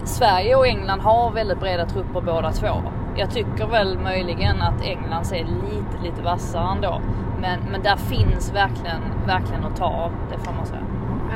Sverige 0.04 0.56
och 0.56 0.68
England 0.68 1.00
har 1.00 1.32
väldigt 1.32 1.60
breda 1.60 1.86
trupper 1.86 2.22
båda 2.22 2.52
två. 2.52 2.84
Jag 3.16 3.32
tycker 3.32 3.68
väl 3.68 4.00
möjligen 4.00 4.62
att 4.62 4.82
England 4.82 5.26
ser 5.26 5.38
lite, 5.46 6.04
lite 6.04 6.22
vassare 6.22 6.72
ändå. 6.72 7.02
Men, 7.42 7.60
men 7.72 7.82
där 7.84 7.96
finns 7.96 8.54
verkligen, 8.54 9.02
verkligen 9.28 9.64
att 9.66 9.76
ta 9.76 9.86
av, 9.86 10.12
det 10.32 10.38
får 10.46 10.54
man 10.54 10.66
säga. 10.66 10.82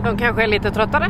De 0.04 0.18
kanske 0.18 0.44
är 0.44 0.48
lite 0.48 0.72
tröttare. 0.72 1.06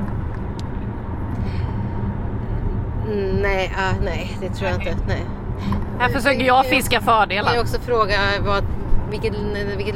Mm, 3.08 3.42
nej, 3.42 3.72
ah, 3.78 3.94
nej, 4.04 4.38
det 4.42 4.50
tror 4.50 4.70
jag 4.70 4.80
inte. 4.80 4.96
Nej. 5.08 5.26
Här 6.00 6.10
försöker 6.10 6.44
jag 6.46 6.66
fiska 6.66 6.96
Jag 6.96 7.04
fördelar. 7.04 7.52
kan 7.52 7.62
också 7.62 7.80
fråga 7.80 8.16
vad, 8.46 8.64
vilket, 9.10 9.34
vilket 9.78 9.96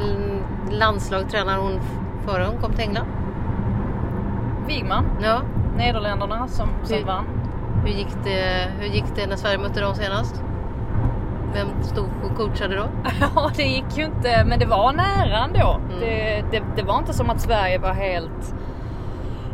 landslag 0.70 1.30
tränar 1.30 1.58
hon 1.58 1.80
före 2.26 2.44
hon 2.44 2.58
kom 2.62 2.72
till 2.72 2.80
England? 2.84 3.06
Wigman, 4.66 5.04
Ja, 5.22 5.40
Nederländerna 5.76 6.48
som, 6.48 6.68
som 6.84 6.96
Hur- 6.96 7.04
vann. 7.04 7.24
hur 7.84 7.92
gick, 7.92 8.08
det, 8.24 8.68
hur 8.80 8.86
gick 8.94 9.04
det 9.16 9.26
när 9.26 9.36
Sverige 9.36 9.58
mötte 9.58 9.80
dem 9.80 9.94
senast? 9.94 10.42
Vem 11.54 11.66
stod 11.82 12.08
och 12.30 12.36
coachade 12.36 12.76
då? 12.76 12.84
Ja, 13.34 13.50
det 13.56 13.62
gick 13.62 13.98
ju 13.98 14.04
inte, 14.04 14.44
men 14.46 14.58
det 14.58 14.66
var 14.66 14.92
nära 14.92 15.38
ändå. 15.44 15.80
Mm. 15.88 16.00
Det, 16.00 16.44
det, 16.50 16.62
det 16.76 16.82
var 16.82 16.98
inte 16.98 17.12
som 17.12 17.30
att 17.30 17.40
Sverige 17.40 17.78
var 17.78 17.92
helt 17.92 18.54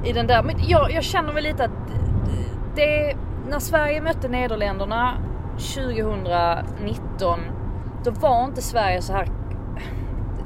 i 0.04 0.12
den 0.12 0.26
där. 0.26 0.42
Men 0.42 0.54
jag, 0.68 0.92
jag 0.92 1.04
känner 1.04 1.32
väl 1.32 1.42
lite 1.44 1.64
att 1.64 1.70
det, 2.74 3.14
när 3.48 3.58
Sverige 3.58 4.00
mötte 4.00 4.28
Nederländerna 4.28 5.18
2019, 5.52 7.40
då 8.04 8.10
var 8.10 8.44
inte 8.44 8.62
Sverige 8.62 9.02
så 9.02 9.12
här 9.12 9.28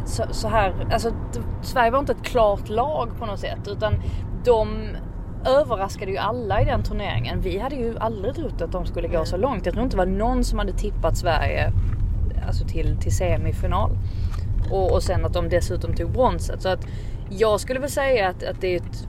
så, 0.05 0.25
så 0.31 0.49
här, 0.49 0.75
alltså 0.93 1.12
Sverige 1.62 1.91
var 1.91 1.99
inte 1.99 2.12
ett 2.12 2.23
klart 2.23 2.69
lag 2.69 3.11
på 3.19 3.27
något 3.27 3.41
sätt 3.41 3.69
utan 3.69 3.95
de 4.45 4.88
överraskade 5.47 6.11
ju 6.11 6.17
alla 6.17 6.62
i 6.62 6.65
den 6.65 6.83
turneringen. 6.83 7.41
Vi 7.41 7.59
hade 7.59 7.77
ju 7.77 7.99
aldrig 7.99 8.35
trott 8.35 8.62
att 8.62 8.73
de 8.73 8.87
skulle 8.87 9.09
gå 9.09 9.25
så 9.25 9.37
långt. 9.37 9.67
Jag 9.67 9.75
tror 9.75 9.85
inte 9.85 9.97
det 9.97 9.99
var 9.99 10.07
någon 10.07 10.45
som 10.45 10.59
hade 10.59 10.73
tippat 10.73 11.17
Sverige 11.17 11.73
alltså 12.47 12.67
till, 12.67 12.97
till 12.97 13.17
semifinal. 13.17 13.91
Och, 14.71 14.93
och 14.93 15.03
sen 15.03 15.25
att 15.25 15.33
de 15.33 15.49
dessutom 15.49 15.95
tog 15.95 16.11
bronset. 16.11 16.62
Så 16.62 16.69
att 16.69 16.87
jag 17.31 17.61
skulle 17.61 17.81
väl 17.81 17.91
säga 17.91 18.29
att, 18.29 18.43
att 18.43 18.61
det 18.61 18.75
är 18.75 18.77
ett, 18.77 19.09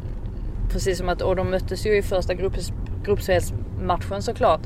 precis 0.70 0.98
som 0.98 1.10
att, 1.10 1.22
och 1.22 1.36
de 1.36 1.50
möttes 1.50 1.86
ju 1.86 1.98
i 1.98 2.02
första 2.02 2.34
grupps, 2.34 2.72
gruppspelsmatchen 3.84 4.22
såklart. 4.22 4.62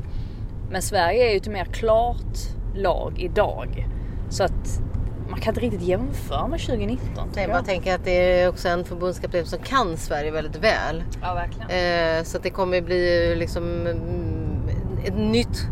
Men 0.70 0.82
Sverige 0.82 1.28
är 1.28 1.30
ju 1.30 1.36
ett 1.36 1.48
mer 1.48 1.64
klart 1.64 2.36
lag 2.74 3.14
idag. 3.18 3.86
Så 4.28 4.44
att 4.44 4.82
man 5.30 5.40
kan 5.40 5.50
inte 5.50 5.60
riktigt 5.60 5.82
jämföra 5.82 6.46
med 6.46 6.60
2019. 6.60 7.28
Nej, 7.34 7.44
jag 7.44 7.50
bara 7.50 7.62
tänker 7.62 7.94
att 7.94 8.04
det 8.04 8.40
är 8.40 8.48
också 8.48 8.68
en 8.68 8.84
förbundskapten 8.84 9.46
som 9.46 9.58
kan 9.58 9.96
Sverige 9.96 10.30
väldigt 10.30 10.56
väl. 10.56 11.02
Ja, 11.22 11.34
verkligen. 11.34 12.18
Eh, 12.18 12.24
så 12.24 12.36
att 12.36 12.42
det 12.42 12.50
kommer 12.50 12.80
bli 12.80 13.34
liksom 13.36 13.86
mm, 13.86 14.68
ett 15.04 15.16
nytt 15.16 15.66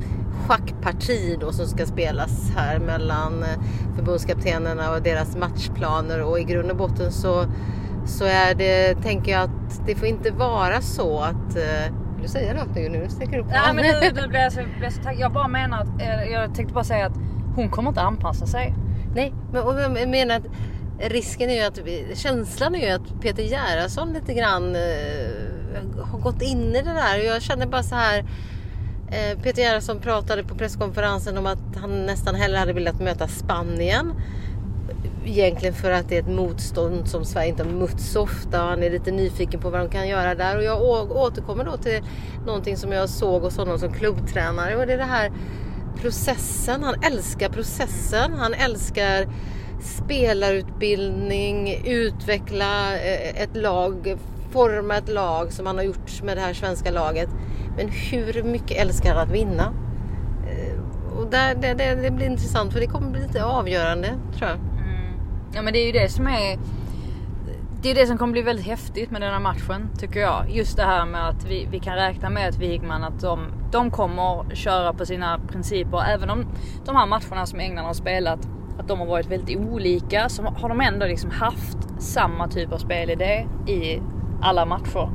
schackparti 0.46 1.36
då 1.40 1.52
som 1.52 1.66
ska 1.66 1.86
spelas 1.86 2.50
här 2.56 2.78
mellan 2.78 3.42
eh, 3.42 3.48
förbundskaptenerna 3.96 4.92
och 4.92 5.02
deras 5.02 5.36
matchplaner 5.36 6.22
och 6.22 6.40
i 6.40 6.44
grund 6.44 6.70
och 6.70 6.76
botten 6.76 7.12
så, 7.12 7.44
så 8.06 8.24
är 8.24 8.54
det, 8.54 8.94
tänker 9.02 9.32
jag 9.32 9.42
att 9.42 9.86
det 9.86 9.94
får 9.94 10.08
inte 10.08 10.30
vara 10.30 10.80
så 10.80 11.20
att 11.20 11.56
eh, 11.56 11.94
du 12.26 12.32
säga 12.32 12.54
något 12.54 12.74
nu? 12.74 12.88
Nu 12.88 13.08
sticker 13.08 13.32
du 13.32 13.38
upp 13.38 13.46
Nej 13.50 13.74
men 13.74 13.84
nu, 13.84 14.20
nu 14.22 14.28
blir 14.28 14.40
jag 14.40 14.52
så, 14.52 14.60
jag 14.82 14.92
så 14.92 15.02
taggad. 15.02 15.20
Jag 15.20 15.32
bara 15.32 15.48
menar 15.48 15.80
att, 15.80 16.00
eh, 16.00 16.32
jag 16.32 16.54
tänkte 16.54 16.74
bara 16.74 16.84
säga 16.84 17.06
att 17.06 17.16
hon 17.54 17.70
kommer 17.70 17.88
inte 17.88 18.00
anpassa 18.00 18.46
sig. 18.46 18.74
Nej, 19.14 19.32
men 19.52 19.62
och 19.62 19.80
jag 19.80 20.08
menar 20.08 20.36
att 20.36 20.46
risken 20.98 21.50
är 21.50 21.54
ju 21.54 21.62
att, 21.62 22.18
känslan 22.18 22.74
är 22.74 22.86
ju 22.86 22.92
att 22.92 23.20
Peter 23.20 23.42
Gerhardsson 23.42 24.12
lite 24.12 24.34
grann 24.34 24.76
eh, 24.76 26.04
har 26.04 26.18
gått 26.18 26.42
in 26.42 26.74
i 26.74 26.82
det 26.82 26.92
där. 26.92 27.18
Och 27.18 27.24
jag 27.24 27.42
känner 27.42 27.66
bara 27.66 27.82
så 27.82 27.94
här. 27.94 28.18
Eh, 29.08 29.38
Peter 29.42 29.62
Gerhardsson 29.62 30.00
pratade 30.00 30.44
på 30.44 30.54
presskonferensen 30.54 31.38
om 31.38 31.46
att 31.46 31.76
han 31.76 32.06
nästan 32.06 32.34
hellre 32.34 32.58
hade 32.58 32.72
velat 32.72 33.00
möta 33.00 33.28
Spanien 33.28 34.12
egentligen 35.26 35.74
för 35.74 35.90
att 35.90 36.08
det 36.08 36.16
är 36.16 36.20
ett 36.20 36.28
motstånd 36.28 37.08
som 37.08 37.24
Sverige 37.24 37.48
inte 37.48 37.62
har 37.62 37.70
mött 37.70 38.00
så 38.00 38.22
ofta. 38.22 38.58
Han 38.58 38.82
är 38.82 38.90
lite 38.90 39.10
nyfiken 39.10 39.60
på 39.60 39.70
vad 39.70 39.80
de 39.80 39.88
kan 39.88 40.08
göra 40.08 40.34
där. 40.34 40.56
Och 40.56 40.64
jag 40.64 40.82
återkommer 41.16 41.64
då 41.64 41.76
till 41.76 42.02
någonting 42.46 42.76
som 42.76 42.92
jag 42.92 43.08
såg 43.08 43.42
hos 43.42 43.56
honom 43.56 43.78
som 43.78 43.92
klubbtränare. 43.92 44.76
Och 44.76 44.86
det 44.86 44.92
är 44.92 44.98
det 44.98 45.04
här 45.04 45.32
processen. 46.00 46.82
Han 46.82 47.02
älskar 47.02 47.48
processen. 47.48 48.32
Han 48.32 48.54
älskar 48.54 49.26
spelarutbildning, 49.80 51.82
utveckla 51.84 52.94
eh, 52.94 53.42
ett 53.42 53.56
lag, 53.56 54.18
forma 54.50 54.96
ett 54.96 55.08
lag 55.08 55.52
som 55.52 55.66
han 55.66 55.76
har 55.76 55.84
gjort 55.84 56.22
med 56.22 56.36
det 56.36 56.40
här 56.40 56.54
svenska 56.54 56.90
laget. 56.90 57.28
Men 57.76 57.88
hur 57.88 58.42
mycket 58.42 58.78
älskar 58.78 59.14
han 59.14 59.28
att 59.28 59.34
vinna? 59.34 59.74
Eh, 60.50 61.18
och 61.18 61.30
där, 61.30 61.54
det, 61.54 61.74
det, 61.74 61.94
det 61.94 62.10
blir 62.10 62.26
intressant 62.26 62.72
för 62.72 62.80
det 62.80 62.86
kommer 62.86 63.10
bli 63.10 63.20
lite 63.20 63.44
avgörande 63.44 64.08
tror 64.38 64.50
jag. 64.50 64.75
Ja 65.56 65.62
men 65.62 65.72
det 65.72 65.78
är 65.78 65.86
ju 65.86 65.92
det 65.92 66.08
som 66.08 66.26
är 66.26 66.58
det 67.82 67.90
är 67.90 67.94
det 67.94 68.06
som 68.06 68.18
kommer 68.18 68.32
bli 68.32 68.42
väldigt 68.42 68.66
häftigt 68.66 69.10
med 69.10 69.20
den 69.20 69.32
här 69.32 69.40
matchen 69.40 69.90
tycker 69.98 70.20
jag. 70.20 70.50
Just 70.50 70.76
det 70.76 70.82
här 70.82 71.06
med 71.06 71.28
att 71.28 71.44
vi, 71.44 71.68
vi 71.70 71.80
kan 71.80 71.94
räkna 71.94 72.30
med 72.30 72.48
att 72.48 72.58
Wigman 72.58 73.04
att 73.04 73.20
de, 73.20 73.52
de 73.72 73.90
kommer 73.90 74.54
köra 74.54 74.92
på 74.92 75.06
sina 75.06 75.40
principer. 75.48 76.04
Även 76.08 76.30
om 76.30 76.46
de 76.84 76.96
här 76.96 77.06
matcherna 77.06 77.46
som 77.46 77.60
England 77.60 77.84
har 77.84 77.94
spelat 77.94 78.38
att 78.78 78.88
de 78.88 78.98
har 78.98 79.06
varit 79.06 79.26
väldigt 79.26 79.58
olika 79.58 80.28
så 80.28 80.42
har 80.42 80.68
de 80.68 80.80
ändå 80.80 81.06
liksom 81.06 81.30
haft 81.30 81.78
samma 81.98 82.48
typ 82.48 82.72
av 82.72 82.78
spelidé 82.78 83.46
i 83.66 84.00
alla 84.42 84.66
matcher. 84.66 85.10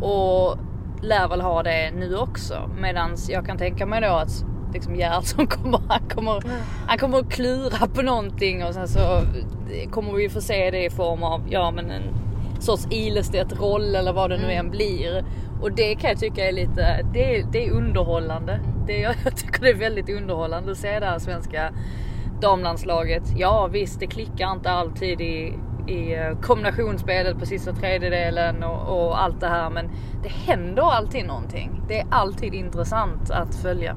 Och 0.00 0.58
lär 1.02 1.28
väl 1.28 1.40
ha 1.40 1.62
det 1.62 1.90
nu 1.90 2.16
också. 2.16 2.70
Medan 2.78 3.16
jag 3.28 3.46
kan 3.46 3.58
tänka 3.58 3.86
mig 3.86 4.00
då 4.00 4.14
att 4.14 4.44
liksom 4.74 4.94
Gerhardsson 4.94 5.46
kommer, 5.46 5.80
han 5.88 6.08
kommer, 6.08 6.42
han 6.86 6.98
kommer 6.98 7.18
att 7.18 7.30
klura 7.30 7.86
på 7.86 8.02
någonting 8.02 8.64
och 8.64 8.74
sen 8.74 8.88
så 8.88 9.22
kommer 9.90 10.12
vi 10.12 10.28
få 10.28 10.40
se 10.40 10.70
det 10.70 10.84
i 10.84 10.90
form 10.90 11.22
av, 11.22 11.42
ja 11.48 11.70
men 11.70 11.90
en 11.90 12.02
sorts 12.60 12.86
Ilestedt-roll 12.90 13.94
eller 13.94 14.12
vad 14.12 14.30
det 14.30 14.36
nu 14.36 14.52
än 14.52 14.70
blir. 14.70 15.24
Och 15.62 15.72
det 15.72 15.94
kan 15.94 16.10
jag 16.10 16.18
tycka 16.18 16.48
är 16.48 16.52
lite, 16.52 17.06
det 17.12 17.36
är, 17.36 17.44
det 17.52 17.66
är 17.66 17.70
underhållande. 17.70 18.60
Det, 18.86 18.98
jag 19.24 19.36
tycker 19.36 19.60
det 19.60 19.70
är 19.70 19.74
väldigt 19.74 20.08
underhållande 20.08 20.72
att 20.72 20.78
se 20.78 21.00
det 21.00 21.06
här 21.06 21.18
svenska 21.18 21.72
damlandslaget. 22.40 23.22
Ja 23.36 23.66
visst, 23.66 24.00
det 24.00 24.06
klickar 24.06 24.52
inte 24.52 24.70
alltid 24.70 25.20
i, 25.20 25.54
i 25.86 26.14
eh, 26.14 26.38
kombinationsspelet 26.40 27.38
på 27.38 27.46
sista 27.46 27.72
tredjedelen 27.72 28.62
och, 28.62 29.06
och, 29.06 29.22
allt 29.22 29.40
det 29.40 29.48
här. 29.48 29.70
Men 29.70 29.90
det 30.22 30.28
händer 30.28 30.82
alltid 30.82 31.26
någonting. 31.26 31.82
Det 31.88 32.00
är 32.00 32.06
alltid 32.10 32.54
intressant 32.54 33.30
att 33.30 33.54
följa. 33.54 33.96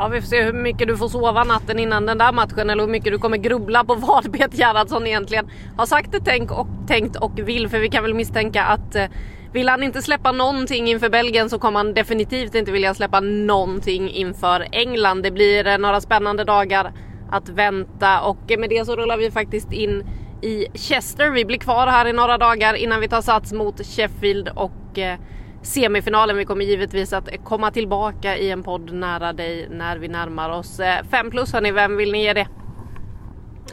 Ja 0.00 0.08
vi 0.08 0.20
får 0.20 0.28
se 0.28 0.42
hur 0.42 0.52
mycket 0.52 0.88
du 0.88 0.96
får 0.96 1.08
sova 1.08 1.44
natten 1.44 1.78
innan 1.78 2.06
den 2.06 2.18
där 2.18 2.32
matchen 2.32 2.70
eller 2.70 2.82
hur 2.82 2.90
mycket 2.90 3.12
du 3.12 3.18
kommer 3.18 3.36
grubbla 3.36 3.84
på 3.84 3.94
vad 3.98 4.32
Peter 4.32 4.58
Gerhardsson 4.58 5.06
egentligen 5.06 5.50
har 5.76 5.86
sagt, 5.86 6.14
tänk 6.24 6.50
och, 6.50 6.66
tänkt 6.88 7.16
och 7.16 7.38
vill. 7.38 7.68
För 7.68 7.78
vi 7.78 7.88
kan 7.88 8.02
väl 8.02 8.14
misstänka 8.14 8.64
att 8.64 8.94
eh, 8.94 9.04
vill 9.52 9.68
han 9.68 9.82
inte 9.82 10.02
släppa 10.02 10.32
någonting 10.32 10.88
inför 10.88 11.08
Belgien 11.08 11.50
så 11.50 11.58
kommer 11.58 11.78
han 11.78 11.94
definitivt 11.94 12.54
inte 12.54 12.72
vilja 12.72 12.94
släppa 12.94 13.20
någonting 13.20 14.10
inför 14.10 14.66
England. 14.72 15.22
Det 15.22 15.30
blir 15.30 15.66
eh, 15.66 15.78
några 15.78 16.00
spännande 16.00 16.44
dagar 16.44 16.92
att 17.30 17.48
vänta 17.48 18.20
och 18.20 18.52
eh, 18.52 18.58
med 18.58 18.70
det 18.70 18.84
så 18.84 18.96
rullar 18.96 19.16
vi 19.16 19.30
faktiskt 19.30 19.72
in 19.72 20.04
i 20.42 20.66
Chester. 20.74 21.30
Vi 21.30 21.44
blir 21.44 21.58
kvar 21.58 21.86
här 21.86 22.06
i 22.06 22.12
några 22.12 22.38
dagar 22.38 22.74
innan 22.74 23.00
vi 23.00 23.08
tar 23.08 23.22
sats 23.22 23.52
mot 23.52 23.86
Sheffield 23.86 24.48
och 24.48 24.98
eh, 24.98 25.18
semifinalen. 25.62 26.36
Vi 26.36 26.44
kommer 26.44 26.64
givetvis 26.64 27.12
att 27.12 27.28
komma 27.44 27.70
tillbaka 27.70 28.36
i 28.36 28.50
en 28.50 28.62
podd 28.62 28.92
nära 28.92 29.32
dig 29.32 29.68
när 29.70 29.96
vi 29.96 30.08
närmar 30.08 30.50
oss 30.50 30.80
eh, 30.80 31.04
5 31.10 31.30
plus. 31.30 31.52
Hörni, 31.52 31.72
vem 31.72 31.96
vill 31.96 32.12
ni 32.12 32.22
ge 32.22 32.32
det? 32.32 32.48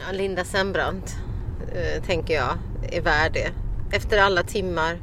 Ja, 0.06 0.12
Linda 0.12 0.44
Sembrant 0.44 1.16
eh, 1.74 2.02
tänker 2.02 2.34
jag 2.34 2.58
är 2.92 3.00
värd 3.00 3.32
det. 3.32 3.50
Efter 3.96 4.18
alla 4.18 4.42
timmar 4.42 4.98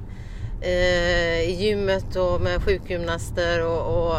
eh, 0.61 1.41
i 1.41 1.57
gymmet 1.59 2.15
och 2.15 2.41
med 2.41 2.63
sjukgymnaster 2.63 3.65
och, 3.65 4.07
och 4.07 4.17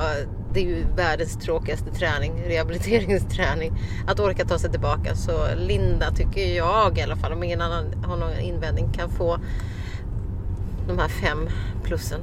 det 0.53 0.61
är 0.61 0.64
ju 0.64 0.85
världens 0.97 1.39
tråkigaste 1.39 1.91
träning, 1.91 2.43
rehabiliteringsträning. 2.47 3.73
Att 4.07 4.21
orka 4.21 4.45
ta 4.45 4.59
sig 4.59 4.71
tillbaka. 4.71 5.14
Så 5.14 5.33
Linda 5.57 6.11
tycker 6.11 6.57
jag 6.57 6.99
i 6.99 7.03
alla 7.03 7.17
fall, 7.17 7.33
om 7.33 7.43
ingen 7.43 7.61
annan 7.61 8.05
har 8.05 8.17
någon 8.17 8.39
invändning, 8.39 8.93
kan 8.93 9.11
få 9.11 9.39
de 10.89 10.99
här 10.99 11.09
fem 11.09 11.49
plussen. 11.85 12.21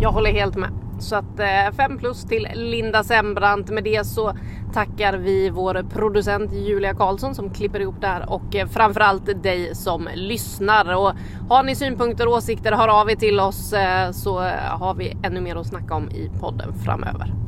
Jag 0.00 0.12
håller 0.12 0.32
helt 0.32 0.56
med. 0.56 0.70
Så 0.98 1.16
att 1.16 1.40
eh, 1.40 1.76
5 1.76 1.98
plus 1.98 2.24
till 2.24 2.48
Linda 2.54 3.04
Sembrant. 3.04 3.70
Med 3.70 3.84
det 3.84 4.06
så 4.06 4.32
tackar 4.72 5.14
vi 5.14 5.50
vår 5.50 5.86
producent 5.90 6.52
Julia 6.52 6.94
Karlsson 6.94 7.34
som 7.34 7.50
klipper 7.50 7.80
ihop 7.80 8.00
det 8.00 8.06
här 8.06 8.30
och 8.32 8.56
eh, 8.56 8.66
framförallt 8.66 9.42
dig 9.42 9.74
som 9.74 10.08
lyssnar. 10.14 10.96
Och 10.96 11.12
har 11.48 11.62
ni 11.62 11.74
synpunkter 11.74 12.26
och 12.26 12.32
åsikter, 12.32 12.72
hör 12.72 13.00
av 13.00 13.10
er 13.10 13.16
till 13.16 13.40
oss 13.40 13.72
eh, 13.72 14.10
så 14.10 14.38
har 14.68 14.94
vi 14.94 15.16
ännu 15.22 15.40
mer 15.40 15.56
att 15.56 15.66
snacka 15.66 15.94
om 15.94 16.10
i 16.10 16.30
podden 16.40 16.74
framöver. 16.84 17.47